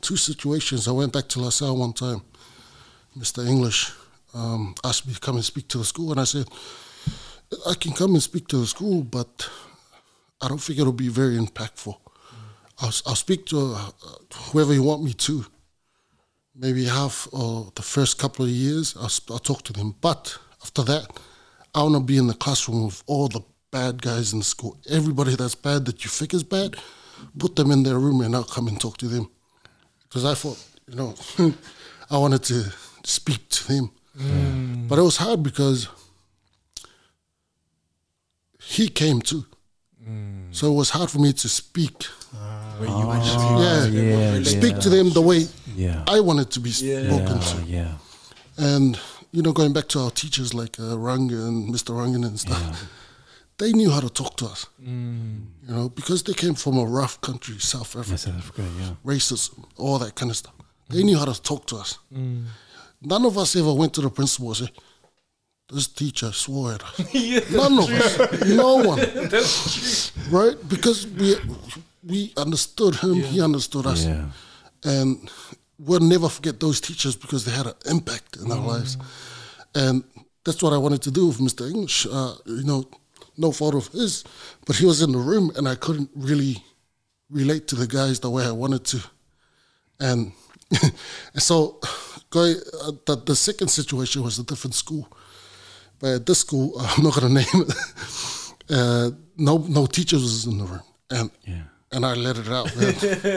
two 0.00 0.16
situations. 0.16 0.86
I 0.88 0.92
went 0.92 1.12
back 1.12 1.28
to 1.30 1.40
LaSalle 1.40 1.76
one 1.76 1.92
time. 1.92 2.22
Mr. 3.16 3.46
English 3.46 3.92
um, 4.34 4.74
asked 4.84 5.06
me 5.06 5.14
to 5.14 5.20
come 5.20 5.36
and 5.36 5.44
speak 5.44 5.66
to 5.68 5.78
the 5.78 5.84
school, 5.84 6.12
and 6.12 6.20
I 6.20 6.24
said, 6.24 6.46
I 7.66 7.74
can 7.74 7.92
come 7.92 8.12
and 8.14 8.22
speak 8.22 8.46
to 8.48 8.58
the 8.58 8.66
school, 8.66 9.02
but 9.02 9.48
I 10.40 10.48
don't 10.48 10.58
think 10.58 10.78
it'll 10.78 10.92
be 10.92 11.08
very 11.08 11.36
impactful. 11.36 11.96
I'll, 12.80 12.94
I'll 13.06 13.16
speak 13.16 13.46
to 13.46 13.74
uh, 13.74 13.90
whoever 14.52 14.72
you 14.72 14.82
want 14.82 15.02
me 15.02 15.12
to. 15.14 15.44
Maybe 16.54 16.84
half 16.86 17.28
or 17.32 17.70
the 17.74 17.82
first 17.82 18.18
couple 18.18 18.44
of 18.44 18.50
years, 18.50 18.96
I'll, 18.96 19.34
I'll 19.34 19.38
talk 19.38 19.62
to 19.64 19.72
them. 19.72 19.94
But 20.00 20.38
after 20.62 20.82
that, 20.84 21.06
I 21.74 21.82
want 21.82 21.94
to 21.94 22.00
be 22.00 22.18
in 22.18 22.26
the 22.26 22.34
classroom 22.34 22.86
with 22.86 23.02
all 23.06 23.28
the 23.28 23.40
bad 23.70 24.00
guys 24.02 24.32
in 24.32 24.40
the 24.40 24.44
school. 24.44 24.76
Everybody 24.88 25.34
that's 25.36 25.54
bad 25.54 25.84
that 25.86 26.04
you 26.04 26.10
think 26.10 26.34
is 26.34 26.42
bad, 26.42 26.76
put 27.38 27.56
them 27.56 27.70
in 27.70 27.82
their 27.82 27.98
room 27.98 28.20
and 28.20 28.34
I'll 28.34 28.44
come 28.44 28.68
and 28.68 28.80
talk 28.80 28.96
to 28.98 29.08
them. 29.08 29.30
Because 30.02 30.24
I 30.24 30.34
thought, 30.34 30.64
you 30.88 30.96
know, 30.96 31.14
I 32.10 32.18
wanted 32.18 32.42
to 32.44 32.72
speak 33.04 33.48
to 33.50 33.68
them. 33.68 33.90
But 34.88 34.98
it 34.98 35.02
was 35.02 35.18
hard 35.18 35.42
because 35.42 35.88
he 38.62 38.88
came 38.88 39.20
too. 39.20 39.44
Mm. 40.08 40.54
So 40.54 40.72
it 40.72 40.74
was 40.74 40.90
hard 40.90 41.10
for 41.10 41.18
me 41.18 41.32
to 41.32 41.48
speak. 41.48 42.06
Ah. 42.34 42.76
Where 42.78 42.88
you 42.88 42.94
ah. 42.94 43.08
went 43.08 43.24
yeah, 43.94 44.38
yeah, 44.38 44.42
speak 44.44 44.78
to 44.80 44.88
them 44.88 45.10
the 45.10 45.20
way 45.20 45.46
Yeah. 45.76 46.04
I 46.06 46.20
wanted 46.20 46.50
to 46.52 46.60
be 46.60 46.70
spoken 46.70 47.38
Yeah. 47.38 47.52
to. 47.52 47.62
Yeah. 47.66 47.92
And, 48.56 48.98
you 49.32 49.42
know, 49.42 49.52
going 49.52 49.72
back 49.72 49.88
to 49.88 50.00
our 50.00 50.10
teachers 50.10 50.52
like 50.54 50.78
uh, 50.80 50.98
Ranga 50.98 51.36
and 51.46 51.72
Mr. 51.72 51.94
Rangan 51.94 52.24
and 52.26 52.38
stuff, 52.40 52.84
they 53.58 53.72
knew 53.72 53.90
how 53.90 54.00
to 54.00 54.08
talk 54.08 54.36
to 54.38 54.46
us. 54.46 54.66
Mm. 54.82 55.46
You 55.66 55.74
know, 55.74 55.88
because 55.88 56.22
they 56.22 56.32
came 56.34 56.54
from 56.54 56.78
a 56.78 56.84
rough 56.84 57.20
country, 57.20 57.58
South 57.58 57.94
Africa, 57.96 58.10
Yes, 58.12 58.22
South 58.22 58.36
Africa. 58.38 58.62
Yeah. 58.80 58.90
racism, 59.04 59.64
all 59.76 59.98
that 59.98 60.14
kind 60.14 60.30
of 60.30 60.36
stuff. 60.36 60.54
They 60.88 61.02
knew 61.02 61.18
how 61.18 61.26
to 61.26 61.40
talk 61.42 61.66
to 61.66 61.76
us. 61.76 61.98
Mm. 62.12 62.44
None 63.02 63.24
of 63.26 63.36
us 63.36 63.54
ever 63.56 63.72
went 63.74 63.94
to 63.94 64.00
the 64.00 64.10
principal 64.10 64.48
and 64.48 64.56
said, 64.56 64.70
this 65.70 65.86
teacher 65.88 66.32
swore 66.32 66.74
at 66.74 66.82
us. 66.82 66.98
None 67.50 67.78
of 67.78 67.90
us. 67.90 68.48
No 68.48 68.76
one. 68.76 69.00
Right? 70.30 70.56
Because 70.68 71.06
we 71.06 71.36
we 72.04 72.32
understood 72.36 72.96
him, 72.96 73.14
he 73.14 73.40
understood 73.40 73.86
us. 73.86 74.04
Yeah. 74.04 74.26
And 74.84 75.30
we'll 75.78 76.00
never 76.00 76.28
forget 76.28 76.60
those 76.60 76.80
teachers 76.80 77.16
because 77.16 77.44
they 77.44 77.52
had 77.52 77.66
an 77.66 77.74
impact 77.90 78.36
in 78.36 78.50
our 78.50 78.60
lives. 78.60 78.96
And 79.74 80.04
that's 80.44 80.62
what 80.62 80.72
I 80.72 80.78
wanted 80.78 81.02
to 81.02 81.10
do 81.10 81.28
with 81.28 81.38
Mr. 81.38 81.68
English. 81.68 82.06
Uh, 82.10 82.34
you 82.46 82.64
know, 82.64 82.88
no 83.36 83.52
fault 83.52 83.74
of 83.74 83.88
his, 83.88 84.24
but 84.66 84.76
he 84.76 84.86
was 84.86 85.02
in 85.02 85.12
the 85.12 85.18
room 85.18 85.50
and 85.56 85.68
I 85.68 85.76
couldn't 85.76 86.10
really 86.14 86.62
relate 87.30 87.68
to 87.68 87.76
the 87.76 87.86
guys 87.86 88.20
the 88.20 88.30
way 88.30 88.44
I 88.44 88.52
wanted 88.52 88.84
to. 88.86 89.00
And, 90.00 90.32
and 90.82 90.92
so 91.42 91.80
going, 92.30 92.56
uh, 92.82 92.92
the, 93.06 93.16
the 93.16 93.36
second 93.36 93.68
situation 93.68 94.22
was 94.22 94.38
a 94.38 94.44
different 94.44 94.74
school. 94.74 95.08
But 96.00 96.10
at 96.14 96.26
this 96.26 96.38
school, 96.40 96.74
I'm 96.80 97.02
not 97.04 97.14
going 97.14 97.28
to 97.28 97.34
name 97.34 97.64
it, 97.66 97.74
uh, 98.70 99.10
no, 99.36 99.58
no 99.68 99.86
teachers 99.86 100.22
was 100.22 100.46
in 100.46 100.58
the 100.58 100.64
room. 100.64 100.82
And 101.10 101.30
Yeah. 101.46 101.62
and 101.92 102.04
I 102.06 102.14
let 102.14 102.36
it 102.38 102.48
out. 102.48 102.74
Man. 102.76 102.94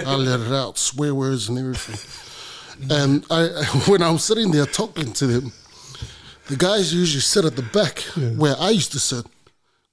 I 0.07 0.15
let 0.15 0.39
it 0.41 0.51
out, 0.51 0.77
swear 0.77 1.13
words 1.15 1.49
and 1.49 1.57
everything. 1.57 1.99
And 2.89 3.25
I, 3.31 3.47
when 3.87 4.01
I'm 4.01 4.17
sitting 4.17 4.51
there 4.51 4.65
talking 4.65 5.11
to 5.13 5.27
them, 5.27 5.53
the 6.47 6.55
guys 6.57 6.93
usually 6.93 7.21
sit 7.21 7.45
at 7.45 7.55
the 7.55 7.63
back 7.63 7.99
where 8.37 8.55
I 8.59 8.69
used 8.71 8.91
to 8.91 8.99
sit, 8.99 9.25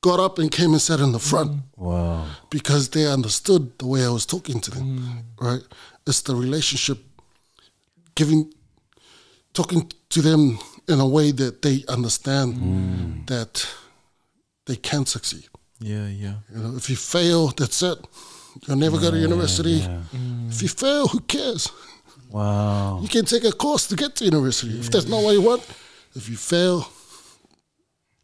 got 0.01 0.19
up 0.21 0.39
and 0.39 0.51
came 0.51 0.73
and 0.73 0.81
sat 0.83 1.01
in 1.01 1.13
the 1.13 1.19
front 1.19 1.63
Wow. 1.77 2.27
because 2.51 2.89
they 2.91 3.07
understood 3.07 3.79
the 3.79 3.87
way 3.87 4.05
I 4.05 4.09
was 4.11 4.27
talking 4.27 4.61
to 4.61 4.71
them. 4.71 5.25
Right? 5.41 5.63
It's 6.07 6.23
the 6.23 6.35
relationship, 6.35 6.99
giving, 8.15 8.53
talking 9.53 9.91
to 10.11 10.23
them 10.23 10.59
in 10.89 11.01
a 11.01 11.07
way 11.07 11.31
that 11.33 11.63
they 11.63 11.85
understand 11.89 13.27
that 13.27 13.67
they 14.67 14.77
can 14.77 15.07
succeed. 15.07 15.49
Yeah, 15.81 16.09
yeah. 16.09 16.35
You 16.55 16.63
know, 16.63 16.77
if 16.77 16.89
you 16.91 16.97
fail, 16.97 17.49
that's 17.49 17.83
it. 17.83 17.99
You'll 18.67 18.77
never 18.79 18.99
go 18.99 19.11
to 19.11 19.17
university. 19.19 19.71
Yeah. 19.83 20.01
If 20.49 20.63
you 20.63 20.69
fail, 20.69 21.07
who 21.09 21.21
cares? 21.21 21.71
Wow. 22.31 23.01
You 23.03 23.09
can 23.09 23.25
take 23.25 23.45
a 23.45 23.53
course 23.53 23.87
to 23.89 23.97
get 23.97 24.17
to 24.17 24.25
university. 24.25 24.79
If 24.81 24.91
that's 24.91 25.07
not 25.09 25.23
what 25.23 25.33
you 25.33 25.43
want, 25.43 25.63
if 26.15 26.29
you 26.29 26.37
fail, 26.37 26.87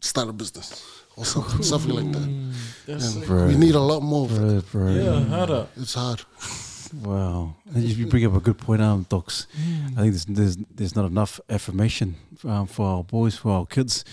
start 0.01 0.29
a 0.29 0.33
business 0.33 0.83
or 1.17 1.25
something, 1.25 1.63
something 1.63 1.95
like 1.95 2.11
that. 2.13 2.55
That's 2.87 3.15
And 3.15 3.27
Bro. 3.27 3.47
we 3.47 3.57
need 3.57 3.75
a 3.75 3.81
lot 3.81 4.01
more 4.01 4.27
of 4.27 4.33
it. 4.33 4.73
Bro, 4.73 4.83
bro. 4.83 4.91
yeah, 4.93 5.25
harder. 5.25 5.67
It's 5.77 5.95
hard. 5.95 6.21
Wow, 7.03 7.57
you 7.75 8.07
bring 8.07 8.25
up 8.27 8.35
a 8.35 8.41
good 8.41 8.59
point, 8.59 8.81
um, 8.81 9.05
Toks. 9.05 9.47
I 9.97 10.03
think 10.03 10.13
there's 10.13 10.25
there's, 10.27 10.57
there's 10.75 10.97
not 10.97 11.07
enough 11.07 11.41
affirmation 11.49 12.17
um, 12.45 12.67
for 12.67 12.87
our 12.87 13.05
boys, 13.05 13.37
for 13.37 13.53
our 13.53 13.67
kids. 13.67 14.05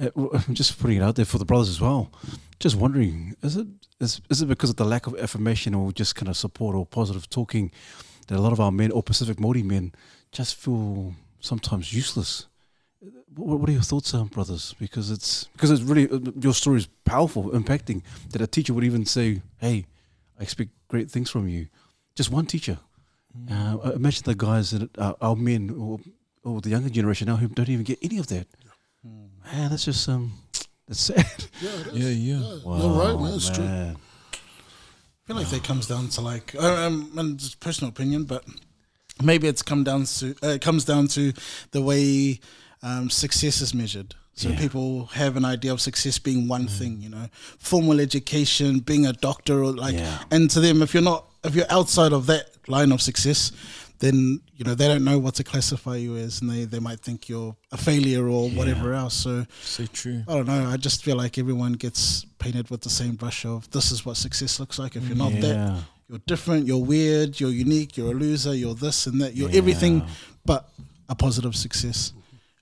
Uh, 0.00 0.10
I'm 0.16 0.54
just 0.54 0.78
putting 0.78 0.98
it 0.98 1.02
out 1.02 1.16
there 1.16 1.24
for 1.24 1.38
the 1.38 1.44
brothers 1.44 1.68
as 1.68 1.80
well. 1.80 2.10
Just 2.60 2.76
wondering, 2.76 3.34
is 3.42 3.56
it 3.56 3.66
is, 4.00 4.20
is 4.30 4.42
it 4.42 4.46
because 4.46 4.70
of 4.70 4.76
the 4.76 4.84
lack 4.84 5.06
of 5.06 5.16
affirmation 5.18 5.74
or 5.74 5.92
just 5.92 6.16
kind 6.16 6.28
of 6.28 6.36
support 6.36 6.76
or 6.76 6.84
positive 6.84 7.28
talking 7.30 7.70
that 8.26 8.36
a 8.36 8.40
lot 8.40 8.52
of 8.52 8.60
our 8.60 8.72
men 8.72 8.90
or 8.90 9.02
Pacific 9.02 9.38
Māori 9.38 9.64
men 9.64 9.92
just 10.30 10.56
feel 10.56 11.14
sometimes 11.40 11.92
useless? 11.92 12.46
What, 13.34 13.60
what 13.60 13.68
are 13.68 13.72
your 13.72 13.82
thoughts, 13.82 14.12
um, 14.14 14.26
brothers? 14.28 14.74
Because 14.78 15.10
it's 15.10 15.44
because 15.52 15.70
it's 15.70 15.82
really 15.82 16.10
uh, 16.10 16.18
your 16.40 16.54
story 16.54 16.78
is 16.78 16.88
powerful, 17.04 17.50
impacting. 17.50 18.02
That 18.30 18.42
a 18.42 18.46
teacher 18.46 18.74
would 18.74 18.84
even 18.84 19.06
say, 19.06 19.42
"Hey, 19.58 19.86
I 20.38 20.42
expect 20.42 20.70
great 20.88 21.10
things 21.10 21.30
from 21.30 21.48
you." 21.48 21.68
Just 22.18 22.32
one 22.32 22.46
teacher. 22.46 22.78
Uh, 23.48 23.76
I 23.84 23.90
imagine 23.92 24.24
the 24.24 24.34
guys 24.34 24.72
that 24.72 24.98
uh, 24.98 25.12
our 25.20 25.36
men 25.36 25.70
or, 25.70 26.00
or 26.42 26.60
the 26.60 26.70
younger 26.70 26.90
generation 26.90 27.28
now 27.28 27.36
who 27.36 27.46
don't 27.46 27.68
even 27.68 27.84
get 27.84 28.00
any 28.02 28.18
of 28.18 28.26
that. 28.26 28.48
Man, 29.04 29.70
that's 29.70 29.84
just 29.84 30.08
um, 30.08 30.32
that's 30.88 30.98
sad. 30.98 31.24
Yeah, 31.62 31.70
it 31.70 31.86
is. 31.94 31.94
Yeah, 31.94 32.34
yeah. 32.34 32.58
You're 32.64 32.90
right, 33.04 33.20
man. 33.20 33.34
It's 33.34 33.48
true. 33.50 33.64
I 33.64 33.94
feel 35.28 35.36
like 35.36 35.48
that 35.50 35.62
comes 35.62 35.86
down 35.86 36.08
to 36.08 36.20
like, 36.20 36.56
uh, 36.56 36.86
um, 36.86 37.12
and 37.16 37.34
it's 37.40 37.54
personal 37.54 37.90
opinion, 37.90 38.24
but 38.24 38.44
maybe 39.22 39.46
it's 39.46 39.62
come 39.62 39.84
down 39.84 40.04
to 40.06 40.34
uh, 40.42 40.48
it 40.48 40.60
comes 40.60 40.84
down 40.84 41.06
to 41.08 41.32
the 41.70 41.80
way 41.80 42.40
um, 42.82 43.10
success 43.10 43.60
is 43.60 43.72
measured. 43.72 44.16
So 44.34 44.48
Yeah. 44.48 44.58
people 44.58 45.06
have 45.12 45.36
an 45.36 45.44
idea 45.44 45.72
of 45.72 45.80
success 45.80 46.18
being 46.18 46.48
one 46.48 46.66
thing, 46.66 47.00
you 47.00 47.10
know, 47.10 47.28
formal 47.60 48.00
education, 48.00 48.80
being 48.80 49.06
a 49.06 49.12
doctor, 49.12 49.62
or 49.62 49.72
like, 49.72 49.94
Yeah. 49.94 50.18
and 50.32 50.50
to 50.50 50.58
them, 50.60 50.82
if 50.82 50.94
you're 50.94 51.02
not, 51.12 51.24
if 51.48 51.54
you're 51.56 51.70
outside 51.70 52.12
of 52.12 52.26
that 52.26 52.50
line 52.68 52.92
of 52.92 53.00
success, 53.02 53.52
then 53.98 54.40
you 54.54 54.64
know 54.64 54.74
they 54.74 54.86
don't 54.86 55.04
know 55.04 55.18
what 55.18 55.34
to 55.36 55.44
classify 55.44 55.96
you 55.96 56.16
as, 56.16 56.40
and 56.40 56.50
they 56.50 56.64
they 56.64 56.78
might 56.78 57.00
think 57.00 57.28
you're 57.28 57.56
a 57.72 57.76
failure 57.76 58.28
or 58.28 58.48
whatever 58.50 58.94
else. 58.94 59.14
So 59.14 59.46
So 59.62 59.86
true. 59.86 60.22
I 60.28 60.32
don't 60.34 60.46
know. 60.46 60.68
I 60.68 60.76
just 60.76 61.02
feel 61.04 61.16
like 61.16 61.38
everyone 61.38 61.72
gets 61.72 62.24
painted 62.38 62.70
with 62.70 62.82
the 62.82 62.90
same 62.90 63.16
brush 63.16 63.44
of 63.44 63.68
this 63.70 63.90
is 63.90 64.06
what 64.06 64.16
success 64.16 64.60
looks 64.60 64.78
like. 64.78 64.94
If 64.96 65.06
you're 65.08 65.16
not 65.16 65.32
that, 65.40 65.82
you're 66.08 66.20
different, 66.26 66.66
you're 66.66 66.84
weird, 66.84 67.40
you're 67.40 67.50
unique, 67.50 67.96
you're 67.96 68.12
a 68.12 68.14
loser, 68.14 68.54
you're 68.54 68.74
this 68.74 69.06
and 69.06 69.20
that, 69.20 69.34
you're 69.34 69.50
everything 69.52 70.06
but 70.44 70.68
a 71.08 71.14
positive 71.14 71.54
success. 71.56 72.12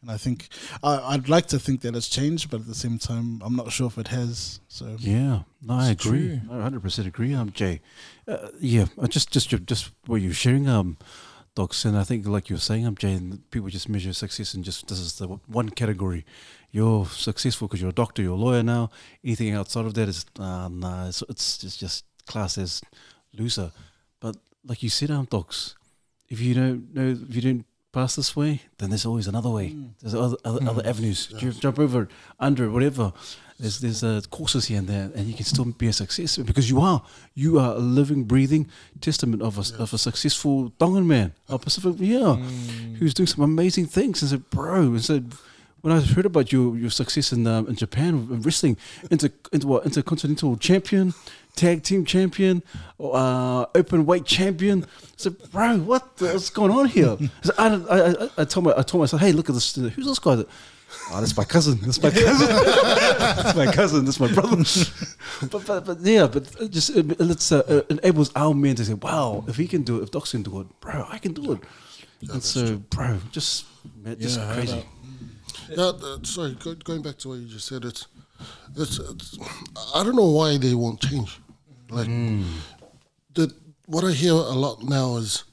And 0.06 0.14
I 0.14 0.18
think 0.18 0.48
I, 0.84 1.14
I'd 1.14 1.28
like 1.28 1.46
to 1.46 1.58
think 1.58 1.80
that 1.80 1.96
it's 1.96 2.08
changed, 2.08 2.48
but 2.48 2.60
at 2.60 2.66
the 2.68 2.76
same 2.76 2.96
time, 2.96 3.42
I'm 3.44 3.56
not 3.56 3.72
sure 3.72 3.88
if 3.88 3.98
it 3.98 4.08
has. 4.08 4.60
So 4.68 4.96
Yeah, 5.00 5.40
no, 5.60 5.74
I 5.74 5.90
agree. 5.90 6.38
true. 6.38 6.40
I 6.48 6.54
100 6.58 6.80
percent 6.80 7.08
agree. 7.08 7.34
Um, 7.34 7.50
Jay, 7.50 7.80
uh, 8.28 8.48
yeah, 8.60 8.86
uh, 8.98 9.08
just 9.08 9.32
just 9.32 9.48
just 9.66 9.90
what 10.06 10.20
you're 10.22 10.32
sharing, 10.32 10.68
um, 10.68 10.96
Toks, 11.56 11.84
and 11.84 11.98
I 11.98 12.04
think 12.04 12.24
like 12.24 12.48
you're 12.48 12.60
saying, 12.60 12.86
um, 12.86 12.94
Jay, 12.94 13.14
and 13.14 13.50
people 13.50 13.68
just 13.68 13.88
measure 13.88 14.12
success 14.12 14.54
and 14.54 14.62
just 14.64 14.86
this 14.86 15.00
is 15.00 15.14
the 15.14 15.26
one 15.48 15.70
category. 15.70 16.24
You're 16.70 17.06
successful 17.06 17.66
because 17.66 17.80
you're 17.80 17.90
a 17.90 17.94
doctor, 17.94 18.22
you're 18.22 18.34
a 18.34 18.36
lawyer 18.36 18.62
now. 18.62 18.90
Anything 19.24 19.54
outside 19.54 19.86
of 19.86 19.94
that 19.94 20.08
is 20.08 20.24
uh, 20.38 20.68
nah, 20.68 21.08
it's 21.08 21.22
it's 21.28 21.58
just 21.58 21.80
just 21.80 22.04
class 22.28 22.58
as 22.58 22.80
loser. 23.32 23.72
But 24.20 24.36
like 24.64 24.84
you 24.84 24.90
said, 24.90 25.10
um, 25.10 25.26
Toks, 25.26 25.74
if 26.28 26.40
you 26.40 26.54
don't 26.54 26.94
know, 26.94 27.16
if 27.28 27.34
you 27.34 27.42
don't 27.42 27.64
pass 27.96 28.14
this 28.14 28.36
way, 28.36 28.60
then 28.76 28.90
there's 28.90 29.06
always 29.06 29.26
another 29.26 29.48
way. 29.48 29.68
Hmm. 29.70 29.86
There's 30.00 30.14
other 30.14 30.36
other, 30.44 30.60
other 30.70 30.82
hmm. 30.82 30.92
avenues. 30.92 31.32
You 31.40 31.50
jump 31.52 31.78
over, 31.78 32.08
under, 32.38 32.70
whatever. 32.70 33.12
There's 33.58 33.80
there's 33.80 34.02
uh, 34.04 34.20
courses 34.30 34.66
here 34.66 34.78
and 34.78 34.88
there, 34.94 35.10
and 35.16 35.26
you 35.26 35.34
can 35.34 35.46
still 35.46 35.64
be 35.64 35.88
a 35.88 35.92
success 35.92 36.36
because 36.50 36.68
you 36.68 36.78
are 36.80 37.00
you 37.34 37.58
are 37.58 37.72
a 37.74 37.84
living, 38.00 38.24
breathing 38.24 38.68
testament 39.00 39.40
of 39.42 39.56
a 39.56 39.64
of 39.82 39.94
a 39.94 39.98
successful 40.08 40.56
Tongan 40.78 41.06
man, 41.06 41.32
a 41.48 41.58
Pacific 41.58 41.94
yeah, 41.98 42.34
hmm. 42.36 42.94
who's 42.96 43.14
doing 43.14 43.26
some 43.34 43.44
amazing 43.44 43.86
things. 43.86 44.20
And 44.22 44.30
said, 44.30 44.50
bro, 44.50 44.80
and 44.96 45.04
said. 45.04 45.32
When 45.86 45.96
I 45.96 46.00
heard 46.00 46.26
about 46.26 46.50
your, 46.50 46.76
your 46.76 46.90
success 46.90 47.32
in 47.32 47.46
um, 47.46 47.68
in 47.68 47.76
Japan 47.76 48.08
in 48.32 48.42
wrestling, 48.42 48.76
into 49.08 49.30
into 49.52 49.68
what 49.68 49.84
intercontinental 49.84 50.56
champion, 50.56 51.14
tag 51.54 51.84
team 51.84 52.04
champion, 52.04 52.64
uh, 52.98 53.66
open 53.72 54.04
weight 54.04 54.24
champion. 54.24 54.82
I 54.82 54.88
said, 55.16 55.38
bro, 55.52 55.78
what 55.78 56.16
the, 56.16 56.32
what's 56.32 56.50
going 56.50 56.72
on 56.72 56.86
here? 56.86 57.16
I, 57.56 57.68
I, 57.68 57.98
I, 57.98 58.10
I, 58.10 58.28
I 58.38 58.44
told 58.44 58.66
my 58.66 58.74
I 58.76 58.82
told 58.82 59.02
myself, 59.02 59.22
hey, 59.22 59.30
look 59.30 59.48
at 59.48 59.54
this. 59.54 59.76
Who's 59.76 60.06
this 60.06 60.18
guy? 60.18 60.34
That, 60.34 60.48
oh, 61.12 61.20
that's 61.20 61.36
my 61.36 61.44
cousin. 61.44 61.78
That's 61.82 62.02
my 62.02 62.10
cousin. 62.10 62.48
that's 63.36 63.56
my 63.56 63.70
cousin. 63.70 64.04
That's 64.06 64.18
my 64.18 64.32
brother. 64.32 64.56
but, 65.52 65.66
but 65.68 65.84
but 65.86 66.00
yeah, 66.00 66.26
but 66.26 66.52
it 66.62 66.72
just 66.72 66.96
it, 66.96 67.14
it's 67.20 67.52
uh, 67.52 67.62
it 67.68 68.00
enables 68.00 68.32
our 68.34 68.54
men 68.54 68.74
to 68.74 68.84
say, 68.84 68.94
wow, 68.94 69.44
if 69.46 69.56
he 69.56 69.68
can 69.68 69.84
do 69.84 69.98
it, 69.98 70.02
if 70.02 70.10
Toks 70.10 70.32
can 70.32 70.42
do 70.42 70.62
it, 70.62 70.80
bro, 70.80 71.06
I 71.08 71.18
can 71.18 71.32
do 71.32 71.52
it. 71.52 71.60
and 72.28 72.42
so, 72.42 72.78
bro, 72.90 73.20
just 73.30 73.66
man, 74.02 74.18
just 74.18 74.40
Yeah, 74.40 74.52
crazy. 74.52 74.84
Yeah, 75.70 75.92
uh, 76.02 76.18
sorry. 76.22 76.54
Go, 76.54 76.74
going 76.74 77.02
back 77.02 77.18
to 77.18 77.28
what 77.28 77.38
you 77.38 77.46
just 77.48 77.66
said, 77.66 77.84
it's, 77.84 78.06
it's, 78.76 78.98
it's, 78.98 79.38
I 79.94 80.02
don't 80.04 80.16
know 80.16 80.30
why 80.30 80.56
they 80.58 80.74
won't 80.74 81.00
change. 81.00 81.40
Like, 81.88 82.08
the 83.34 83.54
what 83.86 84.04
I 84.04 84.12
hear 84.12 84.32
a 84.32 84.56
lot 84.64 84.82
now 84.82 85.16
is 85.16 85.44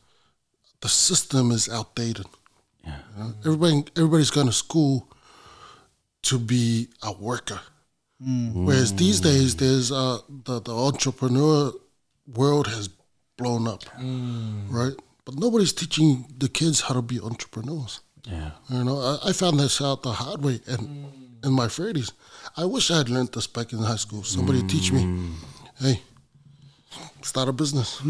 the 0.82 0.90
system 0.90 1.52
is 1.52 1.70
outdated. 1.70 2.26
Yeah. 2.84 2.98
You 3.18 3.24
know, 3.24 3.34
Everybody, 3.46 3.86
everybody's 3.96 4.32
going 4.32 4.48
to 4.48 4.54
school 4.54 5.08
to 6.24 6.40
be 6.40 6.88
a 7.04 7.12
worker, 7.12 7.60
whereas 8.20 8.94
these 8.96 9.20
days 9.20 9.56
there's 9.56 9.92
uh, 9.92 10.20
the 10.46 10.60
the 10.62 10.74
entrepreneur 10.74 11.72
world 12.36 12.68
has 12.68 12.90
blown 13.38 13.68
up, 13.68 13.84
right? 14.70 14.94
But 15.26 15.36
nobody's 15.36 15.74
teaching 15.74 16.26
the 16.38 16.50
kids 16.50 16.82
how 16.82 16.94
to 16.96 17.02
be 17.02 17.20
entrepreneurs. 17.20 18.00
Yeah. 18.26 18.52
You 18.70 18.84
know, 18.84 19.00
I, 19.00 19.30
I 19.30 19.34
found 19.34 19.60
this 19.60 19.82
out 19.82 20.04
the 20.04 20.14
hard 20.14 20.44
way 20.44 20.60
and 20.68 21.08
in 21.44 21.52
my 21.52 21.68
thirties. 21.68 22.14
I 22.56 22.66
wish 22.66 22.90
I 22.92 22.98
had 22.98 23.10
learned 23.10 23.34
this 23.34 23.48
back 23.48 23.74
in 23.74 23.80
high 23.80 23.98
school. 23.98 24.24
Somebody 24.24 24.64
teach 24.64 24.92
me, 24.92 25.30
hey, 25.80 26.02
start 27.22 27.50
a 27.50 27.52
business. 27.52 28.02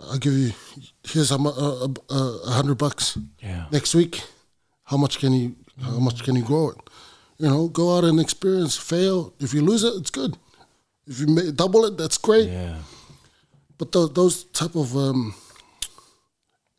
I'll 0.00 0.18
give 0.18 0.32
you 0.32 0.52
here's 1.04 1.30
a, 1.30 1.36
a, 1.36 1.94
a, 2.10 2.40
a 2.46 2.50
hundred 2.50 2.78
bucks. 2.78 3.18
Yeah. 3.40 3.66
Next 3.70 3.94
week, 3.94 4.22
how 4.84 4.96
much 4.96 5.18
can 5.18 5.32
you 5.32 5.54
how 5.80 6.00
much 6.00 6.24
can 6.24 6.34
you 6.34 6.42
grow 6.42 6.70
it? 6.70 6.78
You 7.38 7.48
know, 7.48 7.68
go 7.68 7.96
out 7.96 8.04
and 8.04 8.20
experience. 8.20 8.76
Fail. 8.76 9.32
If 9.38 9.54
you 9.54 9.62
lose 9.62 9.84
it, 9.84 9.94
it's 9.96 10.10
good. 10.10 10.36
If 11.06 11.20
you 11.20 11.52
double 11.52 11.84
it, 11.84 11.96
that's 11.96 12.18
great. 12.18 12.48
Yeah. 12.48 12.78
But 13.78 13.90
those, 13.90 14.12
those 14.12 14.44
type 14.44 14.76
of 14.76 14.96
um, 14.96 15.34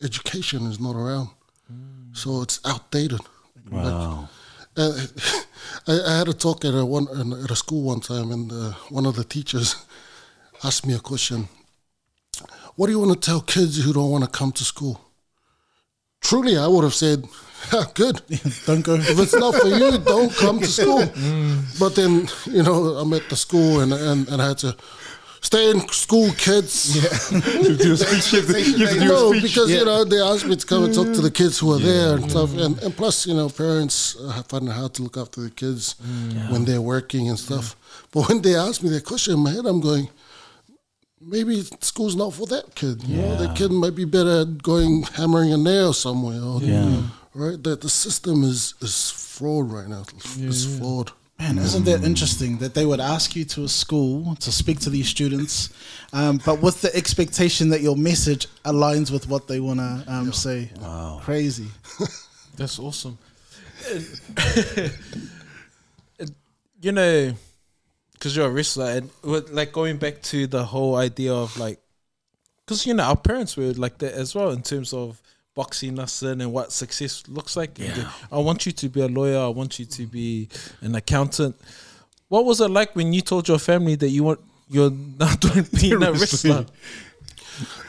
education 0.01 0.65
is 0.67 0.79
not 0.79 0.95
around, 0.95 1.29
so 2.14 2.41
it's 2.41 2.59
outdated. 2.66 3.20
Wow. 3.70 4.30
Uh, 4.76 5.05
I, 5.88 5.99
I 6.07 6.18
had 6.18 6.28
a 6.28 6.34
talk 6.34 6.66
at 6.66 6.74
a 6.74 6.86
one 6.86 7.07
at 7.43 7.51
a 7.51 7.55
school 7.55 7.84
one 7.84 7.99
time, 7.99 8.32
and 8.32 8.51
uh, 8.51 8.72
one 8.89 9.05
of 9.05 9.16
the 9.16 9.24
teachers 9.24 9.76
asked 10.64 10.86
me 10.86 10.93
a 10.93 10.99
question. 10.99 11.47
What 12.76 12.88
do 12.88 12.91
you 12.91 12.99
want 12.99 13.14
to 13.14 13.20
tell 13.20 13.41
kids 13.41 13.84
who 13.84 13.93
don't 13.93 14.09
want 14.09 14.24
to 14.24 14.30
come 14.30 14.51
to 14.53 14.64
school? 14.64 14.99
Truly, 16.22 16.57
I 16.57 16.68
would 16.68 16.84
have 16.84 16.93
said, 16.95 17.26
"Ha, 17.72 17.91
"Good. 17.93 18.22
don't 18.66 18.82
go. 18.82 18.95
If 18.95 19.20
it's 19.20 19.36
not 19.36 19.53
for 19.55 19.68
you, 19.68 19.97
don't 19.99 20.34
come 20.36 20.59
to 20.59 20.68
school." 20.68 21.05
But 21.80 21.95
then, 21.95 22.28
you 22.45 22.64
know, 22.64 22.95
I'm 22.97 23.14
at 23.14 23.30
the 23.30 23.36
school, 23.36 23.82
and 23.82 23.93
and, 23.93 24.28
and 24.30 24.41
I 24.41 24.47
had 24.47 24.57
to 24.59 24.76
stay 25.43 25.69
in 25.71 25.79
school, 25.89 26.31
kids. 26.33 26.95
no, 29.13 29.31
because 29.41 29.69
you 29.69 29.85
know 29.85 30.03
they 30.03 30.19
asked 30.19 30.45
me 30.45 30.55
to 30.55 30.65
come 30.65 30.85
and 30.85 30.93
talk 30.93 31.07
to 31.13 31.21
the 31.21 31.31
kids 31.31 31.59
who 31.59 31.71
are 31.75 31.79
there 31.79 32.15
and 32.17 32.29
stuff, 32.31 32.51
and, 32.57 32.73
and 32.83 32.95
plus 32.95 33.27
you 33.27 33.35
know 33.35 33.49
parents 33.49 34.15
uh, 34.19 34.41
find 34.49 34.67
it 34.67 34.71
hard 34.71 34.93
to 34.95 35.03
look 35.03 35.17
after 35.17 35.41
the 35.41 35.49
kids 35.51 35.95
when 36.51 36.65
they're 36.65 36.81
working 36.81 37.29
and 37.29 37.37
stuff. 37.37 37.75
But 38.11 38.27
when 38.29 38.41
they 38.41 38.55
asked 38.55 38.81
me 38.83 38.89
that 38.89 39.05
question 39.05 39.33
in 39.35 39.39
my 39.39 39.51
head, 39.51 39.65
I'm 39.65 39.81
going, 39.81 40.09
maybe 41.21 41.61
school's 41.81 42.15
not 42.15 42.33
for 42.33 42.45
that 42.47 42.75
kid. 42.75 43.03
You 43.03 43.21
know, 43.21 43.35
that 43.37 43.55
kid 43.55 43.71
might 43.71 43.95
be 43.95 44.05
better 44.05 44.41
at 44.41 44.61
going 44.63 45.03
hammering 45.03 45.51
a 45.53 45.57
nail 45.57 45.93
somewhere. 45.93 46.41
Or, 46.41 46.61
Yeah. 46.61 47.01
Right. 47.35 47.61
That 47.63 47.81
the 47.81 47.89
system 47.89 48.43
is 48.43 48.75
is 48.81 49.09
fraud 49.09 49.71
right 49.71 49.87
now. 49.87 50.03
It's 50.37 50.65
flawed. 50.77 51.11
Man, 51.39 51.57
isn't 51.57 51.86
that 51.86 52.03
interesting 52.03 52.57
that 52.59 52.73
they 52.73 52.86
would 52.86 52.99
ask 52.99 53.36
you 53.36 53.43
to 53.45 53.63
a 53.63 53.67
school 53.67 54.36
to 54.36 54.51
speak 54.51 54.79
to 54.81 54.89
these 54.89 55.09
students, 55.09 55.69
um, 56.13 56.39
but 56.45 56.61
with 56.61 56.81
the 56.81 56.95
expectation 56.95 57.69
that 57.69 57.81
your 57.81 57.97
message 57.97 58.47
aligns 58.63 59.11
with 59.11 59.27
what 59.27 59.47
they 59.47 59.59
want 59.59 59.79
to 59.79 60.03
um, 60.07 60.31
say? 60.31 60.69
Wow. 60.79 61.19
Crazy. 61.23 61.67
That's 62.55 62.79
awesome. 62.79 63.17
you 66.81 66.91
know, 66.91 67.34
because 68.13 68.36
you're 68.36 68.47
a 68.47 68.51
wrestler, 68.51 68.91
and 68.91 69.09
with, 69.23 69.49
like 69.49 69.71
going 69.73 69.97
back 69.97 70.21
to 70.23 70.47
the 70.47 70.63
whole 70.63 70.95
idea 70.95 71.34
of 71.34 71.57
like, 71.57 71.79
because 72.65 72.86
you 72.86 72.93
know 72.93 73.03
our 73.03 73.17
parents 73.17 73.57
were 73.57 73.73
like 73.73 73.97
that 73.97 74.13
as 74.13 74.34
well 74.36 74.51
in 74.51 74.61
terms 74.61 74.93
of 74.93 75.21
boxing 75.56 75.99
us 75.99 76.24
in 76.24 76.41
and 76.41 76.51
what 76.51 76.72
success 76.72 77.24
looks 77.28 77.56
like. 77.56 77.78
Yeah. 77.78 78.12
I 78.32 78.39
want 78.39 78.66
you 78.66 78.72
to 78.72 78.89
be 78.89 79.01
a 79.01 79.08
lawyer. 79.08 79.39
I 79.39 79.47
want 79.49 79.80
you 79.80 79.86
to 79.86 80.08
be 80.08 80.49
an 80.82 80.95
accountant. 80.95 81.56
What 82.30 82.45
was 82.45 82.62
it 82.62 82.70
like 82.70 82.95
when 82.95 83.14
you 83.14 83.22
told 83.22 83.47
your 83.47 83.60
family 83.60 83.95
that 83.95 84.10
you 84.10 84.24
want 84.24 84.39
you're 84.70 84.91
not 84.91 85.39
doing 85.45 85.68
being 85.80 86.04
a 86.04 86.12
wrestler? 86.12 86.66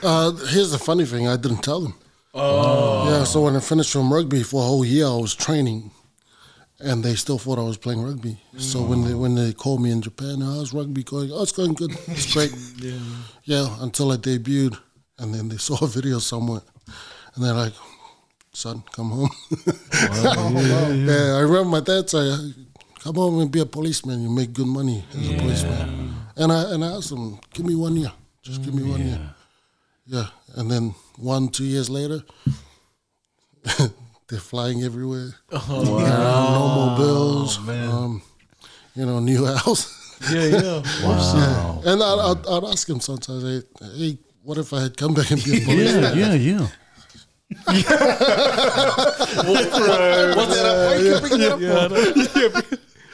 Uh, 0.03 0.33
here's 0.33 0.73
the 0.73 0.79
funny 0.79 1.07
thing: 1.07 1.27
I 1.27 1.37
didn't 1.37 1.62
tell 1.62 1.81
them. 1.81 1.95
Oh. 2.35 3.09
Yeah. 3.11 3.25
So 3.25 3.43
when 3.43 3.57
I 3.57 3.61
finished 3.61 3.93
from 3.93 4.12
rugby 4.12 4.43
for 4.43 4.61
a 4.61 4.67
whole 4.67 4.85
year, 4.85 5.07
I 5.07 5.17
was 5.17 5.35
training, 5.35 5.91
and 6.81 7.03
they 7.03 7.15
still 7.15 7.39
thought 7.39 7.59
I 7.59 7.62
was 7.62 7.79
playing 7.79 8.03
rugby. 8.03 8.39
So 8.59 8.83
when 8.83 9.05
they 9.05 9.15
when 9.15 9.35
they 9.35 9.53
called 9.53 9.81
me 9.81 9.91
in 9.91 10.03
Japan, 10.03 10.41
how's 10.41 10.75
rugby 10.75 11.05
going? 11.05 11.31
Oh, 11.33 11.43
it's 11.43 11.53
going 11.53 11.75
good. 11.75 11.93
It's 12.09 12.33
great. 12.35 12.53
yeah. 12.79 12.99
Yeah. 13.45 13.77
Until 13.81 14.12
I 14.12 14.17
debuted, 14.17 14.79
and 15.19 15.33
then 15.35 15.49
they 15.49 15.57
saw 15.57 15.83
a 15.83 15.89
video 15.89 16.19
somewhere, 16.19 16.62
and 17.35 17.45
they're 17.45 17.55
like, 17.55 17.72
"Son, 18.53 18.82
come 18.93 19.11
home." 19.11 19.30
yeah, 20.16 21.37
I 21.37 21.41
remember 21.41 21.64
my 21.70 21.80
dad 21.80 22.09
saying, 22.11 22.55
"Come 23.03 23.14
home 23.16 23.41
and 23.41 23.51
be 23.51 23.61
a 23.61 23.66
policeman. 23.66 24.22
You 24.22 24.30
make 24.30 24.53
good 24.53 24.66
money 24.66 25.05
as 25.14 25.30
a 25.30 25.35
policeman." 25.37 26.14
And 26.37 26.53
I 26.53 26.74
and 26.74 26.85
I 26.85 26.89
asked 26.97 27.12
him, 27.12 27.39
"Give 27.53 27.66
me 27.66 27.74
one 27.74 27.97
year. 27.97 28.12
Just 28.43 28.62
give 28.62 28.74
me 28.74 28.82
one 28.89 29.01
year." 29.07 29.35
Yeah, 30.07 30.26
and 30.57 30.70
then 30.70 30.95
one, 31.16 31.49
two 31.49 31.64
years 31.64 31.89
later, 31.89 32.22
they're 34.28 34.39
flying 34.39 34.82
everywhere. 34.82 35.30
Oh, 35.51 35.99
Yeah, 36.01 36.09
no 36.53 36.74
more 36.74 36.99
bills. 36.99 37.59
Um, 37.59 38.22
you 38.95 39.07
know, 39.07 39.18
new 39.20 39.47
house. 39.47 40.01
Yeah, 40.30 40.45
yeah. 40.45 40.82
Wow. 41.03 41.82
and 41.85 42.03
I'd, 42.03 42.18
I'd, 42.18 42.47
I'd 42.47 42.64
ask 42.70 42.89
him 42.89 43.01
sometimes, 43.01 43.43
hey, 43.43 43.62
hey, 43.97 44.18
what 44.43 44.59
if 44.59 44.72
I 44.72 44.82
had 44.82 44.97
come 44.97 45.14
back 45.14 45.30
and 45.30 45.43
be 45.43 45.62
a 45.62 45.64
police? 45.64 45.93
Yeah, 45.95 46.12
yeah, 46.14 46.35
yeah. 46.35 46.66
What's 47.51 47.84
the, 52.28 52.64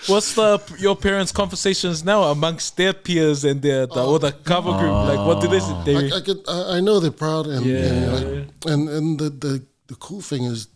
What's 0.06 0.34
the 0.34 0.60
your 0.78 0.96
parents' 0.96 1.32
conversations 1.32 2.04
now 2.04 2.22
amongst 2.24 2.76
their 2.76 2.92
peers 2.92 3.44
and 3.44 3.60
their 3.60 3.86
the, 3.86 4.02
or 4.04 4.18
the 4.18 4.32
cover 4.32 4.72
group? 4.72 4.92
Like, 4.92 5.26
what 5.26 5.40
do 5.42 5.48
they 5.48 5.60
say? 5.60 5.82
They, 5.84 5.96
I, 5.96 6.16
I, 6.16 6.20
could, 6.20 6.40
I, 6.48 6.76
I 6.76 6.80
know 6.80 7.00
they're 7.00 7.10
proud, 7.10 7.46
and 7.46 7.66
Yeah. 7.66 7.76
and, 7.78 8.12
like, 8.12 8.48
and 8.66 8.88
and 8.88 9.18
the, 9.18 9.30
the 9.30 9.62
the 9.88 9.94
cool 9.96 10.20
thing 10.22 10.44
is 10.44 10.68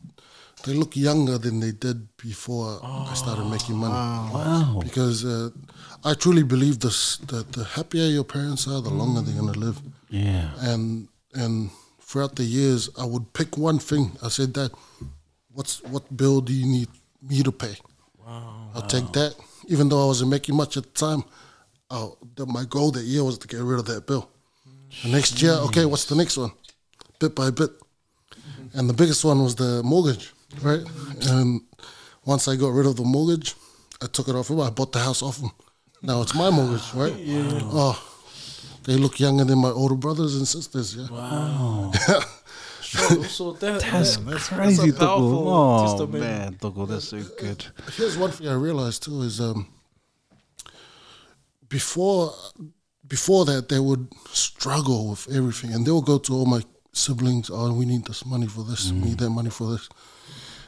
they 0.65 0.75
look 0.75 0.95
younger 0.97 1.39
than 1.39 1.61
they 1.61 1.73
did 1.73 2.09
before 2.17 2.81
I 2.83 3.15
started 3.15 3.45
making 3.47 3.77
money. 3.77 3.95
Wow. 3.95 4.81
Because 4.83 5.25
uh, 5.25 5.51
I 6.05 6.15
truly 6.15 6.43
believe 6.43 6.81
this: 6.81 7.17
that 7.29 7.53
the 7.53 7.65
happier 7.65 8.07
your 8.07 8.25
parents 8.25 8.67
are, 8.69 8.83
the 8.83 8.91
longer 8.91 9.23
they're 9.23 9.41
gonna 9.41 9.59
live. 9.59 9.81
Yeah. 10.11 10.51
and 10.61 11.09
and 11.35 11.71
throughout 12.15 12.37
the 12.37 12.45
years, 12.45 12.89
I 12.97 13.05
would 13.05 13.33
pick 13.33 13.59
one 13.59 13.81
thing. 13.81 14.13
I 14.23 14.29
said, 14.29 14.53
Dad, 14.53 14.71
what's 15.53 15.83
what 15.83 16.17
bill 16.17 16.41
do 16.41 16.53
you 16.53 16.65
need 16.65 16.89
me 17.21 17.43
to 17.43 17.51
pay? 17.51 17.75
Wow. 18.25 18.71
I'll 18.73 18.87
take 18.87 19.11
that. 19.15 19.35
Even 19.67 19.89
though 19.89 20.01
I 20.05 20.07
wasn't 20.07 20.31
making 20.31 20.55
much 20.55 20.77
at 20.77 20.85
the 20.85 20.91
time, 20.91 21.25
I'll, 21.91 22.17
the, 22.37 22.47
my 22.47 22.67
goal 22.67 22.93
that 22.93 23.03
year 23.03 23.25
was 23.25 23.37
to 23.39 23.49
get 23.49 23.61
rid 23.63 23.81
of 23.81 23.87
that 23.87 24.07
bill. 24.07 24.31
The 25.03 25.09
next 25.09 25.43
year, 25.43 25.55
okay, 25.67 25.87
what's 25.87 26.05
the 26.05 26.15
next 26.15 26.37
one? 26.37 26.53
Bit 27.19 27.35
by 27.35 27.51
bit. 27.51 27.73
And 28.75 28.89
the 28.89 28.95
biggest 28.95 29.25
one 29.25 29.43
was 29.43 29.57
the 29.57 29.83
mortgage, 29.83 30.33
right? 30.63 30.83
And 31.23 31.63
once 32.25 32.47
I 32.47 32.55
got 32.55 32.69
rid 32.69 32.87
of 32.87 32.95
the 32.95 33.03
mortgage, 33.03 33.57
I 34.01 34.07
took 34.07 34.29
it 34.29 34.37
off 34.37 34.51
him. 34.51 34.61
I 34.61 34.71
bought 34.71 34.93
the 34.93 35.01
house 35.01 35.21
off 35.21 35.41
him. 35.41 35.51
Now 36.01 36.23
it's 36.23 36.35
my 36.35 36.51
mortgage, 36.51 36.95
right? 36.95 37.15
Oh, 37.73 37.99
they 38.85 38.95
look 38.97 39.19
younger 39.21 39.45
than 39.45 39.59
my 39.59 39.71
older 39.71 39.95
brothers 39.97 40.37
and 40.37 40.47
sisters. 40.47 40.97
Yeah. 40.97 41.09
Wow. 41.11 41.93
so 43.29 43.53
that, 43.53 43.81
That's 43.81 44.17
that- 44.17 44.39
crazy, 44.41 44.91
that's 44.91 45.03
a 45.03 45.07
powerful 45.07 45.31
Dogo. 45.31 45.51
Oh, 45.51 45.87
testimony. 45.87 46.21
man, 46.21 46.57
Dogo, 46.61 46.87
that's 46.87 47.09
so 47.09 47.23
good. 47.41 47.65
Here's 47.97 48.17
one 48.17 48.31
thing 48.31 48.49
I 48.49 48.55
realized 48.55 49.03
too 49.05 49.23
is 49.23 49.41
um, 49.41 49.67
before 51.69 52.33
before 53.07 53.45
that 53.45 53.69
they 53.69 53.79
would 53.79 54.09
struggle 54.33 55.11
with 55.11 55.29
everything, 55.35 55.73
and 55.75 55.87
they 55.87 55.91
would 55.91 56.05
go 56.07 56.19
to 56.19 56.33
all 56.35 56.47
my 56.47 56.63
siblings. 56.93 57.51
Oh, 57.53 57.73
we 57.73 57.85
need 57.85 58.05
this 58.07 58.25
money 58.25 58.47
for 58.47 58.65
this. 58.65 58.91
We 58.93 58.99
need 59.01 59.19
that 59.19 59.31
money 59.31 59.51
for 59.51 59.71
this. 59.73 59.89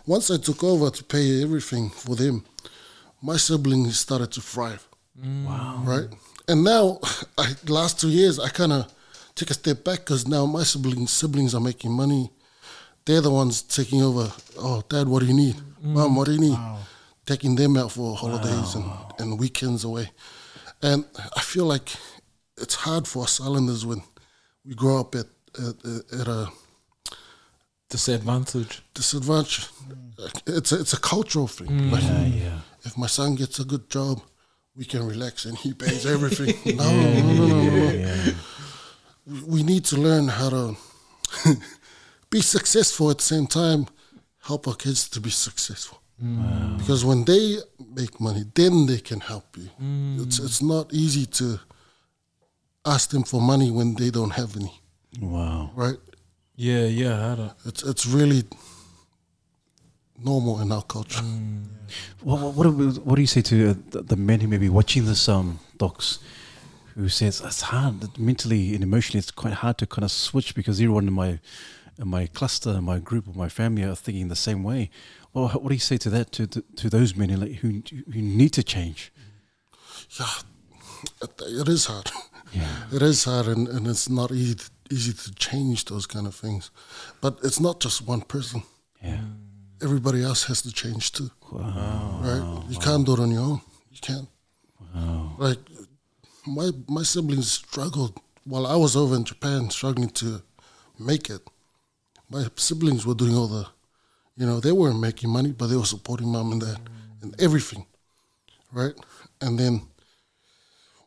Once 0.06 0.30
I 0.30 0.36
took 0.36 0.62
over 0.62 0.90
to 0.90 1.04
pay 1.04 1.42
everything 1.42 1.90
for 1.90 2.14
them, 2.14 2.44
my 3.22 3.36
siblings 3.36 3.98
started 3.98 4.30
to 4.32 4.40
thrive. 4.40 4.86
Wow! 5.24 5.82
Right, 5.84 6.08
and 6.48 6.64
now 6.64 6.98
I, 7.38 7.54
last 7.68 8.00
two 8.00 8.08
years 8.08 8.38
I 8.38 8.48
kind 8.48 8.72
of 8.72 8.92
take 9.34 9.50
a 9.50 9.54
step 9.54 9.84
back 9.84 10.00
because 10.00 10.26
now 10.26 10.46
my 10.46 10.62
siblings 10.62 11.12
siblings 11.12 11.54
are 11.54 11.60
making 11.60 11.92
money. 11.92 12.30
They're 13.04 13.20
the 13.20 13.30
ones 13.30 13.62
taking 13.62 14.02
over. 14.02 14.32
Oh, 14.58 14.82
Dad, 14.88 15.06
what 15.08 15.20
do 15.20 15.26
you 15.26 15.34
need? 15.34 15.54
Mm. 15.56 15.94
Mom, 15.94 16.16
what 16.16 16.26
do 16.26 16.32
you 16.32 16.40
need? 16.40 16.58
Taking 17.24 17.54
them 17.54 17.76
out 17.76 17.92
for 17.92 18.16
holidays 18.16 18.74
and, 18.74 18.84
and 19.18 19.38
weekends 19.38 19.84
away. 19.84 20.10
And 20.82 21.04
I 21.36 21.40
feel 21.40 21.66
like 21.66 21.90
it's 22.58 22.74
hard 22.74 23.06
for 23.06 23.22
us 23.24 23.40
Islanders 23.40 23.86
when 23.86 24.02
we 24.64 24.74
grow 24.74 24.98
up 25.00 25.14
at, 25.14 25.26
at, 25.58 25.76
at 26.20 26.26
a 26.28 26.48
disadvantage. 27.88 28.82
disadvantage. 28.94 29.66
Mm. 29.88 30.42
It's 30.46 30.72
a, 30.72 30.80
it's 30.80 30.92
a 30.92 31.00
cultural 31.00 31.46
thing. 31.46 31.68
Mm. 31.68 31.92
Like, 31.92 32.02
Yeah. 32.34 32.58
if 32.84 32.96
my 32.98 33.06
son 33.06 33.34
gets 33.36 33.58
a 33.60 33.64
good 33.64 33.88
job, 33.90 34.20
we 34.76 34.84
can 34.84 35.06
relax 35.06 35.44
and 35.46 35.56
he 35.58 35.72
pays 35.72 36.04
everything. 36.06 36.76
no, 36.76 36.84
no, 36.84 37.22
no, 37.22 37.46
no, 37.46 37.62
no, 37.70 38.02
no. 38.02 38.32
We, 39.26 39.40
we 39.42 39.62
need 39.62 39.84
to 39.86 39.96
learn 39.96 40.28
how 40.28 40.50
to 40.50 40.76
be 42.30 42.40
successful 42.40 43.10
at 43.10 43.18
the 43.18 43.22
same 43.24 43.46
time, 43.46 43.86
help 44.44 44.68
our 44.68 44.74
kids 44.74 45.08
to 45.10 45.20
be 45.20 45.30
successful. 45.30 46.00
Mm. 46.22 46.78
Because 46.78 47.04
when 47.04 47.24
they 47.24 47.56
make 47.94 48.20
money, 48.20 48.44
then 48.54 48.86
they 48.86 48.98
can 48.98 49.20
help 49.20 49.56
you. 49.56 49.68
Mm. 49.82 50.22
It's 50.26 50.38
it's 50.38 50.62
not 50.62 50.92
easy 50.92 51.26
to 51.26 51.60
ask 52.86 53.10
them 53.10 53.22
for 53.24 53.40
money 53.40 53.70
when 53.70 53.94
they 53.96 54.10
don't 54.10 54.30
have 54.32 54.56
any, 54.56 54.80
Wow. 55.20 55.70
right? 55.74 55.98
Yeah, 56.54 56.86
yeah. 56.86 57.32
I 57.32 57.34
don't. 57.34 57.52
It's 57.66 57.82
it's 57.82 58.06
really 58.06 58.44
normal 60.22 60.60
in 60.60 60.72
our 60.72 60.82
culture. 60.82 61.22
What, 62.22 62.40
what, 62.40 62.54
what, 62.54 62.64
do 62.64 63.00
what 63.00 63.14
do 63.16 63.20
you 63.20 63.26
say 63.26 63.42
to 63.42 63.70
uh, 63.70 63.74
the, 63.90 64.02
the 64.02 64.16
men 64.16 64.40
who 64.40 64.48
may 64.48 64.58
be 64.58 64.68
watching 64.68 65.06
this 65.06 65.28
um, 65.28 65.60
Toks 65.78 66.18
who 66.94 67.08
says 67.08 67.42
it's 67.44 67.60
hard 67.60 68.18
mentally 68.18 68.74
and 68.74 68.82
emotionally 68.82 69.18
it's 69.18 69.30
quite 69.30 69.52
hard 69.52 69.76
to 69.78 69.86
kind 69.86 70.04
of 70.04 70.10
switch 70.10 70.54
because 70.54 70.80
everyone 70.80 71.06
in 71.06 71.12
my 71.12 71.38
in 71.98 72.08
my 72.08 72.26
cluster, 72.26 72.70
in 72.70 72.84
my 72.84 72.98
group, 72.98 73.28
or 73.28 73.34
my 73.34 73.48
family 73.48 73.82
are 73.82 73.94
thinking 73.94 74.28
the 74.28 74.36
same 74.36 74.62
way. 74.62 74.90
Well, 75.32 75.48
what 75.48 75.68
do 75.68 75.74
you 75.74 75.80
say 75.80 75.96
to 75.98 76.10
that 76.10 76.32
to 76.32 76.46
to, 76.46 76.62
to 76.76 76.90
those 76.90 77.16
men 77.16 77.28
who, 77.30 77.36
like, 77.36 77.52
who 77.56 77.82
who 78.12 78.20
need 78.20 78.52
to 78.54 78.62
change? 78.62 79.12
Yeah, 80.18 80.26
it, 81.22 81.42
it 81.42 81.68
is 81.68 81.86
hard. 81.86 82.10
Yeah. 82.52 82.68
It 82.92 83.02
is 83.02 83.24
hard, 83.24 83.48
and, 83.48 83.66
and 83.68 83.88
it's 83.88 84.08
not 84.08 84.30
easy 84.30 84.54
to, 84.54 84.70
easy 84.88 85.12
to 85.12 85.34
change 85.34 85.84
those 85.86 86.06
kind 86.06 86.28
of 86.28 86.34
things. 86.34 86.70
But 87.20 87.38
it's 87.42 87.58
not 87.58 87.80
just 87.80 88.06
one 88.06 88.20
person. 88.20 88.62
Yeah. 89.02 89.18
Everybody 89.82 90.22
else 90.22 90.44
has 90.44 90.62
to 90.62 90.72
change 90.72 91.12
too, 91.12 91.30
Wow. 91.52 92.20
right? 92.22 92.70
You 92.70 92.78
can't 92.78 93.04
do 93.04 93.12
it 93.14 93.20
on 93.20 93.30
your 93.30 93.42
own. 93.42 93.60
You 93.90 93.98
can't. 94.00 94.28
Wow. 94.94 95.36
Like 95.38 95.58
my 96.46 96.70
my 96.88 97.02
siblings 97.02 97.50
struggled 97.52 98.18
while 98.44 98.66
I 98.66 98.76
was 98.76 98.96
over 98.96 99.14
in 99.16 99.24
Japan, 99.24 99.70
struggling 99.70 100.10
to 100.10 100.42
make 100.98 101.28
it. 101.28 101.42
My 102.30 102.46
siblings 102.56 103.04
were 103.06 103.14
doing 103.14 103.34
all 103.36 103.48
the, 103.48 103.66
you 104.36 104.46
know, 104.46 104.60
they 104.60 104.72
weren't 104.72 105.00
making 105.00 105.30
money, 105.30 105.52
but 105.52 105.66
they 105.66 105.76
were 105.76 105.84
supporting 105.84 106.28
mom 106.28 106.52
and 106.52 106.60
dad 106.60 106.78
and 107.22 107.34
everything, 107.40 107.84
right? 108.72 108.94
And 109.40 109.58
then 109.58 109.82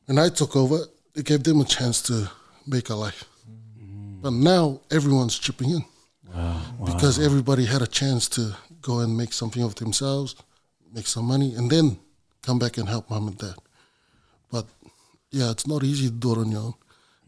when 0.06 0.18
I 0.20 0.30
took 0.30 0.56
over, 0.56 0.80
it 1.16 1.26
gave 1.26 1.44
them 1.44 1.60
a 1.62 1.66
chance 1.66 2.02
to 2.04 2.30
make 2.68 2.90
a 2.90 2.96
life. 2.96 3.24
Mm-hmm. 3.50 4.22
But 4.22 4.34
now 4.34 4.82
everyone's 4.92 5.38
chipping 5.40 5.72
in 5.72 5.84
because 6.86 7.20
everybody 7.20 7.66
had 7.66 7.82
a 7.82 7.88
chance 7.88 8.28
to 8.30 8.56
go 8.82 9.00
and 9.00 9.16
make 9.18 9.34
something 9.34 9.64
of 9.64 9.76
themselves, 9.76 10.36
make 10.94 11.08
some 11.08 11.26
money, 11.26 11.54
and 11.56 11.70
then 11.70 11.98
come 12.42 12.60
back 12.60 12.78
and 12.78 12.88
help 12.88 13.10
mom 13.10 13.28
and 13.28 13.38
dad. 13.38 13.56
But 14.52 14.66
yeah, 15.32 15.52
it's 15.52 15.68
not 15.68 15.84
easy 15.84 16.08
to 16.08 16.14
do 16.14 16.32
it 16.34 16.38
on 16.38 16.52
your 16.52 16.62
own. 16.62 16.74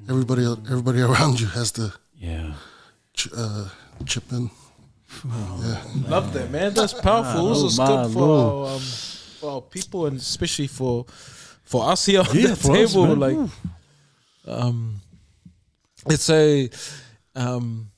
Everybody, 0.10 0.46
everybody 0.70 1.02
around 1.10 1.40
you 1.40 1.48
has 1.48 1.72
to 1.74 1.94
Yeah. 2.18 2.54
ch- 3.14 3.30
uh, 3.36 3.70
chip 4.06 4.32
in. 4.32 4.50
Yeah, 5.26 5.84
Love 6.08 6.32
that, 6.34 6.50
man. 6.52 6.74
That's 6.74 6.94
powerful. 6.94 7.48
Ah, 7.48 7.50
also, 7.50 7.84
oh, 7.84 7.88
good 8.06 8.14
for 8.14 8.20
Lord. 8.22 8.70
our, 8.70 8.76
um, 8.76 8.82
for 8.82 9.52
our 9.52 9.62
people 9.62 10.06
and 10.08 10.18
especially 10.18 10.68
for 10.68 11.06
for 11.64 11.90
us 11.90 12.06
here 12.06 12.22
on 12.22 12.34
Yeah, 12.34 12.48
the 12.48 12.56
for 12.56 12.76
us, 12.78 12.94
table. 12.94 13.16
like, 13.16 13.38
um, 14.48 15.02
it's 16.08 16.30
a 16.30 16.70
um, 17.36 17.91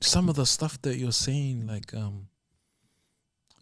some 0.00 0.28
of 0.28 0.36
the 0.36 0.46
stuff 0.46 0.80
that 0.82 0.96
you're 0.96 1.12
saying, 1.12 1.66
like 1.66 1.94
um, 1.94 2.28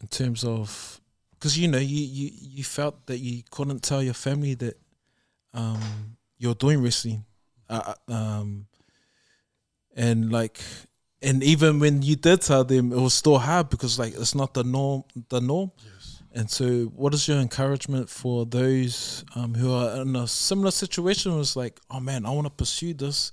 in 0.01 0.07
terms 0.07 0.43
of 0.43 0.99
because 1.31 1.57
you 1.57 1.67
know 1.67 1.77
you, 1.77 2.03
you 2.03 2.31
you 2.33 2.63
felt 2.63 3.05
that 3.07 3.19
you 3.19 3.43
couldn't 3.51 3.83
tell 3.83 4.01
your 4.03 4.13
family 4.13 4.53
that 4.55 4.77
um 5.53 6.17
you're 6.37 6.55
doing 6.55 6.81
wrestling, 6.83 7.25
uh, 7.69 7.93
uh, 8.09 8.13
um, 8.13 8.67
and 9.95 10.31
like 10.31 10.59
and 11.21 11.43
even 11.43 11.79
when 11.79 12.01
you 12.01 12.15
did 12.15 12.41
tell 12.41 12.63
them, 12.63 12.91
it 12.91 12.99
was 12.99 13.13
still 13.13 13.39
hard 13.39 13.69
because 13.69 13.97
like 13.97 14.13
it's 14.13 14.35
not 14.35 14.53
the 14.53 14.63
norm. 14.63 15.03
The 15.29 15.41
norm. 15.41 15.71
Yes. 15.83 16.21
And 16.33 16.51
so, 16.51 16.85
what 16.95 17.13
is 17.13 17.27
your 17.27 17.37
encouragement 17.37 18.09
for 18.09 18.45
those 18.45 19.23
um, 19.35 19.55
who 19.55 19.73
are 19.73 20.01
in 20.01 20.15
a 20.15 20.27
similar 20.27 20.71
situation? 20.71 21.35
Was 21.35 21.55
like, 21.55 21.79
oh 21.89 21.99
man, 21.99 22.25
I 22.25 22.31
want 22.31 22.45
to 22.45 22.51
pursue 22.51 22.93
this, 22.93 23.31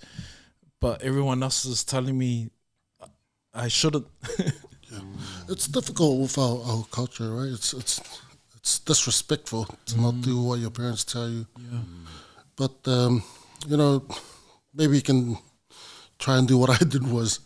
but 0.81 1.03
everyone 1.03 1.43
else 1.43 1.65
is 1.65 1.85
telling 1.85 2.17
me 2.17 2.49
I 3.55 3.69
shouldn't. 3.69 4.07
It's 5.49 5.67
difficult 5.69 6.21
with 6.21 6.37
our, 6.39 6.59
our 6.71 6.85
culture, 6.91 7.31
right? 7.35 7.51
It's 7.53 7.73
it's 7.73 8.01
it's 8.57 8.79
disrespectful 8.81 9.65
to 9.87 10.01
not 10.01 10.21
do 10.21 10.41
what 10.43 10.59
your 10.61 10.71
parents 10.71 11.05
tell 11.05 11.29
you. 11.29 11.47
But 12.57 12.75
um, 12.87 13.23
you 13.67 13.77
know, 13.77 14.05
maybe 14.75 14.97
you 14.97 15.03
can 15.03 15.39
try 16.19 16.37
and 16.39 16.47
do 16.49 16.59
what 16.59 16.71
I 16.83 16.85
did 16.85 17.07
was 17.11 17.41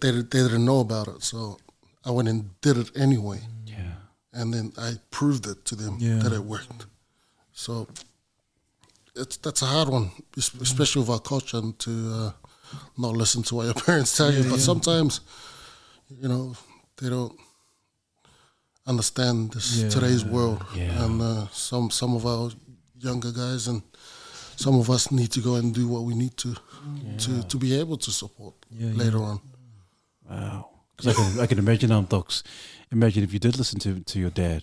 they 0.00 0.10
they 0.12 0.42
didn't 0.42 0.64
know 0.64 0.80
about 0.80 1.08
it, 1.08 1.22
so 1.22 1.56
I 2.04 2.10
went 2.10 2.28
and 2.28 2.50
did 2.60 2.76
it 2.76 2.90
anyway, 2.96 3.40
Yeah. 3.66 3.94
and 4.32 4.52
then 4.54 4.72
I 4.78 4.98
proved 5.10 5.46
it 5.46 5.64
to 5.64 5.74
them 5.76 5.96
Yeah. 5.98 6.18
that 6.22 6.32
it 6.32 6.44
worked. 6.44 6.86
So 7.52 7.88
it's 9.16 9.36
that's 9.38 9.62
a 9.62 9.66
hard 9.66 9.88
one, 9.88 10.10
es- 10.36 10.54
especially 10.60 11.00
with 11.02 11.10
our 11.10 11.20
culture, 11.20 11.58
and 11.58 11.78
to 11.78 11.90
uh, 11.90 12.32
not 12.96 13.16
listen 13.16 13.42
to 13.44 13.54
what 13.56 13.64
your 13.64 13.74
parents 13.86 14.16
tell 14.16 14.32
you. 14.32 14.42
But 14.50 14.60
sometimes, 14.60 15.20
you 16.08 16.28
know, 16.28 16.54
they 16.96 17.08
don't 17.08 17.38
understand 18.86 19.52
this 19.52 19.76
Yeah. 19.76 19.88
today's 19.90 20.24
world, 20.24 20.64
Yeah. 20.74 21.04
and 21.04 21.20
uh, 21.22 21.46
some 21.52 21.90
some 21.90 22.14
of 22.16 22.24
our 22.26 22.50
younger 22.98 23.32
guys 23.32 23.68
and 23.68 23.82
some 24.56 24.78
of 24.78 24.88
us 24.90 25.10
need 25.10 25.30
to 25.32 25.40
go 25.40 25.54
and 25.56 25.74
do 25.74 25.88
what 25.88 26.02
we 26.04 26.14
need 26.14 26.36
to 26.36 26.54
to 27.18 27.42
to 27.42 27.58
be 27.58 27.80
able 27.80 27.96
to 27.98 28.10
support 28.10 28.54
Yeah, 28.70 28.92
later 28.94 29.18
on. 29.22 29.40
Wow. 30.28 30.66
Because 30.96 31.06
I 31.06 31.22
can, 31.22 31.40
I 31.40 31.46
can 31.46 31.58
imagine, 31.58 31.92
um, 31.92 32.06
Toks. 32.06 32.42
Imagine 32.92 33.24
if 33.24 33.32
you 33.32 33.38
did 33.38 33.56
listen 33.58 33.78
to 33.80 34.00
to 34.00 34.18
your 34.18 34.30
dad. 34.30 34.62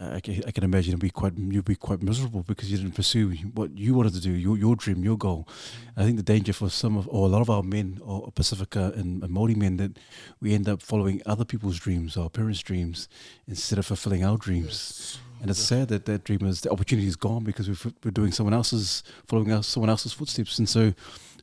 Uh, 0.00 0.14
I, 0.14 0.20
can, 0.20 0.42
I 0.44 0.50
can 0.50 0.64
imagine 0.64 0.90
it'd 0.90 1.00
be 1.00 1.10
quite 1.10 1.34
you'd 1.38 1.64
be 1.64 1.76
quite 1.76 2.02
miserable 2.02 2.42
because 2.42 2.68
you 2.68 2.78
didn't 2.78 2.96
pursue 2.96 3.30
what 3.54 3.78
you 3.78 3.94
wanted 3.94 4.14
to 4.14 4.20
do, 4.20 4.32
your 4.32 4.58
your 4.58 4.74
dream, 4.74 5.04
your 5.04 5.16
goal. 5.16 5.46
Mm. 5.46 6.02
I 6.02 6.04
think 6.04 6.16
the 6.16 6.24
danger 6.24 6.52
for 6.52 6.68
some 6.68 6.96
of 6.96 7.06
or 7.08 7.26
a 7.26 7.28
lot 7.28 7.42
of 7.42 7.48
our 7.48 7.62
men 7.62 8.00
or 8.02 8.32
Pacifica 8.32 8.92
and, 8.96 9.22
and 9.22 9.32
Maori 9.32 9.54
men 9.54 9.76
that 9.76 9.96
we 10.40 10.52
end 10.52 10.68
up 10.68 10.82
following 10.82 11.22
other 11.26 11.44
people's 11.44 11.78
dreams, 11.78 12.16
our 12.16 12.28
parents' 12.28 12.60
dreams, 12.60 13.08
instead 13.46 13.78
of 13.78 13.86
fulfilling 13.86 14.24
our 14.24 14.36
dreams. 14.36 15.16
Mm. 15.16 15.42
And 15.42 15.50
it's 15.50 15.60
sad 15.60 15.88
that 15.88 16.06
that 16.06 16.24
dream 16.24 16.44
is 16.46 16.62
the 16.62 16.70
opportunity 16.70 17.06
is 17.06 17.16
gone 17.16 17.44
because 17.44 17.68
we're, 17.68 17.92
we're 18.02 18.10
doing 18.10 18.32
someone 18.32 18.54
else's 18.54 19.04
following 19.26 19.52
us 19.52 19.68
someone 19.68 19.90
else's 19.90 20.12
footsteps. 20.12 20.58
And 20.58 20.68
so, 20.68 20.92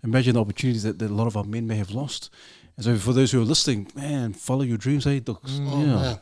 imagine 0.04 0.34
the 0.34 0.42
opportunities 0.42 0.84
that, 0.84 1.00
that 1.00 1.10
a 1.10 1.14
lot 1.14 1.28
of 1.28 1.38
our 1.38 1.44
men 1.44 1.68
may 1.68 1.76
have 1.76 1.92
lost. 1.92 2.30
And 2.76 2.84
so, 2.84 2.98
for 2.98 3.14
those 3.14 3.32
who 3.32 3.42
are 3.42 3.46
listening, 3.46 3.92
man, 3.96 4.34
follow 4.34 4.64
your 4.64 4.78
dreams, 4.78 5.06
hey, 5.06 5.22
Toks. 5.22 5.52
Mm. 5.52 5.72
Oh 5.72 5.80
yeah. 5.80 5.96
man, 5.96 6.20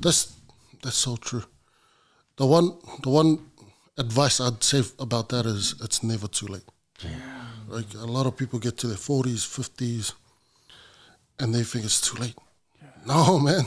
that's 0.00 0.36
that's 0.82 0.96
so 0.96 1.16
true. 1.16 1.42
The 2.36 2.46
one 2.46 2.76
the 3.02 3.10
one 3.10 3.38
advice 3.98 4.40
I'd 4.40 4.62
say 4.62 4.82
about 4.98 5.28
that 5.30 5.46
is 5.46 5.74
it's 5.80 6.02
never 6.02 6.28
too 6.28 6.46
late. 6.46 6.68
Yeah. 7.02 7.10
Like 7.68 7.94
a 7.94 8.06
lot 8.06 8.26
of 8.26 8.36
people 8.36 8.58
get 8.58 8.76
to 8.78 8.86
their 8.86 8.96
forties, 8.96 9.44
fifties, 9.44 10.12
and 11.38 11.54
they 11.54 11.64
think 11.64 11.84
it's 11.84 12.00
too 12.00 12.20
late. 12.20 12.36
No, 13.06 13.38
man. 13.48 13.64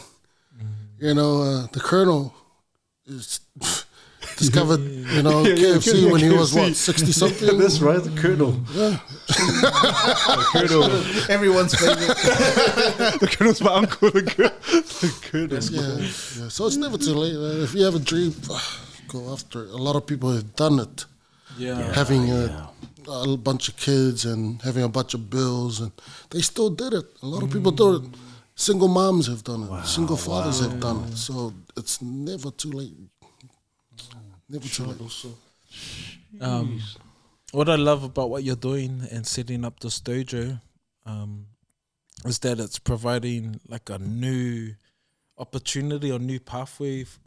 You 0.99 1.13
know, 1.13 1.41
uh, 1.41 1.67
the 1.72 1.80
colonel 1.80 2.34
is 3.05 3.39
discovered, 4.39 4.79
you 5.15 5.21
know, 5.21 5.43
KFC 5.43 6.09
when 6.11 6.21
he 6.21 6.29
was 6.29 6.53
what 6.53 6.75
sixty 6.75 7.11
something. 7.11 7.57
That's 7.57 7.79
right, 7.79 8.01
the 8.01 8.09
colonel. 8.21 8.55
Everyone's 11.29 11.75
favorite. 11.75 12.17
the 13.19 13.29
colonel's 13.31 13.61
my 13.61 13.73
uncle. 13.73 14.09
The, 14.09 15.13
colonel. 15.21 15.59
Yeah, 15.69 15.97
yeah. 16.41 16.49
So 16.49 16.65
it's 16.67 16.77
never 16.77 16.97
too 16.97 17.13
late. 17.13 17.33
Man. 17.33 17.63
If 17.63 17.75
you 17.75 17.83
have 17.83 17.95
a 17.95 17.99
dream, 17.99 18.33
ah, 18.49 18.81
go 19.07 19.31
after 19.31 19.65
it. 19.65 19.69
A 19.69 19.77
lot 19.77 19.95
of 19.95 20.07
people 20.07 20.31
have 20.31 20.55
done 20.55 20.79
it. 20.79 21.05
Yeah. 21.57 21.93
having 21.93 22.31
a, 22.31 22.69
a 23.09 23.35
bunch 23.35 23.67
of 23.67 23.75
kids 23.75 24.23
and 24.23 24.61
having 24.61 24.83
a 24.83 24.87
bunch 24.87 25.13
of 25.13 25.29
bills, 25.29 25.81
and 25.81 25.91
they 26.29 26.41
still 26.41 26.69
did 26.69 26.93
it. 26.93 27.05
A 27.21 27.25
lot 27.27 27.43
of 27.43 27.51
people 27.51 27.71
do 27.71 27.95
it. 27.97 28.03
Mm. 28.03 28.15
Single 28.55 28.89
moms 28.89 29.27
have 29.27 29.43
done 29.43 29.63
it. 29.63 29.85
Single 29.85 30.17
fathers 30.17 30.59
have 30.59 30.79
done 30.79 31.05
it. 31.05 31.17
So 31.17 31.53
it's 31.77 32.01
never 32.01 32.51
too 32.51 32.71
late. 32.71 32.93
Never 34.49 34.67
too 34.67 34.83
late. 34.85 35.25
Um, 36.41 36.81
what 37.51 37.69
I 37.69 37.75
love 37.75 38.03
about 38.03 38.29
what 38.29 38.43
you're 38.43 38.55
doing 38.55 39.07
and 39.11 39.25
setting 39.25 39.63
up 39.65 39.79
this 39.79 39.99
dojo 40.01 40.59
um, 41.05 41.45
is 42.25 42.39
that 42.39 42.59
it's 42.59 42.79
providing 42.79 43.59
like 43.67 43.89
a 43.89 43.99
new 43.99 44.73
opportunity 45.37 46.11
or 46.11 46.19
new 46.19 46.39
pathway 46.39 47.01
f- 47.03 47.19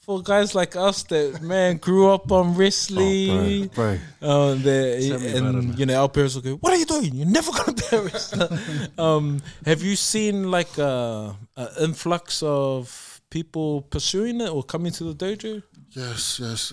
for 0.00 0.20
guys 0.22 0.54
like 0.54 0.76
us 0.76 1.02
that 1.04 1.40
man 1.40 1.78
grew 1.78 2.10
up 2.10 2.30
on 2.30 2.54
wrestling. 2.54 3.68
bro, 3.68 3.98
Um, 4.20 4.62
the, 4.62 5.06
Tell 5.08 5.18
me 5.18 5.26
it, 5.26 5.36
and 5.36 5.78
you 5.78 5.86
know, 5.86 6.02
our 6.02 6.08
parents 6.10 6.34
will 6.34 6.42
go, 6.42 6.56
"What 6.56 6.74
are 6.74 6.76
you 6.76 6.84
doing? 6.84 7.14
You're 7.14 7.26
never 7.26 7.50
gonna 7.50 7.72
be 7.72 7.84
a 7.96 8.02
wrestler." 8.02 8.58
um, 8.98 9.40
have 9.64 9.82
you 9.82 9.96
seen 9.96 10.50
like 10.50 10.76
a, 10.76 11.34
a 11.56 11.68
influx 11.82 12.42
of 12.42 13.22
people 13.30 13.80
pursuing 13.82 14.42
it 14.42 14.50
or 14.50 14.62
coming 14.62 14.92
to 14.92 15.04
the 15.12 15.14
dojo? 15.14 15.62
Yes, 15.94 16.40
yes. 16.40 16.72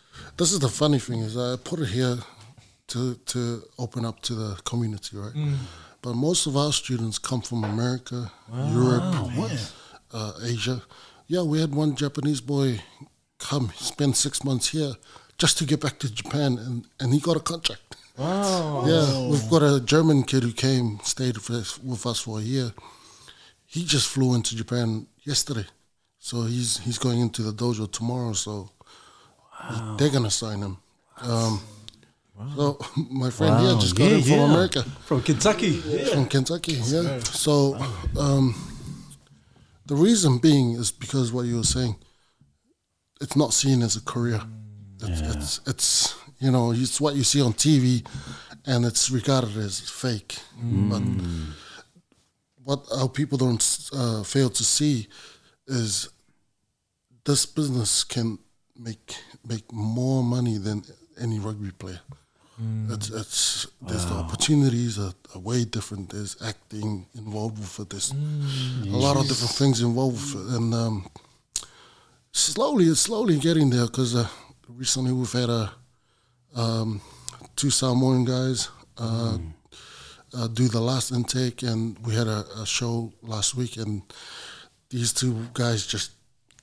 this 0.36 0.52
is 0.52 0.58
the 0.58 0.68
funny 0.68 0.98
thing 0.98 1.20
is 1.20 1.36
I 1.36 1.56
put 1.56 1.80
it 1.80 1.88
here 1.88 2.18
to 2.88 3.14
to 3.14 3.62
open 3.78 4.04
up 4.04 4.20
to 4.22 4.34
the 4.34 4.60
community, 4.64 5.16
right? 5.16 5.34
But 6.02 6.14
most 6.14 6.46
of 6.46 6.56
our 6.56 6.72
students 6.72 7.18
come 7.18 7.42
from 7.42 7.64
America, 7.64 8.30
Europe, 8.72 9.14
uh, 10.12 10.32
Asia. 10.44 10.82
Yeah, 11.28 11.42
we 11.42 11.60
had 11.60 11.74
one 11.74 11.94
Japanese 11.96 12.40
boy 12.40 12.80
come 13.38 13.72
spend 13.76 14.16
six 14.16 14.44
months 14.44 14.68
here 14.68 14.92
just 15.38 15.58
to 15.58 15.64
get 15.64 15.80
back 15.80 15.98
to 16.00 16.12
Japan, 16.12 16.58
and, 16.58 16.84
and 17.00 17.12
he 17.14 17.20
got 17.20 17.36
a 17.36 17.40
contract. 17.40 17.96
Wow. 18.16 18.84
Yeah, 18.86 19.28
we've 19.30 19.48
got 19.50 19.62
a 19.62 19.80
German 19.80 20.22
kid 20.24 20.42
who 20.42 20.52
came, 20.52 21.00
stayed 21.02 21.34
with 21.36 21.50
us, 21.50 21.78
with 21.82 22.04
us 22.06 22.20
for 22.20 22.38
a 22.38 22.42
year. 22.42 22.72
He 23.64 23.84
just 23.84 24.06
flew 24.08 24.34
into 24.34 24.54
Japan 24.54 25.06
yesterday, 25.24 25.66
so 26.24 26.42
he's 26.42 26.78
he's 26.78 26.98
going 26.98 27.20
into 27.20 27.42
the 27.42 27.52
dojo 27.52 27.90
tomorrow. 27.90 28.32
So 28.32 28.70
they're 29.98 30.08
gonna 30.08 30.30
sign 30.30 30.60
him. 30.62 30.76
Um, 31.20 31.60
So 32.56 32.78
my 33.10 33.30
friend 33.30 33.58
here 33.60 33.74
just 33.80 33.96
got 33.96 34.04
yeah, 34.04 34.16
in 34.16 34.22
from 34.22 34.32
yeah. 34.32 34.50
America, 34.52 34.82
from 35.04 35.20
Kentucky. 35.22 35.72
from 36.12 36.26
Kentucky. 36.26 36.74
Yeah. 36.74 37.18
So 37.24 37.76
um, 38.16 38.54
the 39.86 39.96
reason 39.96 40.38
being 40.38 40.72
is 40.74 40.92
because 40.92 41.32
what 41.32 41.46
you 41.46 41.56
were 41.56 41.70
saying. 41.76 41.96
It's 43.20 43.36
not 43.36 43.52
seen 43.52 43.82
as 43.82 43.96
a 43.96 44.00
career. 44.00 44.40
It's, 45.02 45.20
it's 45.20 45.60
it's 45.66 46.14
you 46.38 46.50
know 46.52 46.72
it's 46.72 47.00
what 47.00 47.16
you 47.16 47.24
see 47.24 47.42
on 47.42 47.52
TV, 47.52 48.06
and 48.64 48.84
it's 48.84 49.10
regarded 49.10 49.56
as 49.56 49.80
fake. 49.80 50.38
But 50.90 51.02
what 52.64 52.80
our 52.96 53.08
people 53.08 53.38
don't 53.38 53.64
uh, 53.92 54.22
fail 54.22 54.50
to 54.50 54.64
see 54.64 55.08
is 55.66 56.08
this 57.24 57.46
business 57.46 58.04
can 58.04 58.38
make 58.78 59.16
make 59.46 59.72
more 59.72 60.22
money 60.22 60.58
than 60.58 60.82
any 61.20 61.38
rugby 61.38 61.70
player. 61.72 62.00
It's 62.90 63.10
it's 63.10 63.66
there's 63.80 64.06
the 64.06 64.14
opportunities 64.14 64.98
are, 64.98 65.14
are 65.34 65.40
way 65.40 65.64
different. 65.64 66.10
There's 66.10 66.36
acting 66.42 67.06
involved 67.14 67.58
with 67.58 67.80
it. 67.80 67.88
There's 67.90 68.12
a 68.12 68.96
lot 68.96 69.16
of 69.16 69.26
different 69.26 69.52
things 69.54 69.80
involved 69.80 70.34
with 70.34 70.46
it, 70.52 70.56
and 70.56 70.74
um, 70.74 71.06
slowly 72.30 72.84
it's 72.84 73.00
slowly 73.00 73.38
getting 73.38 73.70
there. 73.70 73.86
Because 73.86 74.14
uh, 74.14 74.28
recently 74.68 75.12
we've 75.12 75.32
had 75.32 75.48
a 75.48 75.72
um, 76.54 77.00
two 77.56 77.70
Samoan 77.70 78.24
guys 78.24 78.68
uh, 78.98 79.38
uh, 80.34 80.46
do 80.48 80.68
the 80.68 80.80
last 80.80 81.10
intake, 81.10 81.62
and 81.62 81.98
we 82.06 82.14
had 82.14 82.28
a, 82.28 82.44
a 82.60 82.66
show 82.66 83.12
last 83.22 83.56
week, 83.56 83.76
and 83.76 84.02
these 84.92 85.12
two 85.12 85.46
guys 85.54 85.86
just 85.86 86.12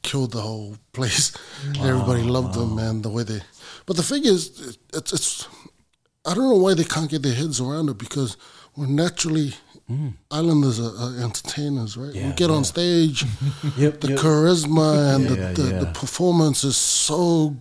killed 0.02 0.32
the 0.32 0.42
whole 0.42 0.78
place. 0.94 1.36
Everybody 1.80 2.24
loved 2.24 2.54
them, 2.54 2.76
man. 2.76 3.02
The 3.02 3.10
way 3.10 3.24
they, 3.24 3.42
but 3.86 3.98
the 3.98 4.04
thing 4.04 4.26
is, 4.26 4.78
it's 4.94 5.14
it's. 5.14 5.48
I 6.26 6.34
don't 6.34 6.50
know 6.50 6.58
why 6.58 6.74
they 6.74 6.84
can't 6.84 7.10
get 7.10 7.24
their 7.24 7.34
heads 7.34 7.60
around 7.60 7.90
it 7.90 7.98
because 7.98 8.38
we're 8.76 8.88
naturally 8.88 9.54
hmm. 9.88 10.10
islanders 10.30 10.80
are, 10.80 10.96
are 10.98 11.24
entertainers, 11.24 11.98
right? 11.98 12.14
we 12.14 12.20
Yeah, 12.20 12.32
get 12.34 12.52
on 12.52 12.64
stage, 12.64 13.24
Yep, 13.78 14.02
the 14.02 14.10
yep. 14.10 14.20
charisma 14.20 15.16
and 15.16 15.24
Yeah, 15.24 15.30
the, 15.30 15.62
the, 15.62 15.62
the 15.62 15.86
yeah. 15.86 15.94
performance 15.94 16.64
is 16.64 16.78
so 16.78 17.56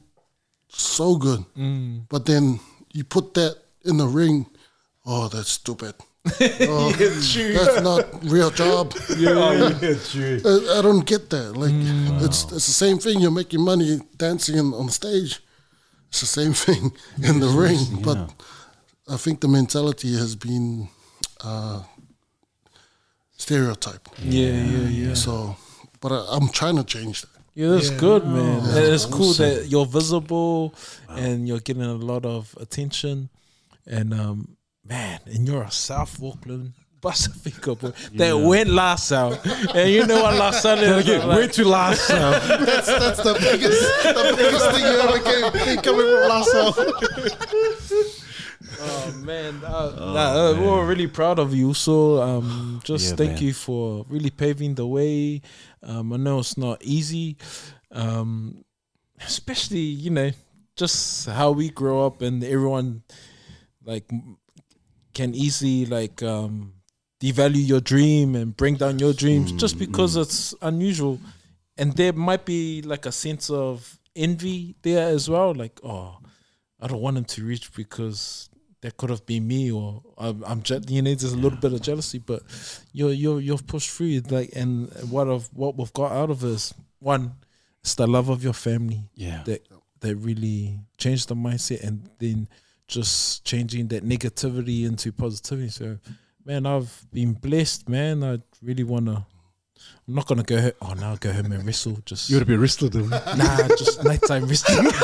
so 0.69 1.17
good. 1.17 1.41
Hmm. 1.55 2.01
But 2.09 2.27
then 2.27 2.61
you 2.93 3.05
put 3.05 3.35
that 3.35 3.57
in 3.85 3.97
the 3.97 4.07
ring, 4.07 4.47
oh, 5.07 5.29
that's 5.29 5.51
stupid. 5.51 5.95
Oh, 6.71 6.93
that's 6.93 7.81
not 7.83 8.07
real 8.25 8.51
job. 8.51 8.95
yeah, 9.17 9.79
yeah. 9.81 10.39
I, 10.45 10.79
I 10.79 10.83
don't 10.83 11.05
get 11.07 11.31
that. 11.31 11.57
Like 11.57 11.73
it's 12.25 12.45
it's 12.45 12.67
the 12.67 12.79
same 12.85 12.99
thing. 12.99 13.21
You're 13.21 13.31
making 13.31 13.61
money 13.61 14.01
dancing 14.17 14.57
in, 14.57 14.75
on 14.75 14.89
stage. 14.89 15.41
It's 16.09 16.21
the 16.21 16.27
same 16.27 16.53
thing 16.67 16.93
in 17.23 17.41
the 17.41 17.49
ring. 17.49 18.03
But 18.03 18.19
I 19.09 19.17
think 19.17 19.41
the 19.41 19.49
mentality 19.49 20.17
has 20.17 20.37
been 20.37 20.89
uh, 21.43 21.83
stereotyped. 23.37 24.09
Yeah, 24.23 24.53
yeah, 24.53 24.89
yeah. 24.89 25.15
So, 25.15 25.57
but 26.01 26.13
I, 26.13 26.27
I'm 26.31 26.49
trying 26.49 26.77
to 26.77 26.85
change 26.85 27.23
that. 27.23 27.39
Yeah, 27.55 27.71
that's 27.71 27.91
good, 27.91 28.25
man. 28.25 28.63
Yeah. 28.65 28.95
It's 28.95 29.05
cool 29.05 29.33
that 29.33 29.67
you're 29.67 29.85
visible 29.85 30.77
and 31.09 31.49
you're 31.49 31.59
getting 31.59 31.83
a 31.83 31.95
lot 31.95 32.25
of 32.25 32.55
attention. 32.61 33.31
And 33.85 34.15
um, 34.15 34.58
man, 34.89 35.21
and 35.27 35.47
you're 35.47 35.63
a 35.63 35.71
South 35.71 36.23
Auckland 36.23 36.73
Pacifica 37.01 37.75
boy 37.77 37.93
that 38.15 38.37
went 38.39 38.71
last 38.71 39.13
out, 39.13 39.45
and 39.75 39.91
you 39.91 40.05
know 40.07 40.23
what 40.23 40.35
last 40.35 40.63
Sunday 40.63 40.87
is 40.99 41.05
Again, 41.05 41.29
like, 41.29 41.39
went 41.39 41.53
to 41.55 41.65
last 41.69 42.11
out. 42.11 42.43
That's 42.67 42.87
that's 42.87 43.23
the 43.23 43.35
biggest 43.35 43.81
the 44.03 44.35
biggest 44.37 44.71
thing 44.73 44.83
you 44.83 44.99
ever 44.99 45.19
gave 45.23 45.77
me 45.77 45.83
coming 45.83 46.07
from 46.07 46.29
Lasso. 46.29 48.15
Oh 48.81 49.13
man, 49.25 49.61
uh, 49.65 49.91
nah, 49.99 50.51
uh, 50.51 50.55
we're 50.61 50.87
really 50.87 51.07
proud 51.09 51.39
of 51.41 51.53
you. 51.55 51.75
So 51.75 52.23
um, 52.23 52.81
just 52.85 53.11
Yeah, 53.11 53.17
thank 53.17 53.33
man. 53.35 53.43
you 53.43 53.53
for 53.53 54.05
really 54.09 54.31
paving 54.31 54.75
the 54.77 54.87
way. 54.87 55.43
Um, 55.83 56.13
I 56.13 56.17
know 56.17 56.39
it's 56.39 56.57
not 56.57 56.83
easy, 56.85 57.39
um, 57.91 58.65
especially 59.21 59.81
you 59.81 60.11
know 60.11 60.31
just 60.77 61.29
how 61.29 61.51
we 61.53 61.71
grow 61.71 62.07
up 62.07 62.23
and 62.23 62.45
everyone 62.45 63.03
like 63.85 64.05
m- 64.13 64.37
can 65.19 65.31
easily 65.35 65.79
like 65.99 66.23
um, 66.35 66.55
devalue 67.23 67.67
your 67.73 67.83
dream 67.93 68.35
and 68.39 68.57
bring 68.61 68.77
down 68.83 68.95
your 69.05 69.15
dreams 69.23 69.49
just 69.65 69.77
because 69.85 70.13
it's 70.23 70.55
unusual, 70.71 71.19
and 71.81 71.89
there 72.01 72.13
might 72.29 72.45
be 72.45 72.63
like 72.93 73.05
a 73.07 73.13
sense 73.13 73.45
of 73.51 73.99
envy 74.15 74.75
there 74.83 75.09
as 75.17 75.25
well. 75.33 75.51
Like 75.63 75.77
oh. 75.85 76.19
I 76.81 76.87
don't 76.87 77.03
want 77.03 77.19
him 77.19 77.25
to 77.35 77.45
reach 77.45 77.67
because 77.75 78.49
that 78.83 78.97
could 78.97 79.11
have 79.11 79.27
been 79.27 79.45
me, 79.49 79.73
or 79.73 80.01
I'm, 80.17 80.45
I'm 80.51 80.63
je- 80.63 80.87
you 80.95 81.03
know, 81.03 81.13
there's 81.13 81.33
a 81.33 81.43
little 81.45 81.59
bit 81.59 81.73
of 81.73 81.83
jealousy, 81.83 82.21
but 82.31 82.41
you're 82.93 83.11
you're 83.23 83.41
you've 83.41 83.67
pushed 83.67 83.91
through, 83.91 84.21
like, 84.31 84.51
and 84.55 84.87
what 85.11 85.27
of 85.27 85.49
what 85.53 85.77
we've 85.77 85.93
got 85.93 86.13
out 86.13 86.31
of 86.31 86.45
is 86.45 86.73
one, 87.01 87.33
it's 87.83 87.97
the 87.97 88.07
love 88.07 88.29
of 88.29 88.45
your 88.45 88.53
family 88.55 89.01
Yeah. 89.17 89.43
that 89.47 89.67
that 90.03 90.15
really 90.29 90.79
changed 90.99 91.27
the 91.27 91.35
mindset, 91.35 91.83
and 91.83 92.09
then 92.21 92.47
just 92.89 93.45
changing 93.45 93.89
that 93.89 94.05
negativity 94.05 94.85
into 94.87 95.13
positivity. 95.13 95.69
So, 95.69 95.99
man, 96.45 96.67
I've 96.67 97.05
been 97.13 97.35
blessed, 97.35 97.89
man. 97.89 98.25
I 98.25 98.39
really 98.63 98.85
wanna. 98.85 99.27
I'm 100.09 100.15
not 100.15 100.27
gonna 100.27 100.43
go. 100.43 100.61
Ho- 100.61 100.73
oh, 100.83 100.95
now 100.95 101.15
go 101.17 101.33
home 101.33 101.53
and 101.53 101.65
wrestle. 101.65 101.99
Just 102.05 102.29
You 102.31 102.37
would 102.37 102.41
have 102.41 102.49
been 102.49 102.61
wrestler, 102.61 102.89
though. 102.89 103.07
nah, 103.07 103.69
just 103.77 104.03
nighttime 104.03 104.47
wrestling. 104.47 104.89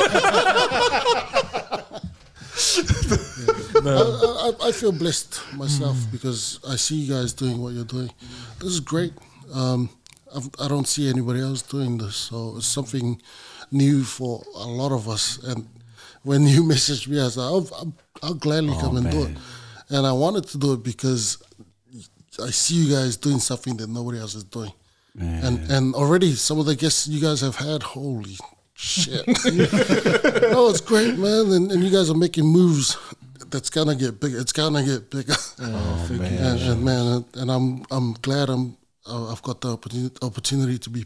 I, 3.87 4.51
I, 4.63 4.67
I 4.67 4.71
feel 4.71 4.91
blessed 4.91 5.39
myself 5.55 5.97
because 6.11 6.59
I 6.67 6.75
see 6.75 6.95
you 6.95 7.13
guys 7.13 7.33
doing 7.33 7.61
what 7.61 7.73
you're 7.73 7.85
doing. 7.85 8.09
This 8.59 8.69
is 8.69 8.79
great. 8.79 9.13
Um, 9.53 9.89
I've, 10.35 10.49
I 10.59 10.67
don't 10.67 10.87
see 10.87 11.07
anybody 11.09 11.39
else 11.41 11.61
doing 11.61 11.97
this, 11.97 12.15
so 12.15 12.55
it's 12.57 12.65
something 12.65 13.21
new 13.71 14.03
for 14.03 14.43
a 14.55 14.65
lot 14.65 14.91
of 14.91 15.07
us. 15.07 15.37
And 15.43 15.67
when 16.25 16.43
you 16.43 16.63
messaged 16.73 17.07
me, 17.07 17.19
I 17.19 17.23
was 17.23 17.37
like, 17.37 17.45
I'll, 17.45 17.69
I'll, 17.77 17.93
I'll 18.23 18.33
gladly 18.33 18.73
oh, 18.75 18.81
come 18.81 18.97
and 18.97 19.09
do 19.09 19.23
it. 19.23 19.37
And 19.89 20.05
I 20.05 20.11
wanted 20.11 20.45
to 20.49 20.57
do 20.57 20.73
it 20.73 20.83
because 20.83 21.37
I 22.43 22.49
see 22.49 22.75
you 22.75 22.93
guys 22.93 23.15
doing 23.15 23.39
something 23.39 23.77
that 23.77 23.87
nobody 23.87 24.19
else 24.19 24.35
is 24.35 24.43
doing. 24.43 24.73
And 25.17 25.71
and 25.71 25.95
already 25.95 26.33
some 26.33 26.59
of 26.59 26.65
the 26.65 26.75
guests 26.75 27.07
you 27.07 27.21
guys 27.21 27.39
have 27.39 27.55
had, 27.55 27.81
holy 27.83 28.37
shit. 28.73 29.25
no, 29.45 30.67
it's 30.69 30.81
great, 30.81 31.17
man. 31.17 31.53
And, 31.53 31.71
and 31.71 31.81
you 31.81 31.89
guys 31.89 32.09
are 32.09 32.17
making 32.17 32.45
moves 32.45 32.97
that's 33.49 33.69
gonna 33.69 33.95
get 33.95 34.19
bigger. 34.19 34.37
It's 34.39 34.51
gonna 34.51 34.83
get 34.83 35.09
bigger. 35.09 35.35
Oh, 35.57 36.07
man. 36.11 36.33
and, 36.33 36.61
and 36.61 36.83
man, 36.83 37.25
and 37.35 37.49
I'm 37.49 37.85
I'm 37.89 38.11
glad 38.21 38.49
I'm 38.49 38.75
I've 39.07 39.41
got 39.41 39.61
the 39.61 39.71
opportunity, 39.71 40.13
opportunity 40.21 40.77
to 40.79 40.89
be 40.89 41.05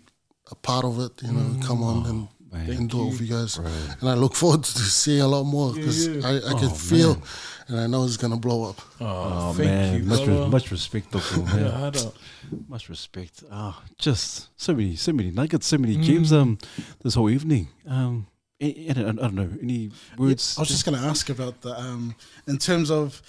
a 0.49 0.55
part 0.55 0.85
of 0.85 0.99
it. 0.99 1.11
You 1.21 1.31
know, 1.31 1.67
come 1.67 1.83
on 1.83 2.03
oh. 2.05 2.09
and 2.09 2.27
and 2.51 2.89
do 2.89 3.07
it 3.07 3.09
with 3.11 3.21
you 3.21 3.27
guys. 3.27 3.57
And 3.57 4.09
I 4.09 4.13
look 4.13 4.35
forward 4.35 4.63
to 4.63 4.79
seeing 4.79 5.21
a 5.21 5.27
lot 5.27 5.43
more 5.43 5.73
because 5.73 6.23
I, 6.25 6.37
I 6.37 6.59
can 6.59 6.69
feel 6.69 7.21
and 7.69 7.79
I 7.79 7.87
know 7.87 8.03
it's 8.03 8.17
gonna 8.17 8.37
blow 8.37 8.69
up. 8.69 8.81
Oh, 8.99 9.53
thank 9.53 9.69
man. 9.69 9.95
you, 9.95 10.03
much, 10.03 10.27
re- 10.27 10.47
much 10.47 10.71
respect, 10.71 11.11
Doko, 11.11 11.45
man. 11.53 11.93
Yeah, 11.93 12.59
Much 12.67 12.89
respect. 12.89 13.43
Ah, 13.51 13.83
just 13.97 14.49
so 14.59 14.73
many, 14.73 14.95
so 14.95 15.13
many 15.13 15.31
nuggets, 15.31 15.67
so 15.67 15.77
many 15.77 15.95
gems. 15.97 16.33
Um, 16.33 16.57
this 17.03 17.13
whole 17.13 17.29
evening. 17.29 17.67
Um, 17.87 18.27
I, 18.61 18.87
I, 18.89 18.93
don't, 18.93 19.19
I 19.19 19.21
don't 19.21 19.35
know 19.35 19.49
any 19.61 19.91
words. 20.17 20.57
I 20.57 20.61
was 20.61 20.69
just 20.69 20.83
going 20.83 20.99
to 20.99 21.05
ask 21.05 21.29
about 21.29 21.61
the 21.61 21.79
um, 21.79 22.15
in 22.47 22.57
terms 22.57 22.91
of 22.91 23.21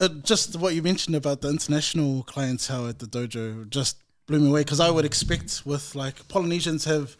uh, 0.00 0.08
just 0.22 0.56
what 0.56 0.74
you 0.74 0.82
mentioned 0.82 1.16
about 1.16 1.40
the 1.40 1.48
international 1.48 2.22
clientele 2.24 2.88
at 2.88 2.98
the 2.98 3.06
dojo. 3.06 3.68
Just 3.68 3.96
blew 4.26 4.40
me 4.40 4.50
away 4.50 4.60
because 4.60 4.80
I 4.80 4.90
would 4.90 5.04
expect 5.04 5.62
with 5.64 5.94
like 5.94 6.26
Polynesians 6.28 6.84
have 6.84 7.16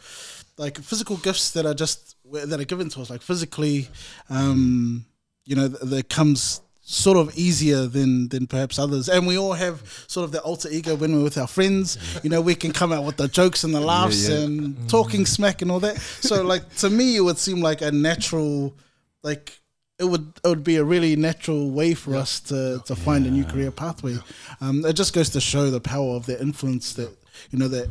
like 0.56 0.78
physical 0.78 1.16
gifts 1.16 1.50
that 1.52 1.66
are 1.66 1.74
just 1.74 2.16
that 2.32 2.60
are 2.60 2.64
given 2.64 2.88
to 2.90 3.00
us, 3.00 3.10
like 3.10 3.22
physically, 3.22 3.88
um, 4.30 5.04
you 5.44 5.56
know, 5.56 5.68
th- 5.68 5.80
that 5.82 6.08
comes 6.08 6.60
sort 6.86 7.16
of 7.16 7.36
easier 7.36 7.86
than 7.86 8.28
than 8.28 8.46
perhaps 8.46 8.78
others. 8.78 9.08
And 9.08 9.26
we 9.26 9.38
all 9.38 9.54
have 9.54 10.04
sort 10.06 10.24
of 10.24 10.32
the 10.32 10.40
alter 10.42 10.68
ego 10.70 10.94
when 10.94 11.16
we're 11.16 11.24
with 11.24 11.38
our 11.38 11.46
friends. 11.46 11.98
You 12.22 12.30
know 12.30 12.40
we 12.40 12.54
can 12.54 12.72
come 12.72 12.92
out 12.92 13.04
with 13.04 13.16
the 13.16 13.28
jokes 13.28 13.64
and 13.64 13.74
the 13.74 13.80
laughs 13.80 14.28
yeah. 14.28 14.38
and 14.38 14.88
talking 14.88 15.26
smack 15.26 15.62
and 15.62 15.70
all 15.70 15.80
that. 15.80 15.98
So 15.98 16.42
like 16.42 16.74
to 16.76 16.90
me 16.90 17.16
it 17.16 17.20
would 17.20 17.38
seem 17.38 17.60
like 17.60 17.80
a 17.80 17.90
natural 17.90 18.74
like 19.22 19.58
it 19.98 20.04
would 20.04 20.32
it 20.44 20.48
would 20.48 20.64
be 20.64 20.76
a 20.76 20.84
really 20.84 21.14
natural 21.16 21.70
way 21.70 21.94
for 21.94 22.14
us 22.16 22.40
to 22.40 22.82
to 22.86 22.94
find 22.96 23.26
a 23.26 23.30
new 23.30 23.44
career 23.44 23.70
pathway 23.70 24.16
um 24.60 24.84
it 24.84 24.94
just 24.94 25.12
goes 25.14 25.28
to 25.30 25.40
show 25.40 25.70
the 25.70 25.80
power 25.80 26.16
of 26.16 26.26
the 26.26 26.40
influence 26.40 26.94
that 26.94 27.10
you 27.50 27.58
know 27.58 27.68
that 27.68 27.88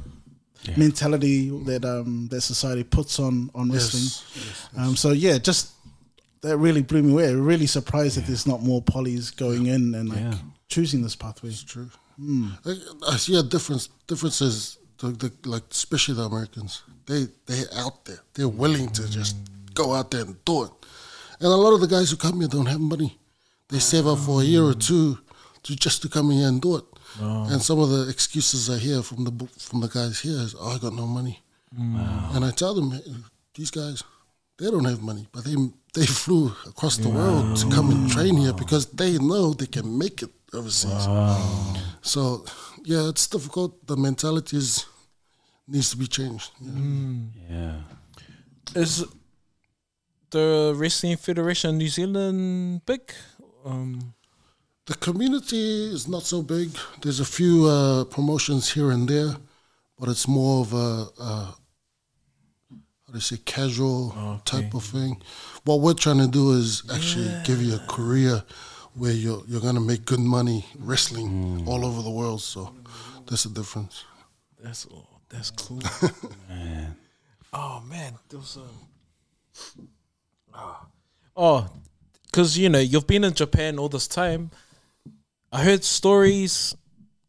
mentality 0.77 1.49
that 1.65 1.83
um 1.85 2.27
that 2.29 2.41
society 2.41 2.83
puts 2.83 3.19
on 3.19 3.49
on 3.55 3.71
wrestling 3.71 4.07
um 4.77 4.95
so 4.95 5.11
yeah 5.11 5.37
just 5.37 5.69
that 6.41 6.57
really 6.57 6.81
blew 6.81 7.01
me 7.01 7.11
away. 7.13 7.33
Really 7.33 7.65
surprised 7.67 8.17
that 8.17 8.25
there's 8.25 8.45
not 8.45 8.61
more 8.61 8.81
polys 8.81 9.33
going 9.33 9.67
in 9.67 9.95
and 9.95 10.09
like 10.09 10.19
Yeah. 10.19 10.33
choosing 10.67 11.01
this 11.01 11.15
pathway. 11.15 11.49
It's 11.51 11.63
true. 11.63 11.89
I, 12.65 12.73
I 13.07 13.15
see 13.15 13.39
a 13.39 13.43
difference. 13.43 13.87
Differences, 14.07 14.77
the, 14.97 15.07
the, 15.11 15.31
like 15.49 15.63
especially 15.71 16.15
the 16.15 16.23
Americans. 16.23 16.83
They 17.05 17.27
they 17.45 17.63
out 17.77 18.03
there. 18.03 18.19
They're 18.33 18.49
willing 18.49 18.89
to 18.89 19.09
just 19.09 19.37
go 19.73 19.93
out 19.93 20.11
there 20.11 20.23
and 20.25 20.35
do 20.43 20.63
it. 20.65 20.71
And 21.39 21.47
a 21.47 21.55
lot 21.55 21.73
of 21.73 21.81
the 21.81 21.87
guys 21.87 22.11
who 22.11 22.17
come 22.17 22.39
here 22.39 22.47
don't 22.47 22.67
have 22.67 22.79
money. 22.79 23.17
They 23.69 23.79
save 23.79 24.07
up 24.07 24.19
for 24.19 24.41
a 24.41 24.45
year 24.45 24.63
or 24.63 24.73
two 24.73 25.17
to 25.63 25.75
just 25.75 26.01
to 26.01 26.09
come 26.09 26.29
here 26.31 26.47
and 26.47 26.61
do 26.61 26.77
it. 26.77 26.85
And 27.19 27.61
some 27.61 27.79
of 27.79 27.89
the 27.89 28.09
excuses 28.09 28.69
I 28.69 28.77
hear 28.77 29.01
from 29.03 29.23
the 29.23 29.47
from 29.59 29.81
the 29.81 29.87
guys 29.87 30.19
here 30.19 30.39
is, 30.39 30.55
"Oh, 30.59 30.75
I 30.75 30.77
got 30.79 30.93
no 30.93 31.05
money." 31.05 31.41
Mm. 31.77 32.35
And 32.35 32.45
I 32.45 32.51
tell 32.51 32.73
them, 32.73 32.91
"Hey, 32.91 33.15
these 33.55 33.71
guys, 33.71 34.03
they 34.57 34.69
don't 34.71 34.85
have 34.85 35.01
money, 35.01 35.27
but 35.31 35.43
they 35.43 35.55
they 35.93 36.05
flew 36.05 36.51
across 36.65 36.97
the 36.97 37.09
world 37.09 37.57
to 37.57 37.69
come 37.69 37.91
and 37.91 38.09
train 38.09 38.35
here 38.37 38.53
because 38.53 38.87
they 38.87 39.17
know 39.17 39.53
they 39.53 39.67
can 39.67 39.97
make 39.97 40.23
it 40.23 40.31
overseas. 40.53 41.07
So, 42.01 42.45
yeah, 42.83 43.09
it's 43.09 43.27
difficult. 43.27 43.85
The 43.87 43.95
mentality 43.95 44.57
is 44.57 44.85
needs 45.67 45.91
to 45.91 45.97
be 45.97 46.07
changed. 46.07 46.51
Yeah. 46.59 47.81
Yeah. 48.75 48.81
Is 48.81 49.05
the 50.33 50.73
Wrestling 50.75 51.17
Federation 51.17 51.77
New 51.77 51.89
Zealand 51.89 52.81
big? 52.85 53.01
Um, 53.65 54.13
The 54.85 54.95
community 54.95 55.93
is 55.95 56.07
not 56.07 56.23
so 56.23 56.41
big. 56.41 56.67
There's 57.01 57.21
a 57.21 57.25
few 57.37 57.65
uh, 57.65 58.03
promotions 58.15 58.73
here 58.75 58.91
and 58.91 59.07
there, 59.07 59.31
but 59.97 60.09
it's 60.09 60.27
more 60.27 60.59
of 60.65 60.73
a, 60.73 61.07
a 61.29 61.29
how 63.05 63.11
do 63.13 63.13
you 63.13 63.21
say 63.21 63.37
casual 63.45 64.11
type 64.43 64.73
of 64.73 64.83
thing. 64.83 65.21
What 65.63 65.79
we're 65.79 65.93
trying 66.05 66.19
to 66.19 66.27
do 66.27 66.51
is 66.61 66.83
actually 66.91 67.31
give 67.45 67.61
you 67.61 67.75
a 67.75 67.83
career 67.87 68.43
where 68.99 69.13
you're 69.23 69.41
you're 69.47 69.61
gonna 69.67 69.85
make 69.91 70.03
good 70.03 70.19
money 70.37 70.65
wrestling 70.79 71.63
all 71.69 71.85
over 71.85 72.01
the 72.01 72.11
world. 72.19 72.41
So 72.41 72.59
that's 73.27 73.43
the 73.43 73.53
difference. 73.59 74.03
that's 74.63 74.85
oh, 74.91 75.07
that's 75.29 75.51
cool. 75.51 75.79
man. 76.49 76.97
Oh 77.55 77.79
man, 77.87 78.11
there 78.29 78.39
was 78.39 78.57
a. 78.57 78.67
Oh, 81.35 81.67
because 82.25 82.57
you 82.57 82.69
know 82.69 82.79
you've 82.79 83.07
been 83.07 83.23
in 83.23 83.33
Japan 83.33 83.79
all 83.79 83.89
this 83.89 84.07
time. 84.07 84.51
I 85.51 85.63
heard 85.63 85.83
stories. 85.83 86.75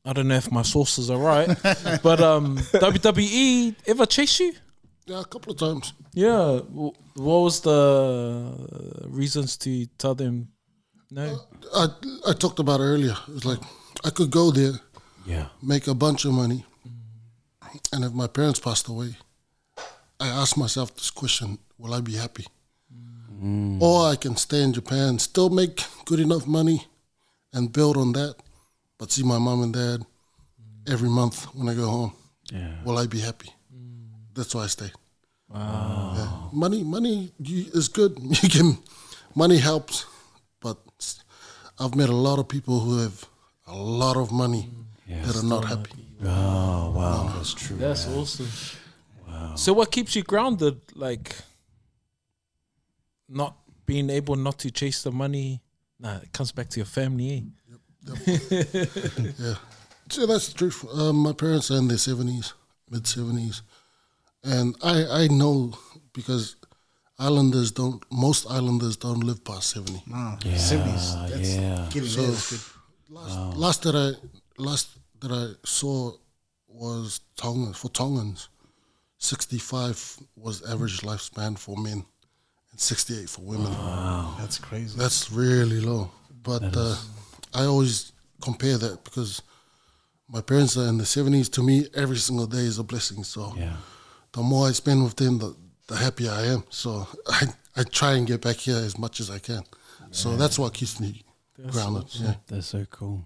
I 0.04 0.12
don't 0.12 0.28
know 0.28 0.36
if 0.36 0.50
my 0.52 0.62
sources 0.62 1.08
are 1.10 1.18
right, 1.18 1.48
but 2.02 2.20
um, 2.20 2.58
WWE 2.58 3.74
ever 3.86 4.04
chase 4.06 4.38
you? 4.40 4.52
Yeah, 5.06 5.20
a 5.20 5.24
couple 5.24 5.52
of 5.52 5.58
times. 5.58 5.94
Yeah. 6.12 6.60
W- 6.68 6.92
What 7.14 7.40
was 7.44 7.60
the 7.60 8.52
reasons 9.08 9.56
to 9.58 9.86
tell 9.98 10.14
them 10.14 10.48
no? 11.10 11.38
I 11.74 11.86
I 12.28 12.32
talked 12.34 12.58
about 12.58 12.80
it 12.80 12.84
earlier. 12.84 13.16
It's 13.28 13.44
like 13.46 13.60
I 14.04 14.10
could 14.10 14.30
go 14.30 14.50
there, 14.50 14.74
Yeah. 15.26 15.46
make 15.62 15.86
a 15.88 15.94
bunch 15.94 16.24
of 16.26 16.32
money, 16.32 16.64
and 17.92 18.04
if 18.04 18.12
my 18.12 18.26
parents 18.26 18.60
passed 18.60 18.88
away, 18.88 19.16
I 20.20 20.28
ask 20.28 20.56
myself 20.56 20.94
this 20.94 21.10
question: 21.10 21.58
Will 21.78 21.94
I 21.94 22.00
be 22.02 22.16
happy? 22.16 22.46
Mm. 23.44 23.82
Or 23.82 24.08
I 24.12 24.16
can 24.16 24.36
stay 24.36 24.62
in 24.62 24.72
Japan, 24.72 25.18
still 25.18 25.50
make 25.50 25.84
good 26.06 26.20
enough 26.20 26.46
money, 26.46 26.86
and 27.52 27.70
build 27.72 27.96
on 27.96 28.12
that, 28.12 28.36
but 28.98 29.12
see 29.12 29.22
my 29.22 29.38
mom 29.38 29.62
and 29.62 29.74
dad 29.74 30.06
every 30.88 31.10
month 31.10 31.44
when 31.54 31.68
I 31.68 31.74
go 31.74 31.86
home. 31.86 32.12
Yeah. 32.50 32.82
Will 32.84 32.98
I 32.98 33.06
be 33.06 33.20
happy? 33.20 33.50
That's 34.34 34.54
why 34.54 34.64
I 34.64 34.66
stay. 34.68 34.90
Yeah. 35.54 36.28
Money, 36.52 36.82
money 36.82 37.32
is 37.40 37.88
good. 37.88 38.18
You 38.42 38.48
can, 38.48 38.78
money 39.34 39.58
helps, 39.58 40.06
but 40.60 40.78
I've 41.78 41.94
met 41.94 42.08
a 42.08 42.16
lot 42.16 42.38
of 42.38 42.48
people 42.48 42.80
who 42.80 42.98
have 42.98 43.26
a 43.66 43.76
lot 43.76 44.16
of 44.16 44.32
money 44.32 44.70
that 45.08 45.36
are 45.36 45.46
not 45.46 45.64
happy. 45.66 45.92
Oh 46.24 46.90
wow, 46.96 47.32
that's 47.36 47.52
true. 47.52 47.76
That's 47.76 48.08
awesome. 48.08 48.48
Wow. 49.28 49.54
So 49.56 49.72
what 49.72 49.90
keeps 49.90 50.16
you 50.16 50.22
grounded? 50.22 50.80
Like 50.94 51.36
not 53.28 53.56
being 53.86 54.10
able 54.10 54.36
not 54.36 54.58
to 54.60 54.70
chase 54.70 55.02
the 55.02 55.10
money. 55.12 55.60
Nah, 56.00 56.16
it 56.18 56.32
comes 56.32 56.52
back 56.52 56.68
to 56.70 56.80
your 56.80 56.86
family. 56.86 57.30
Eh? 58.08 58.14
Yeah, 59.38 59.54
so 60.10 60.26
that's 60.26 60.48
the 60.48 60.54
truth. 60.58 60.84
Um, 60.92 61.16
my 61.16 61.32
parents 61.32 61.70
are 61.70 61.78
in 61.78 61.88
their 61.88 61.98
seventies, 61.98 62.52
mid 62.90 63.06
seventies, 63.06 63.62
and 64.42 64.74
I 64.82 65.06
I 65.24 65.28
know 65.28 65.72
because 66.12 66.56
islanders 67.18 67.70
don't. 67.72 68.04
Most 68.12 68.46
islanders 68.50 68.96
don't 68.96 69.20
live 69.20 69.44
past 69.44 69.70
seventy. 69.70 70.02
Nah, 70.06 70.36
Yeah, 70.44 70.52
70s. 70.56 71.30
That's 71.30 71.54
yeah. 71.54 71.88
Getting 71.90 72.08
So- 72.08 72.20
there 72.22 72.30
is 72.30 72.50
good. 72.50 72.60
Last, 73.10 73.56
last 73.56 73.82
that 73.84 73.94
I 73.94 74.08
last 74.62 74.88
that 75.20 75.30
I 75.30 75.52
saw 75.64 76.12
was 76.68 77.20
Tongan 77.36 77.72
for 77.74 77.88
Tongans. 77.90 78.48
Sixty 79.18 79.58
five 79.58 80.18
was 80.36 80.62
average 80.68 81.00
lifespan 81.02 81.56
for 81.58 81.76
men, 81.76 82.04
and 82.74 82.80
sixty 82.80 83.14
eight 83.20 83.30
for 83.30 83.42
women. 83.42 83.70
Wow. 83.72 84.34
That's 84.40 84.58
crazy. 84.58 84.98
That's 84.98 85.30
really 85.30 85.80
low. 85.80 86.10
But 86.42 86.76
uh, 86.76 86.96
I 87.54 87.64
always 87.64 88.12
compare 88.42 88.76
that 88.78 89.04
because 89.04 89.42
my 90.28 90.40
parents 90.40 90.76
are 90.76 90.88
in 90.88 90.98
the 90.98 91.06
seventies. 91.06 91.48
To 91.50 91.62
me, 91.62 91.86
every 91.94 92.16
single 92.18 92.46
day 92.46 92.66
is 92.72 92.78
a 92.78 92.82
blessing. 92.82 93.22
So 93.24 93.54
Yeah. 93.56 93.76
the 94.32 94.42
more 94.42 94.68
I 94.68 94.72
spend 94.72 95.04
with 95.04 95.14
them, 95.16 95.38
the, 95.38 95.54
the 95.86 95.96
happier 95.96 96.32
I 96.32 96.46
am. 96.46 96.64
So 96.70 97.06
I, 97.28 97.46
I 97.76 97.82
try 97.84 98.14
and 98.14 98.26
get 98.26 98.40
back 98.42 98.56
here 98.56 98.76
as 98.76 98.98
much 98.98 99.20
as 99.20 99.30
I 99.30 99.38
can. 99.38 99.62
So 100.10 100.36
that's 100.36 100.58
what 100.58 100.74
keeps 100.74 100.98
me 101.00 101.24
grounded. 101.70 102.04
Yeah. 102.14 102.34
That's 102.48 102.66
so 102.68 102.84
cool. 102.90 103.24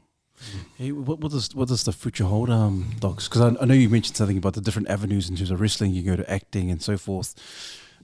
Hey, 0.77 0.93
what, 0.93 1.19
what 1.21 1.33
does 1.33 1.53
what 1.55 1.69
does 1.69 1.83
the 1.85 1.93
future 1.93 2.25
hold, 2.25 2.49
um, 2.51 2.93
Toks? 3.01 3.29
Because 3.29 3.43
I, 3.57 3.63
I 3.63 3.65
know 3.65 3.75
you 3.75 3.89
mentioned 3.89 4.17
something 4.17 4.39
about 4.39 4.55
the 4.55 4.61
different 4.61 4.89
avenues 4.89 5.29
in 5.29 5.37
terms 5.37 5.51
of 5.51 5.61
wrestling. 5.61 5.93
You 5.93 6.03
go 6.03 6.15
to 6.17 6.31
acting 6.31 6.71
and 6.71 6.81
so 6.81 6.97
forth. 6.97 7.35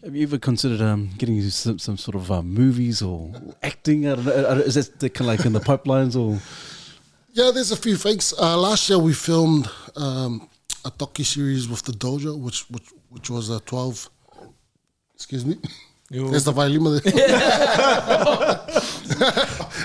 Have 0.05 0.15
you 0.15 0.25
ever 0.25 0.37
considered 0.37 0.83
um, 0.83 1.09
getting 1.17 1.37
into 1.39 1.51
some, 1.51 1.79
some 1.79 1.97
sort 1.97 2.15
of 2.15 2.31
um, 2.31 2.53
movies 2.53 3.01
or 3.01 3.33
acting? 3.63 4.07
I 4.07 4.17
don't 4.17 4.27
know. 4.27 4.51
Is 4.59 4.75
that 4.75 5.01
kind 5.01 5.21
of 5.23 5.27
like 5.27 5.47
in 5.47 5.55
the 5.55 5.61
pipelines 5.61 6.15
or? 6.15 6.39
Yeah, 7.33 7.51
there's 7.55 7.73
a 7.73 7.77
few 7.77 7.97
things. 7.97 8.35
Uh, 8.39 8.59
last 8.59 8.91
year 8.91 8.99
we 8.99 9.15
filmed 9.15 9.67
um, 9.97 10.47
a 10.85 10.91
docu 10.91 11.25
series 11.25 11.71
with 11.71 11.85
the 11.85 11.93
dojo, 11.93 12.39
which 12.39 12.69
which 12.71 12.91
which 13.09 13.31
was 13.31 13.49
a 13.49 13.61
twelve. 13.61 14.11
Excuse 15.15 15.47
me. 15.47 15.57
There's 16.11 16.45
the 16.45 16.53
violin 16.53 16.85
there. 16.85 17.01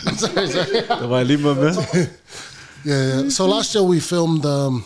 I'm 0.05 0.15
sorry, 0.17 0.47
sorry. 0.47 0.81
The 0.81 1.07
violin, 1.07 1.41
man. 1.41 1.75
Yeah, 2.83 3.21
yeah. 3.23 3.29
So 3.29 3.45
last 3.45 3.73
year 3.73 3.85
we 3.85 4.01
filmed 4.01 4.45
um, 4.45 4.83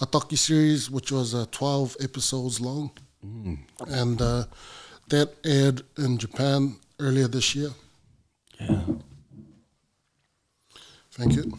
a 0.00 0.06
docu 0.06 0.38
series, 0.38 0.90
which 0.90 1.12
was 1.12 1.34
uh, 1.34 1.44
twelve 1.50 1.96
episodes 2.00 2.62
long, 2.62 2.92
and 3.22 4.20
uh, 4.20 4.44
that 5.08 5.34
aired 5.44 5.82
in 5.98 6.18
Japan 6.18 6.76
earlier 6.98 7.28
this 7.28 7.54
year. 7.54 7.70
Yeah. 8.60 8.82
Thank 11.12 11.36
you. 11.36 11.58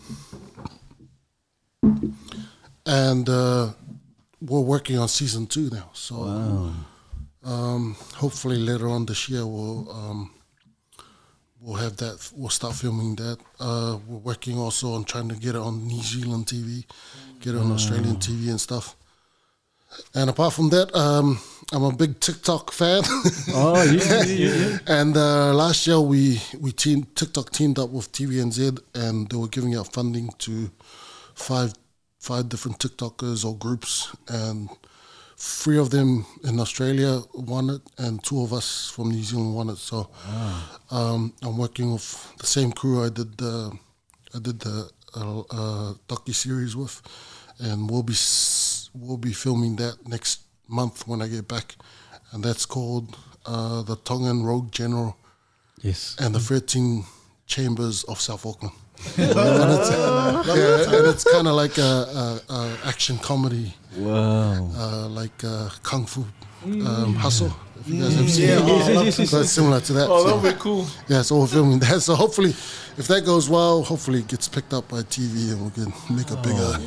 And 2.85 3.29
uh, 3.29 3.73
we're 4.41 4.59
working 4.59 4.97
on 4.97 5.07
season 5.07 5.47
two 5.47 5.69
now. 5.69 5.89
So 5.93 6.73
um, 7.43 7.95
hopefully 8.15 8.57
later 8.57 8.87
on 8.87 9.05
this 9.05 9.29
year 9.29 9.45
we'll 9.45 9.89
um, 9.91 10.31
we'll 11.59 11.75
have 11.75 11.97
that. 11.97 12.31
We'll 12.35 12.49
start 12.49 12.75
filming 12.75 13.15
that. 13.15 13.37
Uh, 13.59 13.99
we're 14.07 14.17
working 14.17 14.57
also 14.57 14.93
on 14.93 15.03
trying 15.05 15.29
to 15.29 15.35
get 15.35 15.55
it 15.55 15.61
on 15.61 15.87
New 15.87 16.01
Zealand 16.01 16.47
TV, 16.47 16.85
get 17.39 17.55
it 17.55 17.59
on 17.59 17.71
Australian 17.71 18.17
TV 18.17 18.49
and 18.49 18.59
stuff. 18.59 18.95
And 20.15 20.29
apart 20.29 20.53
from 20.53 20.69
that, 20.69 20.93
um, 20.95 21.39
I'm 21.71 21.83
a 21.83 21.91
big 21.91 22.19
TikTok 22.19 22.71
fan. 22.71 23.03
Oh, 23.55 23.83
yeah, 23.83 24.23
yeah, 24.23 24.55
yeah. 24.55 24.77
And 24.87 25.15
uh, 25.17 25.53
last 25.53 25.85
year 25.87 25.99
we 25.99 26.41
we 26.59 26.71
teamed 26.71 27.15
TikTok 27.15 27.51
teamed 27.51 27.77
up 27.79 27.89
with 27.89 28.11
TVNZ 28.11 28.79
and 28.95 29.29
they 29.29 29.37
were 29.37 29.47
giving 29.49 29.75
out 29.75 29.91
funding 29.93 30.29
to 30.39 30.69
five 31.35 31.73
five 32.19 32.47
different 32.49 32.79
TikTokers 32.79 33.43
or 33.45 33.55
groups 33.57 34.15
and 34.27 34.69
three 35.37 35.77
of 35.77 35.89
them 35.89 36.25
in 36.43 36.59
Australia 36.59 37.21
won 37.33 37.69
it 37.69 37.81
and 37.97 38.23
two 38.23 38.41
of 38.41 38.53
us 38.53 38.89
from 38.95 39.09
New 39.09 39.23
Zealand 39.23 39.53
won 39.55 39.69
it. 39.69 39.77
So 39.77 40.09
um, 40.91 41.33
I'm 41.41 41.57
working 41.57 41.91
with 41.93 42.07
the 42.37 42.45
same 42.45 42.71
crew 42.71 43.03
I 43.05 43.09
did 43.09 43.37
the 43.37 43.71
I 44.35 44.39
did 44.39 44.59
the 44.59 44.89
uh, 45.15 45.39
uh, 45.41 45.93
docu 46.07 46.33
series 46.33 46.75
with, 46.75 47.01
and 47.59 47.89
we'll 47.89 48.01
be 48.03 48.13
s- 48.13 48.72
we'll 48.93 49.17
be 49.17 49.33
filming 49.33 49.75
that 49.77 50.07
next 50.07 50.41
month 50.67 51.07
when 51.07 51.21
I 51.21 51.27
get 51.27 51.47
back, 51.47 51.75
and 52.31 52.43
that's 52.43 52.65
called 52.65 53.15
uh, 53.45 53.81
the 53.83 53.95
Tongan 53.97 54.43
Rogue 54.43 54.71
General 54.71 55.15
Yes. 55.81 56.15
and 56.19 56.33
the 56.33 56.39
13 56.39 57.03
Chambers 57.45 58.03
of 58.05 58.19
South 58.21 58.45
Auckland. 58.45 58.73
and 59.17 59.29
it's, 59.79 59.89
yeah, 59.91 60.97
and 60.97 61.07
it's 61.07 61.23
kind 61.29 61.47
of 61.47 61.55
like 61.55 61.77
a, 61.77 61.81
a, 61.81 62.41
a 62.53 62.77
action 62.85 63.17
comedy, 63.17 63.73
Wow. 63.97 64.69
uh, 64.77 65.07
like 65.09 65.43
uh, 65.43 65.69
kung 65.81 66.05
fu 66.05 66.25
um, 66.63 67.15
hustle. 67.15 67.51
If 67.81 67.89
you 67.89 68.01
guys 68.01 68.15
have 68.15 68.29
seen 68.29 68.47
Yeah. 68.47 68.59
it, 68.65 69.05
yes, 69.17 69.29
so 69.29 69.41
it's 69.41 69.51
similar 69.51 69.81
to 69.81 69.93
that. 69.93 70.07
Oh, 70.09 70.19
so- 70.23 70.37
that'll 70.39 70.51
be 70.53 70.57
cool. 70.59 70.87
yeah, 71.09 71.21
so 71.21 71.39
we're 71.39 71.47
filming 71.47 71.79
that. 71.79 71.99
So 72.01 72.15
hopefully, 72.15 72.51
if 72.97 73.07
that 73.09 73.25
goes 73.25 73.49
well, 73.49 73.83
hopefully 73.83 74.19
it 74.19 74.27
gets 74.29 74.47
picked 74.47 74.73
up 74.73 74.87
by 74.87 75.01
TV 75.01 75.51
and 75.51 75.65
we 75.65 75.71
can 75.71 75.91
make 76.15 76.31
a 76.31 76.37
bigger, 76.37 76.77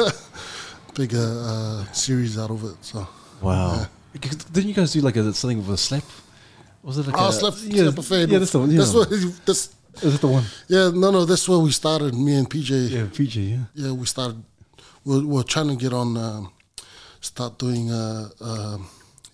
bigger 0.94 1.42
uh, 1.44 1.84
series 1.92 2.38
out 2.38 2.50
of 2.50 2.64
it. 2.64 2.76
So 2.82 3.06
Wow. 3.40 3.86
Because 4.12 4.36
Didn't 4.36 4.68
you 4.68 4.74
guys 4.74 4.92
do 4.92 5.00
like 5.00 5.16
a 5.16 5.32
something 5.32 5.58
with 5.58 5.70
a 5.70 5.76
slap? 5.76 6.04
Was 6.82 6.98
it 6.98 7.06
like 7.06 7.16
oh, 7.18 7.28
a 7.28 7.32
slap, 7.32 7.54
yeah, 7.62 7.82
slap 7.84 7.94
buffet. 7.94 8.28
Yeah, 8.28 8.38
that's 8.38 8.52
the 8.52 8.58
one. 8.58 8.70
Yeah. 8.70 8.78
That's 8.78 8.94
what. 8.94 9.10
That's 9.46 9.74
Is 10.02 10.14
it 10.14 10.20
the 10.20 10.28
one? 10.28 10.44
yeah. 10.68 10.90
No, 10.92 11.10
no. 11.10 11.24
That's 11.24 11.48
where 11.48 11.58
we 11.58 11.70
started. 11.72 12.14
Me 12.14 12.34
and 12.34 12.48
PJ. 12.48 12.90
Yeah, 12.90 13.02
PJ. 13.06 13.50
Yeah. 13.50 13.58
Yeah, 13.74 13.92
we 13.92 14.06
started. 14.06 14.42
We're, 15.04 15.24
we're 15.24 15.42
trying 15.42 15.68
to 15.68 15.76
get 15.76 15.92
on, 15.92 16.16
um, 16.16 16.52
start 17.20 17.58
doing 17.58 17.90
uh, 17.90 18.28
um 18.40 18.88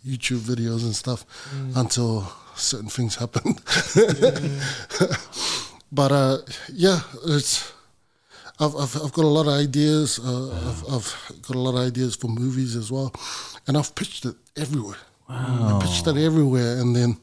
YouTube 0.07 0.39
videos 0.39 0.83
and 0.85 0.95
stuff 0.95 1.25
until 1.75 2.33
certain 2.55 2.89
things 2.89 3.17
happen. 3.17 3.43
but 5.93 6.13
uh, 6.13 6.39
yeah, 6.73 7.01
it's. 7.27 7.73
I've, 8.59 8.75
I've, 8.75 8.97
I've 8.97 9.13
got 9.13 9.25
a 9.25 9.29
lot 9.29 9.47
of 9.47 9.53
ideas. 9.53 10.19
Uh, 10.19 10.51
I've, 10.69 10.95
I've 10.95 11.43
got 11.43 11.57
a 11.57 11.59
lot 11.59 11.75
of 11.75 11.87
ideas 11.87 12.17
for 12.17 12.29
movies 12.29 12.75
as 12.75 12.91
well, 12.91 13.13
and 13.67 13.77
I've 13.77 13.95
pitched 13.95 14.25
it 14.25 14.37
everywhere. 14.57 14.97
Wow. 15.29 15.79
I 15.79 15.85
pitched 15.85 16.07
it 16.07 16.17
everywhere, 16.17 16.79
and 16.79 16.97
then 16.97 17.19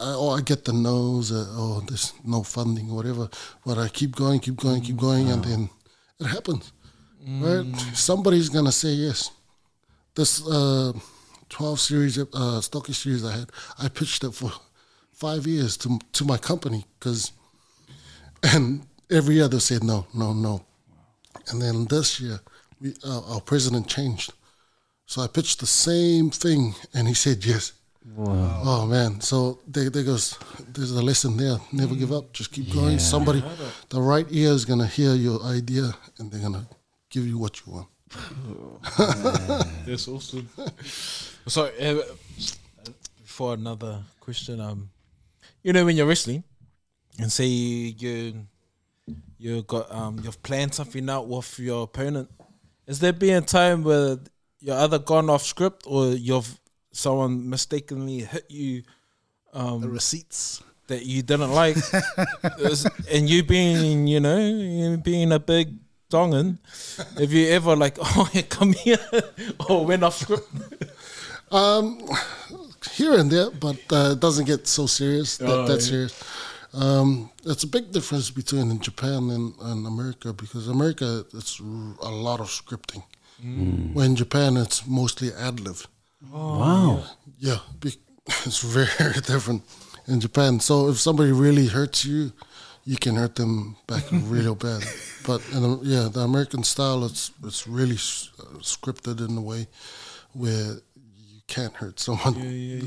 I, 0.00 0.14
oh, 0.16 0.30
I 0.30 0.40
get 0.40 0.64
the 0.64 0.72
no's. 0.72 1.30
Uh, 1.30 1.46
oh, 1.50 1.80
there's 1.86 2.12
no 2.24 2.42
funding, 2.42 2.90
or 2.90 2.96
whatever. 2.96 3.28
But 3.64 3.78
I 3.78 3.88
keep 3.88 4.16
going, 4.16 4.40
keep 4.40 4.56
going, 4.56 4.82
keep 4.82 4.96
going, 4.96 5.30
and 5.30 5.44
then 5.44 5.70
it 6.18 6.26
happens. 6.26 6.72
Right? 7.26 7.64
Somebody's 7.94 8.48
gonna 8.48 8.72
say 8.72 8.90
yes. 8.90 9.30
This 10.14 10.46
uh, 10.46 10.92
twelve 11.48 11.80
series, 11.80 12.18
uh, 12.18 12.24
docu 12.24 12.94
series 12.94 13.24
I 13.24 13.32
had, 13.32 13.50
I 13.78 13.88
pitched 13.88 14.24
it 14.24 14.32
for 14.32 14.52
five 15.12 15.46
years 15.46 15.76
to 15.78 15.98
to 16.12 16.24
my 16.24 16.36
company 16.36 16.84
because, 16.98 17.32
and 18.42 18.86
every 19.10 19.36
year 19.36 19.48
they 19.48 19.58
said 19.58 19.82
no, 19.82 20.06
no, 20.14 20.32
no, 20.32 20.64
and 21.48 21.60
then 21.60 21.86
this 21.86 22.20
year 22.20 22.40
we 22.80 22.94
uh, 23.04 23.34
our 23.34 23.40
president 23.40 23.88
changed, 23.88 24.32
so 25.06 25.22
I 25.22 25.26
pitched 25.26 25.60
the 25.60 25.66
same 25.66 26.30
thing 26.30 26.74
and 26.92 27.08
he 27.08 27.14
said 27.14 27.44
yes. 27.44 27.72
Wow. 28.16 28.62
Oh 28.64 28.86
man! 28.86 29.20
So 29.22 29.60
there, 29.66 29.88
there 29.88 30.02
goes. 30.02 30.36
There's 30.68 30.90
a 30.90 31.00
lesson 31.00 31.38
there. 31.38 31.56
Never 31.72 31.94
give 31.94 32.12
up. 32.12 32.34
Just 32.34 32.52
keep 32.52 32.70
going. 32.70 32.98
Somebody, 32.98 33.42
the 33.88 34.00
right 34.00 34.26
ear 34.28 34.50
is 34.50 34.66
gonna 34.66 34.86
hear 34.86 35.14
your 35.14 35.42
idea, 35.42 35.94
and 36.18 36.30
they're 36.30 36.42
gonna 36.42 36.68
give 37.08 37.26
you 37.26 37.38
what 37.38 37.64
you 37.64 37.72
want. 37.72 37.88
That's 39.86 40.06
awesome. 40.06 40.48
so, 41.46 41.64
uh, 41.64 42.02
for 43.24 43.54
another 43.54 44.02
question, 44.20 44.60
um, 44.60 44.90
you 45.62 45.72
know 45.72 45.86
when 45.86 45.96
you're 45.96 46.06
wrestling, 46.06 46.44
and 47.18 47.32
say 47.32 47.46
you 47.46 48.46
you 49.38 49.62
got 49.62 49.90
um 49.92 50.20
you've 50.22 50.42
planned 50.42 50.74
something 50.74 51.08
out 51.10 51.28
with 51.28 51.58
your 51.58 51.84
opponent, 51.84 52.28
is 52.86 53.00
there 53.00 53.12
been 53.12 53.42
a 53.42 53.46
time 53.46 53.82
where 53.84 54.18
you're 54.60 54.76
either 54.78 54.98
gone 54.98 55.28
off 55.28 55.42
script 55.42 55.84
or 55.86 56.08
you've 56.12 56.58
someone 56.92 57.48
mistakenly 57.50 58.20
hit 58.20 58.46
you 58.50 58.82
The 59.52 59.58
um 59.60 59.82
receipts. 59.90 60.62
that 60.86 61.04
you 61.04 61.22
didn't 61.22 61.52
like, 61.52 61.76
Is- 62.60 62.86
and 63.10 63.28
you 63.28 63.42
being 63.42 64.06
you 64.06 64.20
know 64.20 64.38
you 64.38 64.96
being 64.98 65.32
a 65.32 65.38
big 65.38 65.76
Tongan, 66.10 66.58
have 67.18 67.32
you 67.32 67.48
ever 67.48 67.74
like 67.76 67.96
oh 68.00 68.28
yeah, 68.32 68.42
come 68.42 68.72
here 68.72 68.98
or 69.68 69.84
went 69.84 70.04
off 70.04 70.16
script? 70.18 70.46
Um, 71.50 72.00
here 72.92 73.14
and 73.18 73.30
there, 73.30 73.50
but 73.50 73.76
uh, 73.92 74.12
it 74.12 74.20
doesn't 74.20 74.44
get 74.46 74.66
so 74.66 74.86
serious. 74.86 75.38
That, 75.38 75.48
Oh, 75.48 75.66
that 75.66 75.80
yeah. 75.80 75.86
serious. 75.86 76.14
Um, 76.74 77.30
it's 77.44 77.62
a 77.64 77.68
big 77.68 77.92
difference 77.92 78.30
between 78.30 78.78
Japan 78.80 79.30
and, 79.30 79.54
and 79.60 79.86
America 79.86 80.32
because 80.32 80.68
America 80.68 81.24
it's 81.32 81.60
a 81.60 82.10
lot 82.10 82.40
of 82.40 82.48
scripting. 82.48 83.02
When 83.94 84.06
in 84.10 84.16
Japan 84.16 84.56
it's 84.56 84.86
mostly 84.86 85.32
ad 85.32 85.60
lib. 85.60 85.76
Wow. 86.32 87.04
Yeah, 87.38 87.58
be- 87.80 87.98
it's 88.46 88.60
very 88.60 89.12
different 89.26 89.62
in 90.08 90.20
Japan. 90.20 90.60
So 90.60 90.88
if 90.88 90.98
somebody 90.98 91.32
really 91.32 91.66
hurts 91.66 92.04
you, 92.04 92.32
you 92.84 92.96
can 92.96 93.16
hurt 93.16 93.34
them 93.36 93.76
back 93.86 94.04
real 94.12 94.54
bad. 94.54 94.82
But 95.26 95.42
in, 95.52 95.80
yeah, 95.82 96.08
the 96.12 96.20
American 96.20 96.64
style, 96.64 97.04
it's 97.04 97.30
it's 97.44 97.66
really 97.66 97.96
s- 97.96 98.30
uh, 98.40 98.58
scripted 98.60 99.20
in 99.26 99.36
a 99.36 99.40
way 99.42 99.66
where 100.32 100.76
you 101.34 101.40
can't 101.46 101.74
hurt 101.74 102.00
someone. 102.00 102.34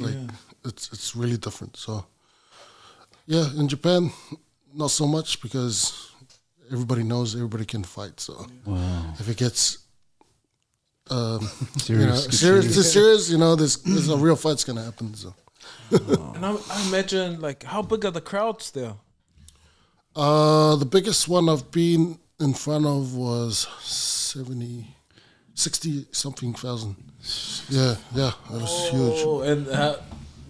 like 0.02 0.32
it's 0.66 0.90
it's 0.94 1.16
really 1.16 1.38
different. 1.38 1.78
So 1.78 2.06
yeah, 3.28 3.46
in 3.60 3.68
Japan, 3.68 4.12
not 4.74 4.90
so 4.92 5.06
much 5.08 5.42
because 5.42 6.12
everybody 6.72 7.04
knows 7.04 7.36
everybody 7.36 7.66
can 7.66 7.84
fight. 7.84 8.20
So 8.20 8.46
Wow. 8.66 9.14
if 9.20 9.30
it 9.30 9.38
gets 9.38 9.80
um, 11.10 11.40
Serious. 11.78 11.90
you 11.90 11.96
know, 11.98 12.16
serious, 12.16 12.40
serious, 12.40 12.94
serious, 12.94 13.30
you 13.30 13.38
know, 13.38 13.56
there's, 13.56 13.78
there's 13.84 14.10
a 14.10 14.18
real 14.18 14.36
fight's 14.36 14.64
gonna 14.66 14.84
happen. 14.84 15.14
So. 15.16 15.34
And 15.92 16.46
I, 16.46 16.56
I 16.70 16.88
imagine, 16.90 17.40
like, 17.40 17.64
how 17.64 17.82
big 17.82 18.04
are 18.06 18.12
the 18.12 18.20
crowds 18.22 18.72
there? 18.72 18.94
Uh, 20.16 20.76
the 20.76 20.86
biggest 20.86 21.28
one 21.30 21.48
I've 21.48 21.72
been 21.72 22.20
in 22.40 22.54
front 22.54 22.86
of 22.86 23.16
was 23.16 23.68
70, 23.84 24.86
60 25.54 26.08
something 26.12 26.54
thousand. 26.54 26.96
Yeah, 27.70 27.96
yeah, 28.14 28.32
that 28.52 28.62
was 28.62 28.90
huge. 28.90 29.24
Oh, 29.26 29.42
and 29.42 29.68
uh, 29.70 29.98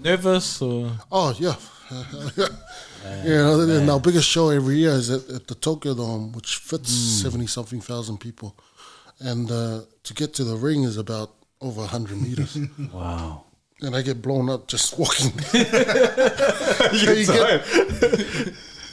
nervous 0.03 0.61
or 0.61 0.91
Oh, 1.11 1.35
yeah. 1.37 1.55
you 3.23 3.33
know, 3.35 3.59
and 3.61 3.89
our 3.89 3.99
biggest 3.99 4.27
show 4.27 4.49
every 4.49 4.77
year 4.77 4.91
is 4.91 5.09
at, 5.09 5.29
at 5.29 5.47
the 5.47 5.55
Tokyo 5.55 5.93
Dome, 5.95 6.31
which 6.33 6.57
fits 6.57 6.91
70 6.91 7.47
something 7.47 7.81
thousand 7.81 8.19
people. 8.19 8.55
And 9.19 9.49
uh, 9.49 9.81
to 10.03 10.13
get 10.13 10.33
to 10.35 10.43
the 10.43 10.55
ring 10.55 10.83
is 10.83 10.97
about 10.97 11.31
over 11.61 11.81
100 11.81 12.21
meters. 12.21 12.57
Wow. 12.93 13.45
and 13.81 13.95
I 13.95 14.01
get 14.01 14.21
blown 14.21 14.49
up 14.49 14.67
just 14.67 14.97
walking. 14.99 15.31
you 15.53 15.63
get, 17.25 17.63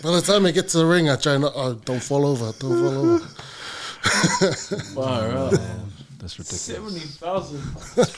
by 0.03 0.11
the 0.13 0.23
time 0.25 0.47
I 0.47 0.51
get 0.51 0.69
to 0.69 0.79
the 0.79 0.87
ring, 0.87 1.09
I 1.09 1.17
try 1.17 1.37
not. 1.39 1.53
Oh, 1.57 1.75
don't 1.75 2.03
fall 2.03 2.27
over. 2.27 2.53
Don't 2.59 2.79
fall 2.79 2.99
over. 3.13 3.27
wow, 4.95 5.51
That's 6.25 6.39
ridiculous. 6.39 6.63
seventy 6.63 7.01
thousand. 7.01 7.61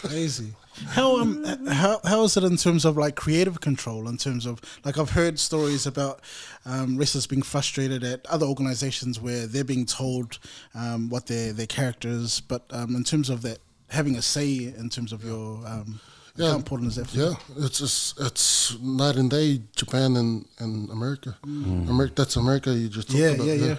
Crazy. 0.09 0.55
How 0.91 1.19
um 1.21 1.45
how 1.67 2.01
how 2.05 2.23
is 2.23 2.37
it 2.37 2.45
in 2.45 2.57
terms 2.57 2.85
of 2.85 2.97
like 2.97 3.17
creative 3.17 3.61
control? 3.61 4.07
In 4.09 4.17
terms 4.17 4.47
of 4.47 4.61
like 4.85 4.97
I've 4.97 5.11
heard 5.11 5.41
stories 5.41 5.87
about 5.87 6.21
um, 6.65 6.97
wrestlers 6.97 7.27
being 7.27 7.43
frustrated 7.43 8.05
at 8.05 8.25
other 8.27 8.47
organizations 8.47 9.21
where 9.21 9.49
they're 9.49 9.65
being 9.65 9.87
told 9.87 10.39
um, 10.75 11.09
what 11.09 11.27
their 11.27 11.53
their 11.53 11.67
characters, 11.67 12.41
but 12.41 12.63
um, 12.71 12.95
in 12.95 13.03
terms 13.03 13.29
of 13.29 13.43
that 13.43 13.59
having 13.89 14.15
a 14.17 14.23
say 14.23 14.73
in 14.79 14.89
terms 14.89 15.13
of 15.13 15.25
your 15.25 15.67
um, 15.67 15.99
Yeah. 16.37 16.51
how 16.51 16.57
important 16.57 16.91
is 16.91 16.97
that? 16.97 17.09
For 17.09 17.17
Yeah, 17.19 17.31
you? 17.57 17.65
it's 17.65 17.79
just, 17.81 18.21
it's 18.21 18.79
night 18.81 19.17
and 19.17 19.31
day. 19.31 19.63
Japan 19.75 20.17
and, 20.17 20.45
and 20.59 20.91
America. 20.91 21.37
America. 21.43 22.15
That's 22.17 22.37
America. 22.37 22.71
You 22.73 22.89
just 22.89 23.09
talked 23.09 23.19
Yeah, 23.19 23.31
about, 23.31 23.47
yeah, 23.47 23.55
yeah. 23.55 23.77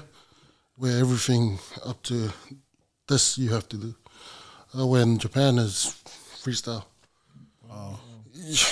Where 0.76 0.98
everything 1.00 1.60
up 1.86 2.02
to 2.04 2.32
this 3.08 3.38
you 3.38 3.50
have 3.54 3.68
to 3.70 3.78
do. 3.78 3.96
Uh, 4.78 4.86
when 4.86 5.18
Japan 5.18 5.58
is 5.58 6.02
freestyle. 6.44 6.84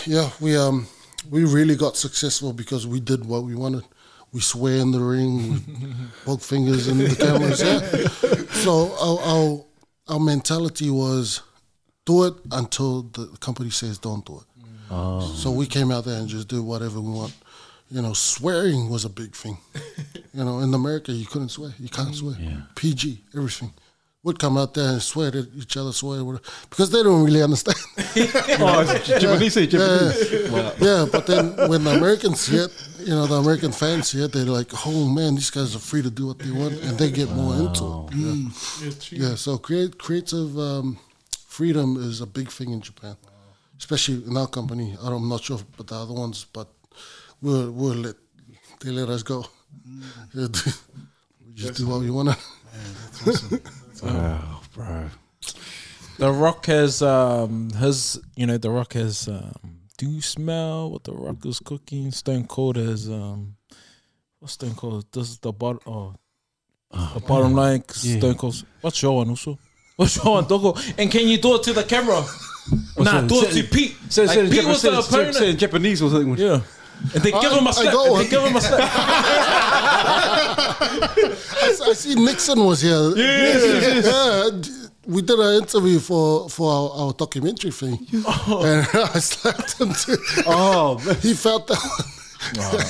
Yeah, 0.06 0.30
we 0.40 0.56
um 0.56 0.88
we 1.30 1.44
really 1.46 1.76
got 1.76 1.98
successful 1.98 2.54
because 2.54 2.86
we 2.88 3.00
did 3.00 3.26
what 3.26 3.44
we 3.44 3.56
wanted. 3.56 3.84
We 4.32 4.42
swear 4.42 4.76
in 4.78 4.92
the 4.92 5.00
ring, 5.00 5.54
we 5.54 5.60
poke 6.26 6.42
fingers 6.42 6.88
in 6.88 6.98
the 7.00 7.16
cameras. 7.16 7.62
Yeah. 7.62 7.82
So 8.64 8.94
our, 9.00 9.20
our 9.34 9.66
our 10.08 10.20
mentality 10.20 10.90
was 10.90 11.42
do 12.06 12.26
it 12.26 12.36
until 12.52 13.04
the 13.04 13.26
company 13.40 13.70
says 13.72 13.98
don't 13.98 14.24
do 14.26 14.38
it. 14.38 14.46
So 15.42 15.50
we 15.52 15.66
came 15.66 15.92
out 15.92 16.06
there 16.06 16.20
and 16.20 16.28
just 16.28 16.48
do 16.48 16.62
whatever 16.62 17.02
we 17.02 17.10
want. 17.10 17.34
You 17.90 18.02
know, 18.02 18.14
swearing 18.14 18.90
was 18.90 19.06
a 19.06 19.10
big 19.10 19.36
thing. 19.36 19.58
you 20.34 20.44
know, 20.44 20.60
in 20.60 20.74
America 20.74 21.12
you 21.12 21.26
couldn't 21.26 21.50
swear. 21.50 21.74
You 21.80 21.90
can't 21.90 22.14
swear. 22.16 22.36
PG, 22.76 23.24
everything. 23.36 23.74
Would 24.26 24.40
come 24.40 24.58
out 24.58 24.74
there 24.74 24.90
and 24.94 25.02
swear 25.02 25.28
at 25.28 25.36
each 25.56 25.78
other, 25.78 25.92
swear 25.94 26.24
whatever, 26.26 26.44
because 26.70 26.90
they 26.90 27.04
don't 27.04 27.24
really 27.24 27.44
understand. 27.44 27.78
Oh, 28.60 28.82
it's 28.82 29.08
Japanese, 29.08 29.54
Japanese. 29.54 30.52
Wow. 30.52 30.72
yeah, 30.80 31.06
but 31.12 31.28
then 31.28 31.44
when 31.70 31.84
the 31.84 31.92
Americans 32.00 32.40
see 32.42 32.58
it, 32.58 32.72
you 33.02 33.14
know, 33.14 33.28
the 33.28 33.36
American 33.36 33.72
fans 33.72 34.08
see 34.10 34.24
it, 34.24 34.32
they're 34.34 34.46
like, 34.60 34.72
"Oh 34.86 35.08
man, 35.18 35.36
these 35.36 35.52
guys 35.52 35.76
are 35.76 35.80
free 35.92 36.02
to 36.02 36.10
do 36.10 36.26
what 36.26 36.40
they 36.40 36.50
want," 36.50 36.74
and 36.86 36.98
they 36.98 37.12
get 37.12 37.30
more 37.42 37.54
into 37.56 37.84
it. 38.10 39.12
Yeah, 39.12 39.30
yeah 39.30 39.36
so 39.36 39.60
create 39.60 40.00
creative 40.00 40.58
um, 40.58 40.98
freedom 41.48 41.98
is 41.98 42.22
a 42.22 42.26
big 42.26 42.50
thing 42.50 42.72
in 42.72 42.82
Japan, 42.82 43.16
especially 43.78 44.24
in 44.30 44.36
our 44.38 44.48
company. 44.48 44.98
I 45.04 45.10
don't- 45.10 45.22
I'm 45.24 45.30
not 45.30 45.44
sure 45.44 45.60
about 45.76 45.88
the 45.88 45.96
other 46.04 46.14
ones, 46.24 46.46
but 46.52 46.68
we'll 47.44 47.70
we'll 47.72 48.00
let 48.08 48.16
they 48.82 48.90
let 48.90 49.10
us 49.10 49.22
go. 49.22 49.46
Yeah, 50.34 50.48
we 51.46 51.54
just 51.54 51.76
do 51.78 51.86
what 51.88 52.00
we 52.02 52.10
want 52.10 52.30
to. 52.30 53.62
Wow, 54.04 54.62
bro. 54.74 55.10
The 56.18 56.32
Rock 56.32 56.66
has 56.68 57.02
um 57.02 57.70
his 57.72 58.20
you 58.36 58.46
know 58.48 58.58
The 58.58 58.70
Rock 58.70 58.94
has 58.94 59.28
um 59.28 59.54
do 59.98 60.10
you 60.10 60.22
smell 60.22 60.92
what 60.92 61.04
The 61.04 61.14
Rock 61.14 61.46
is 61.46 61.60
cooking? 61.60 62.12
Stone 62.12 62.48
Cold 62.48 62.78
has 62.78 63.10
um 63.10 63.56
what's 64.40 64.54
Stone 64.54 64.76
Cold? 64.76 65.06
This 65.12 65.30
is 65.30 65.40
the 65.40 65.52
bottom 65.52 65.80
oh 65.86 66.16
the 67.14 67.20
bottom 67.20 67.54
line 67.54 67.82
'cause 67.82 68.06
Yeah. 68.06 68.20
Stone 68.20 68.36
Cold. 68.36 68.64
what's 68.82 69.02
your 69.02 69.16
one 69.18 69.30
also? 69.30 69.58
What's 69.98 70.16
your 70.18 70.34
one, 70.36 70.46
Doggo? 70.46 70.76
And 70.98 71.10
can 71.10 71.28
you 71.28 71.38
do 71.38 71.56
it 71.56 71.64
to 71.64 71.74
the 71.74 71.84
camera? 71.84 72.24
nah, 72.98 73.22
do 73.22 73.44
it 73.44 73.52
to 73.54 73.64
Pete. 73.64 73.96
Say, 74.10 74.26
like 74.26 74.36
say, 74.36 74.50
Pete 74.50 74.66
was 74.66 74.82
the 74.82 75.02
say, 75.02 75.10
say, 75.10 75.16
opponent. 75.18 75.36
say 75.36 75.50
in 75.52 75.58
Japanese 75.58 76.02
or 76.02 76.10
something. 76.10 76.36
yeah. 76.38 76.60
And 77.14 77.24
they 77.24 77.32
give 77.32 77.52
I- 77.52 77.58
him 77.60 77.66
a 77.66 77.70
I 77.70 77.72
slap. 77.72 77.94
And 77.94 78.16
they 78.18 78.28
give 78.28 78.42
him 78.44 78.56
a 78.56 78.62
slap. 78.62 78.82
I, 81.02 81.78
I 81.90 81.94
see 81.94 82.16
Nixon 82.16 82.64
was 82.64 82.82
here. 82.82 83.12
Yeah, 83.16 84.00
yeah. 84.02 84.50
We 85.08 85.22
did 85.22 85.40
an 85.40 85.62
interview 85.62 86.00
for 86.00 86.50
for 86.50 86.72
our, 86.72 86.90
our 87.06 87.14
documentary 87.14 87.72
thing, 87.72 88.08
and 88.12 88.26
I 88.94 89.20
slapped 89.20 89.80
him. 89.80 89.94
Too. 89.94 90.18
Oh, 90.48 91.00
man. 91.06 91.16
He 91.18 91.34
felt 91.34 91.68
that. 91.68 91.78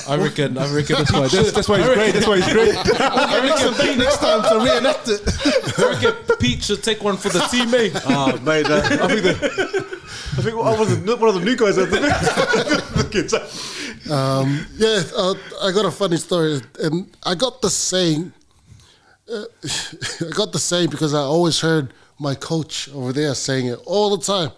I 0.08 0.16
reckon. 0.16 0.58
I 0.58 0.72
reckon. 0.74 0.96
That's 0.96 1.12
why. 1.12 1.28
that's, 1.28 1.52
that's 1.52 1.68
why 1.68 1.78
he's 1.78 1.88
great. 1.88 2.12
That's 2.12 2.26
why 2.26 2.36
he's 2.36 2.52
great. 2.52 2.74
I 3.00 3.48
reckon. 3.48 3.74
Pete 3.74 3.98
next 3.98 4.18
time 4.18 4.42
to 4.42 4.64
reenact 4.64 5.08
it. 5.08 5.20
I 5.78 5.90
reckon 5.92 6.36
Pete 6.38 6.62
should 6.62 6.82
take 6.82 7.02
one 7.02 7.16
for 7.16 7.28
the 7.28 7.40
team, 7.50 7.70
mate. 7.70 7.92
Oh, 8.06 8.38
mate, 8.40 8.66
uh, 8.66 8.82
I 8.82 9.08
think 9.08 9.22
the, 9.22 9.85
I 10.38 10.42
think 10.42 10.54
I 10.54 10.78
was 10.78 10.98
one 10.98 11.28
of 11.28 11.34
the 11.34 11.40
new 11.40 11.56
guys 11.56 11.78
at 11.78 11.90
the 11.90 13.08
kids. 13.10 13.34
Um, 14.06 14.64
yeah, 14.76 15.02
uh, 15.16 15.34
I 15.62 15.72
got 15.72 15.84
a 15.84 15.90
funny 15.90 16.16
story, 16.16 16.60
and 16.80 17.12
I 17.24 17.34
got 17.34 17.60
the 17.60 17.68
saying. 17.68 18.32
Uh, 19.28 19.46
I 20.20 20.30
got 20.30 20.52
the 20.52 20.60
saying 20.60 20.90
because 20.90 21.12
I 21.12 21.22
always 21.22 21.60
heard 21.60 21.92
my 22.20 22.36
coach 22.36 22.88
over 22.90 23.12
there 23.12 23.34
saying 23.34 23.66
it 23.66 23.80
all 23.84 24.16
the 24.16 24.22
time. 24.22 24.52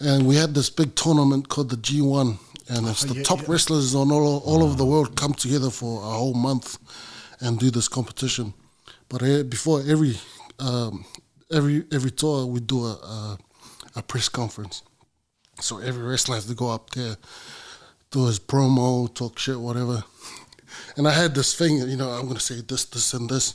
And 0.00 0.26
we 0.26 0.36
had 0.36 0.54
this 0.54 0.70
big 0.70 0.94
tournament 0.94 1.50
called 1.50 1.68
the 1.68 1.76
G1, 1.76 2.38
and 2.70 2.88
it's 2.88 3.02
the 3.02 3.16
yeah, 3.16 3.22
top 3.24 3.40
yeah. 3.40 3.46
wrestlers 3.48 3.94
on 3.94 4.10
all, 4.10 4.38
all 4.38 4.62
over 4.62 4.74
the 4.74 4.86
world 4.86 5.16
come 5.16 5.34
together 5.34 5.68
for 5.68 6.00
a 6.00 6.06
whole 6.06 6.32
month 6.32 6.78
and 7.40 7.58
do 7.58 7.70
this 7.70 7.88
competition. 7.88 8.54
But 9.10 9.22
uh, 9.22 9.42
before 9.42 9.82
every 9.86 10.16
um, 10.60 11.04
every 11.52 11.84
every 11.92 12.10
tour, 12.10 12.46
we 12.46 12.60
do 12.60 12.86
a, 12.86 12.92
a 12.92 13.38
a 13.96 14.02
press 14.02 14.28
conference. 14.28 14.82
So 15.62 15.78
every 15.78 16.02
wrestler 16.02 16.34
has 16.34 16.46
to 16.46 16.54
go 16.54 16.70
up 16.70 16.90
there, 16.90 17.16
do 18.10 18.26
his 18.26 18.40
promo, 18.40 19.12
talk 19.14 19.38
shit, 19.38 19.58
whatever. 19.58 20.02
And 20.96 21.06
I 21.06 21.12
had 21.12 21.34
this 21.34 21.54
thing, 21.54 21.78
you 21.78 21.96
know, 21.96 22.10
I'm 22.10 22.32
to 22.32 22.40
say 22.40 22.60
this, 22.60 22.84
this, 22.86 23.14
and 23.14 23.28
this. 23.28 23.54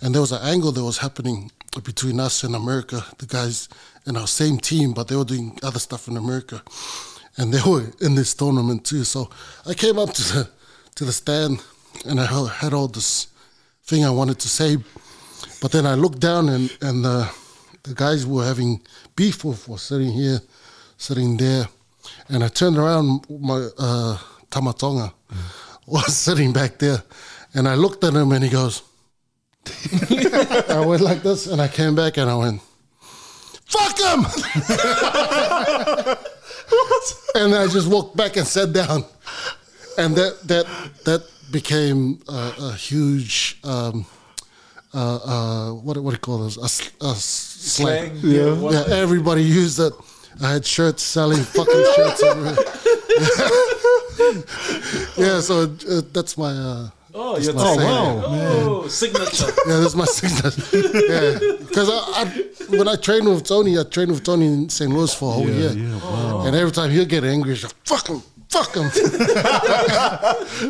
And 0.00 0.14
there 0.14 0.20
was 0.20 0.32
an 0.32 0.42
angle 0.42 0.72
that 0.72 0.84
was 0.84 0.98
happening 0.98 1.50
between 1.84 2.20
us 2.20 2.44
and 2.44 2.54
America, 2.54 3.04
the 3.18 3.26
guys 3.26 3.68
in 4.06 4.16
our 4.16 4.26
same 4.26 4.58
team, 4.58 4.92
but 4.92 5.08
they 5.08 5.16
were 5.16 5.24
doing 5.24 5.58
other 5.62 5.78
stuff 5.78 6.08
in 6.08 6.16
America. 6.16 6.62
And 7.36 7.52
they 7.52 7.60
were 7.70 7.86
in 8.00 8.14
this 8.14 8.34
tournament 8.34 8.84
too. 8.84 9.04
So 9.04 9.30
I 9.66 9.74
came 9.74 9.98
up 9.98 10.12
to 10.14 10.22
the, 10.22 10.50
to 10.96 11.04
the 11.04 11.12
stand 11.12 11.62
and 12.04 12.20
I 12.20 12.26
had- 12.26 12.74
all 12.74 12.88
this 12.88 13.28
thing 13.84 14.04
I 14.04 14.10
wanted 14.10 14.38
to 14.40 14.48
say. 14.48 14.76
But 15.60 15.72
then 15.72 15.86
I 15.86 15.94
looked 15.94 16.20
down 16.20 16.48
and, 16.48 16.76
and 16.80 17.04
the, 17.04 17.30
the 17.82 17.94
guys 17.94 18.26
we 18.26 18.36
were 18.36 18.44
having 18.44 18.80
beef 19.16 19.44
with 19.44 19.68
were 19.68 19.78
sitting 19.78 20.12
here, 20.12 20.40
sitting 21.00 21.36
there. 21.38 21.66
And 22.28 22.44
I 22.44 22.48
turned 22.48 22.76
around, 22.76 23.24
my 23.28 23.68
uh, 23.78 24.18
Tama 24.50 24.72
Tonga 24.74 25.12
was 25.86 26.14
sitting 26.16 26.52
back 26.52 26.78
there. 26.78 27.02
And 27.54 27.66
I 27.66 27.74
looked 27.74 28.04
at 28.04 28.12
him 28.14 28.30
and 28.32 28.44
he 28.44 28.50
goes, 28.50 28.82
I 30.68 30.84
went 30.86 31.02
like 31.02 31.22
this 31.22 31.46
and 31.46 31.60
I 31.60 31.68
came 31.68 31.94
back 31.94 32.16
and 32.18 32.30
I 32.30 32.36
went, 32.36 32.60
fuck 33.64 33.98
him! 33.98 34.24
and 37.34 37.54
I 37.54 37.66
just 37.68 37.88
walked 37.88 38.16
back 38.16 38.36
and 38.36 38.46
sat 38.46 38.72
down. 38.72 39.04
and 39.98 40.14
that 40.16 40.38
that 40.46 40.66
that 41.04 41.22
became 41.50 42.20
a, 42.28 42.52
a 42.60 42.72
huge 42.74 43.58
um, 43.64 44.06
uh, 44.94 45.16
uh, 45.16 45.70
what 45.72 45.96
what 45.98 46.10
do 46.10 46.14
you 46.14 46.18
call 46.20 46.38
this? 46.44 46.56
A, 46.56 47.04
a 47.04 47.10
s- 47.10 47.24
slang. 47.76 48.16
Yeah. 48.22 48.54
Yeah, 48.70 48.84
everybody 48.96 49.42
used 49.42 49.80
it. 49.80 49.92
I 50.42 50.52
had 50.52 50.64
shirts 50.66 51.02
selling 51.02 51.42
fucking 51.42 51.84
shirts 51.96 52.22
everywhere. 52.22 52.56
yeah, 55.16 55.40
so 55.40 55.62
uh, 55.88 56.02
that's 56.12 56.36
my 56.38 56.50
uh, 56.52 56.90
Oh, 57.12 57.34
that's 57.34 57.46
your 57.46 57.54
my 57.54 57.62
oh, 57.62 57.76
saying. 57.76 57.90
wow. 57.90 58.22
Oh, 58.26 58.88
signature. 58.88 59.46
Yeah, 59.66 59.78
that's 59.80 59.94
my 59.96 60.04
signature. 60.18 60.78
yeah, 60.78 61.38
because 61.58 61.90
I, 61.90 62.22
I, 62.22 62.24
when 62.76 62.86
I 62.88 62.94
trained 62.96 63.26
with 63.28 63.44
Tony, 63.44 63.76
I 63.78 63.82
trained 63.82 64.12
with 64.12 64.22
Tony 64.22 64.46
in 64.46 64.68
St. 64.68 64.88
Louis 64.90 65.12
for 65.12 65.30
a 65.30 65.32
whole 65.34 65.48
year. 65.50 65.70
yeah, 65.72 65.96
wow. 65.98 66.44
And 66.46 66.54
every 66.54 66.70
time 66.70 66.90
he'll 66.90 67.04
get 67.04 67.24
angry, 67.24 67.54
he's 67.54 67.64
like, 67.64 67.74
fuck 67.84 68.06
him, 68.06 68.22
fuck 68.48 68.74
him. 68.76 68.88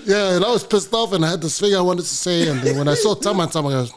yeah, 0.07 0.37
and 0.37 0.45
I 0.45 0.51
was 0.51 0.65
pissed 0.65 0.93
off 0.95 1.13
and 1.13 1.25
I 1.25 1.29
had 1.31 1.43
this 1.43 1.61
thing 1.61 1.75
I 1.75 1.81
wanted 1.83 2.03
to 2.03 2.09
say. 2.09 2.49
And 2.49 2.61
then 2.61 2.79
when 2.79 2.89
I 2.89 2.95
saw 2.95 3.15
Tama, 3.15 3.47
Tama 3.49 3.69
goes, 3.69 3.93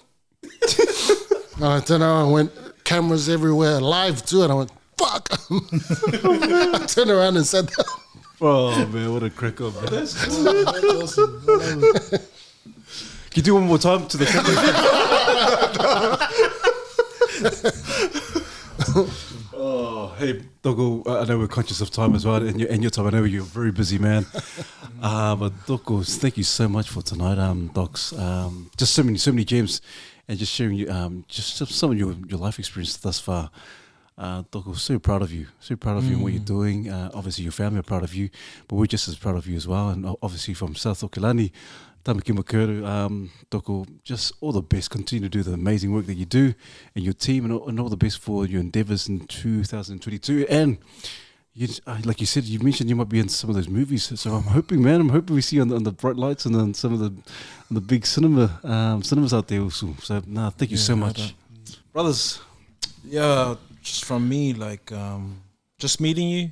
and 1.56 1.66
I 1.66 1.80
turned 1.80 2.04
around 2.04 2.24
and 2.26 2.34
went, 2.34 2.52
cameras 2.84 3.30
everywhere, 3.30 3.80
live 3.80 4.26
too. 4.26 4.44
And 4.44 4.52
I 4.52 4.56
went, 4.56 4.72
fuck 4.98 5.30
him. 5.50 5.62
I 6.76 6.86
turned 6.88 7.10
around 7.12 7.38
and 7.38 7.46
said 7.46 7.68
that. 7.68 7.86
Oh 8.42 8.86
man, 8.88 9.14
what 9.14 9.24
a 9.24 9.30
crack 9.30 9.62
up, 9.62 9.74
man. 9.76 10.08
Can 13.30 13.36
you 13.36 13.42
do 13.42 13.54
one 13.56 13.64
more 13.64 13.78
time 13.78 14.08
to 14.08 14.18
the 14.18 14.26
camera? 14.26 14.54
oh, 19.56 20.14
hey, 20.18 20.42
Doko, 20.64 21.08
I 21.08 21.22
I 21.22 21.26
know 21.26 21.38
we're 21.40 21.48
conscious 21.48 21.82
of 21.82 21.90
time 21.92 22.16
as 22.16 22.26
well, 22.26 22.46
and 22.46 22.60
your, 22.60 22.70
and 22.70 22.82
your 22.82 22.90
time. 22.92 23.08
I 23.08 23.10
know 23.12 23.24
you're 23.24 23.42
a 23.42 23.46
very 23.46 23.72
busy 23.72 23.98
man. 23.98 24.26
Uh, 25.02 25.36
but 25.36 25.54
Doko, 25.66 26.04
thank 26.20 26.38
you 26.38 26.44
so 26.44 26.68
much 26.68 26.90
for 26.90 27.02
tonight, 27.02 27.38
um, 27.38 27.70
Toks. 27.70 28.14
Um, 28.18 28.70
just 28.78 28.94
so 28.94 29.04
many, 29.04 29.18
so 29.18 29.32
many 29.32 29.46
gems, 29.46 29.82
and 30.28 30.38
just 30.40 30.52
sharing 30.54 30.76
you, 30.76 30.90
um, 30.90 31.26
just 31.28 31.58
some- 31.58 31.68
some 31.68 31.92
of 31.92 31.98
your 31.98 32.16
your 32.28 32.40
life 32.40 32.60
experience 32.60 32.98
thus 32.98 33.20
far. 33.20 33.50
Uh, 34.18 34.44
Doko, 34.44 34.76
so 34.78 35.00
proud 35.00 35.22
of 35.24 35.32
you. 35.32 35.48
So 35.60 35.76
proud 35.76 35.98
of 35.98 36.06
you 36.06 36.14
and 36.16 36.24
what 36.24 36.34
you're 36.34 36.44
doing. 36.44 36.90
Uh, 36.90 37.10
obviously, 37.14 37.44
your 37.44 37.52
family 37.52 37.80
are 37.80 37.84
proud 37.84 38.04
of 38.04 38.14
you, 38.14 38.30
but 38.68 38.76
we're 38.76 38.86
just 38.86 39.08
as 39.08 39.16
proud 39.16 39.36
of 39.36 39.48
you 39.48 39.56
as 39.56 39.68
well. 39.68 39.90
And 39.90 40.06
obviously, 40.22 40.54
from 40.54 40.76
South 40.76 41.02
Okilani, 41.02 41.52
Tamaki 42.06 42.36
Makaurau, 42.38 42.86
um, 42.86 43.32
Doko, 43.50 43.88
just 44.04 44.34
all 44.40 44.52
the 44.52 44.62
best. 44.62 44.92
Continue 44.92 45.28
to 45.28 45.30
do 45.30 45.42
the 45.42 45.54
amazing 45.54 45.92
work 45.94 46.06
that 46.06 46.14
you 46.16 46.26
do 46.26 46.54
and 46.96 47.04
your 47.04 47.14
team, 47.14 47.46
and 47.46 47.54
all, 47.54 47.68
and 47.68 47.80
all 47.80 47.90
the 47.90 47.98
best 47.98 48.20
for 48.20 48.46
your 48.46 48.62
endeavors 48.62 49.08
in 49.10 49.26
2022. 49.26 50.46
And 50.48 50.78
you, 51.56 51.70
uh, 51.88 51.98
like 52.04 52.20
you 52.20 52.28
said, 52.28 52.44
you 52.44 52.60
mentioned 52.60 52.90
you 52.90 52.96
might 52.96 53.10
be 53.10 53.20
in 53.20 53.30
some 53.30 53.50
of 53.50 53.56
those 53.56 53.70
movies. 53.70 54.12
So 54.20 54.36
I'm 54.36 54.44
hoping, 54.44 54.82
man, 54.84 55.02
I'm 55.02 55.10
hoping 55.10 55.36
we 55.36 55.42
see 55.42 55.56
you 55.56 55.62
on 55.64 55.70
the, 55.70 55.76
on 55.76 55.84
the 55.84 55.92
bright 55.92 56.18
lights 56.18 56.46
and 56.46 56.54
then 56.54 56.74
some 56.74 56.94
of 56.94 57.00
the 57.00 57.06
on 57.08 57.72
the 57.72 57.82
big 57.82 58.06
cinema 58.06 58.60
um, 58.64 59.02
cinemas 59.02 59.34
out 59.34 59.48
there 59.48 59.62
also. 59.62 59.96
So, 60.02 60.22
nah, 60.28 60.50
thank 60.52 60.72
you 60.72 60.78
so 60.78 60.94
Yeah, 60.94 61.04
I 61.04 61.08
much, 61.08 61.36
brothers. 61.92 62.40
Yeah, 63.06 63.56
just 63.84 64.06
from 64.06 64.28
me, 64.28 64.54
like 64.54 64.92
um, 64.92 65.42
just 65.78 66.00
meeting 66.02 66.30
you, 66.30 66.50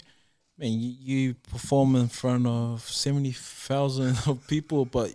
man. 0.57 0.71
You, 0.71 0.93
you 0.99 1.33
perform 1.51 1.95
in 1.95 2.07
front 2.07 2.45
of 2.47 2.81
seventy 2.81 3.31
thousand 3.31 4.17
of 4.27 4.45
people, 4.47 4.85
but 4.85 5.13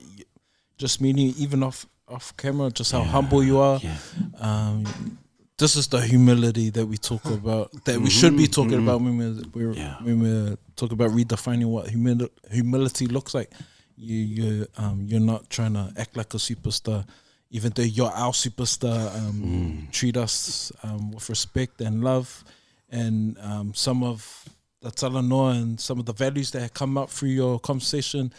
just 0.78 1.00
meeting 1.00 1.26
you, 1.28 1.34
even 1.38 1.62
off 1.62 1.86
off 2.08 2.36
camera, 2.36 2.70
just 2.70 2.92
how 2.92 3.02
humble 3.02 3.42
you 3.42 3.58
are. 3.58 3.78
Yeah. 3.82 3.96
Um, 4.38 5.18
this 5.58 5.74
is 5.74 5.86
the 5.88 6.00
humility 6.02 6.68
that 6.70 6.84
we 6.86 6.98
talk 6.98 7.24
about, 7.24 7.72
that 7.86 7.98
we 7.98 8.10
should 8.10 8.36
be 8.36 8.46
talking 8.46 8.78
about 8.78 9.00
when 9.00 9.16
we're, 9.16 9.42
we're 9.54 9.72
Yeah. 9.72 9.96
when 10.02 10.20
we're 10.20 10.56
talking 10.76 10.92
about 10.92 11.10
redefining 11.12 11.64
what 11.66 11.86
humil- 11.86 12.28
humility 12.50 13.06
looks 13.06 13.34
like. 13.34 13.50
You 13.96 14.16
you 14.18 14.66
um 14.76 15.04
you're 15.08 15.20
not 15.32 15.48
trying 15.48 15.72
to 15.72 15.90
act 15.96 16.16
like 16.16 16.34
a 16.34 16.36
superstar, 16.36 17.06
even 17.50 17.72
though 17.74 17.82
you're 17.82 18.10
our 18.10 18.32
superstar. 18.32 19.14
Um, 19.16 19.88
treat 19.92 20.16
us 20.16 20.72
um, 20.82 21.12
with 21.12 21.28
respect 21.28 21.80
and 21.80 22.02
love, 22.02 22.44
and 22.90 23.36
um, 23.40 23.74
some 23.74 24.02
of 24.02 24.48
the 24.80 24.90
talanoa 24.90 25.60
and 25.60 25.80
some 25.80 25.98
of 25.98 26.06
the 26.06 26.12
values 26.12 26.50
that 26.52 26.60
have 26.60 26.74
come 26.74 26.96
up 26.98 27.10
through 27.10 27.30
your 27.30 27.58
conversation. 27.58 28.32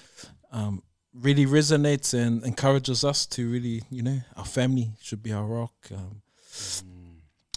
Um, 0.51 0.81
really 1.13 1.45
resonates 1.45 2.13
and 2.13 2.43
encourages 2.43 3.03
us 3.03 3.25
to 3.25 3.49
really, 3.49 3.81
you 3.89 4.03
know, 4.03 4.19
our 4.35 4.45
family 4.45 4.91
should 5.01 5.23
be 5.23 5.33
our 5.33 5.45
rock. 5.45 5.73
Um, 5.91 6.21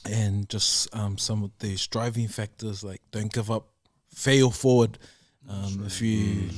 and 0.06 0.48
just 0.48 0.94
um, 0.96 1.18
some 1.18 1.42
of 1.42 1.50
these 1.58 1.86
driving 1.86 2.28
factors 2.28 2.82
like 2.82 3.02
don't 3.10 3.32
give 3.32 3.50
up, 3.50 3.68
fail 4.14 4.50
forward. 4.50 4.98
Um, 5.48 5.84
if 5.86 6.00
you, 6.00 6.50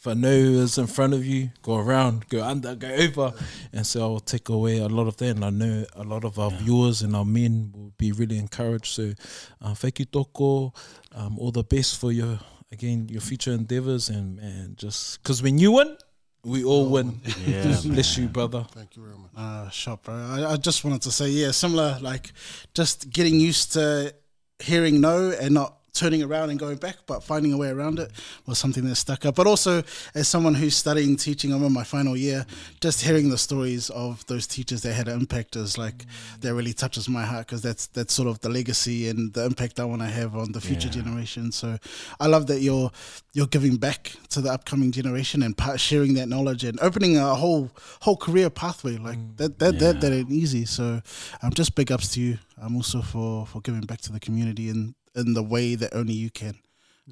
if 0.00 0.06
I 0.06 0.14
know 0.14 0.30
is 0.30 0.78
in 0.78 0.86
front 0.86 1.12
of 1.12 1.26
you, 1.26 1.50
go 1.60 1.76
around, 1.76 2.26
go 2.30 2.42
under, 2.42 2.74
go 2.74 2.88
over, 2.88 3.34
and 3.70 3.86
so 3.86 4.00
I'll 4.00 4.18
take 4.18 4.48
away 4.48 4.78
a 4.78 4.88
lot 4.88 5.06
of 5.06 5.18
that. 5.18 5.36
And 5.36 5.44
I 5.44 5.50
know 5.50 5.84
a 5.94 6.04
lot 6.04 6.24
of 6.24 6.38
our 6.38 6.50
viewers 6.50 7.02
and 7.02 7.14
our 7.14 7.26
men 7.26 7.70
will 7.74 7.92
be 7.98 8.10
really 8.10 8.38
encouraged. 8.38 8.86
So, 8.86 9.12
uh, 9.60 9.74
thank 9.74 9.98
you, 9.98 10.06
Toko. 10.06 10.72
Um, 11.12 11.38
all 11.38 11.50
the 11.50 11.64
best 11.64 12.00
for 12.00 12.12
your 12.12 12.38
again 12.72 13.10
your 13.10 13.20
future 13.20 13.52
endeavors, 13.52 14.08
and 14.08 14.36
man, 14.36 14.74
just 14.78 15.22
because 15.22 15.42
when 15.42 15.58
you 15.58 15.72
win, 15.72 15.98
we 16.46 16.64
all 16.64 16.88
win. 16.88 17.20
Yeah, 17.46 17.76
bless 17.84 18.16
you, 18.16 18.28
brother. 18.28 18.64
Thank 18.70 18.96
you 18.96 19.02
very 19.02 19.18
much. 19.18 19.32
Uh, 19.36 19.68
shop, 19.68 20.04
bro. 20.04 20.14
I, 20.14 20.52
I 20.52 20.56
just 20.56 20.82
wanted 20.82 21.02
to 21.02 21.10
say, 21.10 21.28
yeah, 21.28 21.50
similar, 21.50 21.98
like 22.00 22.32
just 22.72 23.10
getting 23.10 23.38
used 23.38 23.74
to 23.74 24.14
hearing 24.60 25.02
no 25.02 25.30
and 25.30 25.52
not 25.52 25.79
turning 25.92 26.22
around 26.22 26.50
and 26.50 26.58
going 26.58 26.76
back, 26.76 26.96
but 27.06 27.22
finding 27.22 27.52
a 27.52 27.56
way 27.56 27.68
around 27.68 27.98
it 27.98 28.10
was 28.46 28.58
something 28.58 28.84
that 28.84 28.96
stuck 28.96 29.26
up. 29.26 29.34
But 29.34 29.46
also, 29.46 29.82
as 30.14 30.28
someone 30.28 30.54
who's 30.54 30.76
studying 30.76 31.16
teaching, 31.16 31.52
I'm 31.52 31.64
in 31.64 31.72
my 31.72 31.84
final 31.84 32.16
year, 32.16 32.46
just 32.80 33.02
hearing 33.02 33.30
the 33.30 33.38
stories 33.38 33.90
of 33.90 34.24
those 34.26 34.46
teachers 34.46 34.82
that 34.82 34.94
had 34.94 35.08
an 35.08 35.18
impact 35.20 35.56
is 35.56 35.78
like, 35.78 36.06
that 36.40 36.54
really 36.54 36.72
touches 36.72 37.08
my 37.08 37.24
heart 37.24 37.46
because 37.46 37.62
that's, 37.62 37.86
that's 37.88 38.14
sort 38.14 38.28
of 38.28 38.40
the 38.40 38.48
legacy 38.48 39.08
and 39.08 39.32
the 39.32 39.44
impact 39.44 39.80
I 39.80 39.84
want 39.84 40.02
to 40.02 40.08
have 40.08 40.36
on 40.36 40.52
the 40.52 40.60
future 40.60 40.88
generation. 40.88 41.52
So 41.52 41.78
I 42.18 42.26
love 42.26 42.46
that 42.46 42.60
you're, 42.60 42.90
you're 43.32 43.46
giving 43.46 43.76
back 43.76 44.12
to 44.30 44.40
the 44.40 44.52
upcoming 44.52 44.92
generation 44.92 45.42
and 45.42 45.56
part, 45.56 45.80
sharing 45.80 46.14
that 46.14 46.28
knowledge 46.28 46.64
and 46.64 46.78
opening 46.80 47.16
a 47.16 47.34
whole, 47.34 47.70
whole 48.00 48.16
career 48.16 48.50
pathway. 48.50 48.96
Like 48.96 49.18
that, 49.36 49.58
that, 49.58 49.78
that, 49.78 50.00
that 50.00 50.12
ain't 50.12 50.30
easy. 50.30 50.64
So 50.64 51.00
um, 51.42 51.52
just 51.52 51.74
big 51.74 51.92
ups 51.92 52.12
to 52.14 52.20
you. 52.20 52.38
I'm 52.62 52.76
also 52.76 53.00
for, 53.00 53.46
for 53.46 53.60
giving 53.60 53.80
back 53.82 54.00
to 54.02 54.12
the 54.12 54.20
community 54.20 54.68
in, 54.68 54.94
in 55.14 55.34
the 55.34 55.42
way 55.42 55.74
that 55.74 55.94
only 55.94 56.14
you 56.14 56.30
can. 56.30 56.54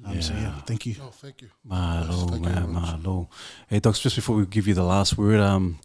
Um, 0.05 0.21
So 0.21 0.33
yeah, 0.33 0.53
thank 0.65 0.85
you. 0.85 0.95
No, 0.97 1.07
thank 1.09 1.41
you. 1.41 1.49
Malo, 1.65 2.27
Thank 2.27 2.45
you 2.45 2.51
very 2.51 2.67
man, 2.67 2.73
much. 2.73 3.03
malo. 3.03 3.29
Hey, 3.67 3.79
Toks, 3.79 3.99
just 3.99 4.15
before 4.15 4.35
we 4.37 4.45
give 4.45 4.67
you 4.67 4.73
the 4.73 4.83
last 4.83 5.17
word, 5.17 5.39
um, 5.41 5.79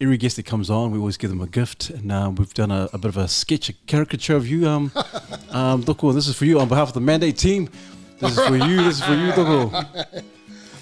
every 0.00 0.16
guest 0.16 0.36
that 0.36 0.46
comes 0.46 0.70
on, 0.70 0.90
we 0.90 0.98
always 0.98 1.16
give 1.18 1.28
them 1.30 1.40
a 1.42 1.46
gift, 1.46 1.90
and 1.90 2.10
uh, 2.10 2.30
we've 2.34 2.54
done 2.54 2.70
a, 2.70 2.88
a 2.92 2.98
bit 2.98 3.08
of 3.10 3.16
a 3.18 3.28
sketch, 3.28 3.68
a 3.68 3.74
caricature 3.86 4.36
of 4.36 4.46
you. 4.48 4.66
Um, 4.66 4.90
um, 5.50 5.82
Doko, 5.84 6.14
this 6.14 6.28
is 6.28 6.36
for 6.36 6.46
you 6.46 6.60
on 6.60 6.68
behalf 6.68 6.88
of 6.88 6.94
the 6.94 7.00
Mandate 7.00 7.36
team. 7.36 7.68
This 8.20 8.32
is 8.38 8.46
for 8.46 8.56
you. 8.56 8.76
This 8.84 8.98
is 8.98 9.04
for 9.04 9.14
you, 9.14 9.32
Doko. 9.32 10.24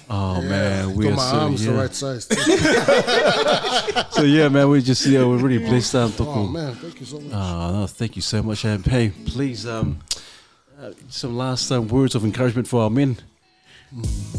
Oh 0.09 0.41
man, 0.41 0.95
we 0.95 1.03
Got 1.03 1.11
are 1.11 1.15
my 1.17 1.31
so 1.31 1.37
arms 1.39 1.65
yeah. 1.65 1.71
the 1.73 1.77
right 1.79 1.93
size. 1.93 2.27
So 4.11 4.21
yeah, 4.23 4.47
man, 4.47 4.69
we 4.69 4.81
just 4.81 5.05
yeah, 5.05 5.25
we're 5.25 5.35
really 5.37 5.57
blessed, 5.57 5.95
um, 5.95 6.11
Doko. 6.11 6.27
oh 6.37 6.47
man, 6.47 6.73
thank 6.75 6.99
you 7.01 7.05
so 7.05 7.19
much. 7.19 7.33
Oh, 7.33 7.71
no, 7.81 7.87
thank 7.87 8.15
you 8.15 8.21
so 8.21 8.41
much. 8.41 8.63
And 8.63 8.85
hey, 8.85 9.09
please, 9.25 9.67
um, 9.67 9.99
uh, 10.79 10.91
some 11.09 11.35
last 11.35 11.71
um, 11.71 11.87
words 11.87 12.15
of 12.15 12.23
encouragement 12.23 12.67
for 12.67 12.83
our 12.83 12.89
men. 12.89 13.17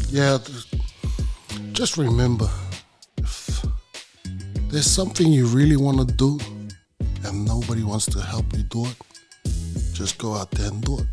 Yeah, 0.09 0.37
just 1.73 1.97
remember 1.97 2.49
if 3.17 3.65
there's 4.69 4.89
something 4.89 5.31
you 5.31 5.47
really 5.47 5.75
want 5.75 5.97
to 6.07 6.15
do 6.15 6.39
and 7.25 7.45
nobody 7.45 7.83
wants 7.83 8.05
to 8.07 8.21
help 8.21 8.45
you 8.55 8.63
do 8.63 8.85
it, 8.85 8.95
just 9.93 10.17
go 10.17 10.33
out 10.33 10.51
there 10.51 10.67
and 10.67 10.81
do 10.83 10.99
it. 10.99 11.07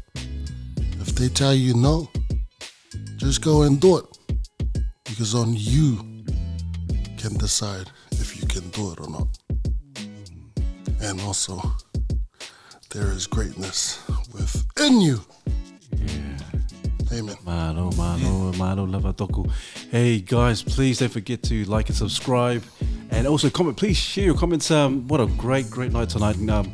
If 1.00 1.14
they 1.14 1.28
tell 1.28 1.54
you 1.54 1.74
no, 1.74 2.08
just 3.16 3.42
go 3.42 3.62
and 3.62 3.80
do 3.80 3.98
it. 3.98 4.04
Because 5.04 5.34
on 5.34 5.54
you 5.54 5.96
can 7.16 7.36
decide 7.38 7.90
if 8.12 8.40
you 8.40 8.46
can 8.46 8.68
do 8.70 8.92
it 8.92 9.00
or 9.00 9.08
not. 9.08 9.28
And 11.00 11.20
also, 11.22 11.60
there 12.90 13.10
is 13.12 13.26
greatness 13.26 13.98
within 14.36 15.00
you. 15.00 15.20
Amen. 17.12 17.36
Lava 18.92 19.12
toko. 19.12 19.46
Hey 19.90 20.20
guys, 20.20 20.62
please 20.62 20.98
don't 20.98 21.08
forget 21.08 21.42
to 21.44 21.64
like 21.64 21.88
and 21.88 21.96
subscribe, 21.96 22.62
and 23.10 23.26
also 23.26 23.48
comment. 23.48 23.76
Please 23.76 23.96
share 23.96 24.24
your 24.24 24.36
comments. 24.36 24.70
Um, 24.70 25.08
what 25.08 25.20
a 25.20 25.26
great, 25.26 25.70
great 25.70 25.92
night 25.92 26.10
tonight. 26.10 26.36
And, 26.36 26.50
um, 26.50 26.72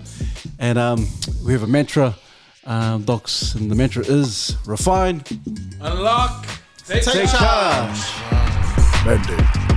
and 0.59 0.79
um, 0.79 1.07
we 1.45 1.53
have 1.53 1.63
a 1.63 1.67
mantra, 1.67 2.17
um, 2.65 3.05
Toks, 3.05 3.55
and 3.55 3.71
the 3.71 3.75
mantra 3.75 4.05
is 4.05 4.57
refine, 4.67 5.23
Unlock. 5.81 6.47
Take, 6.87 7.05
take 7.05 7.31
charge. 7.31 8.01
Mandate. 9.05 9.72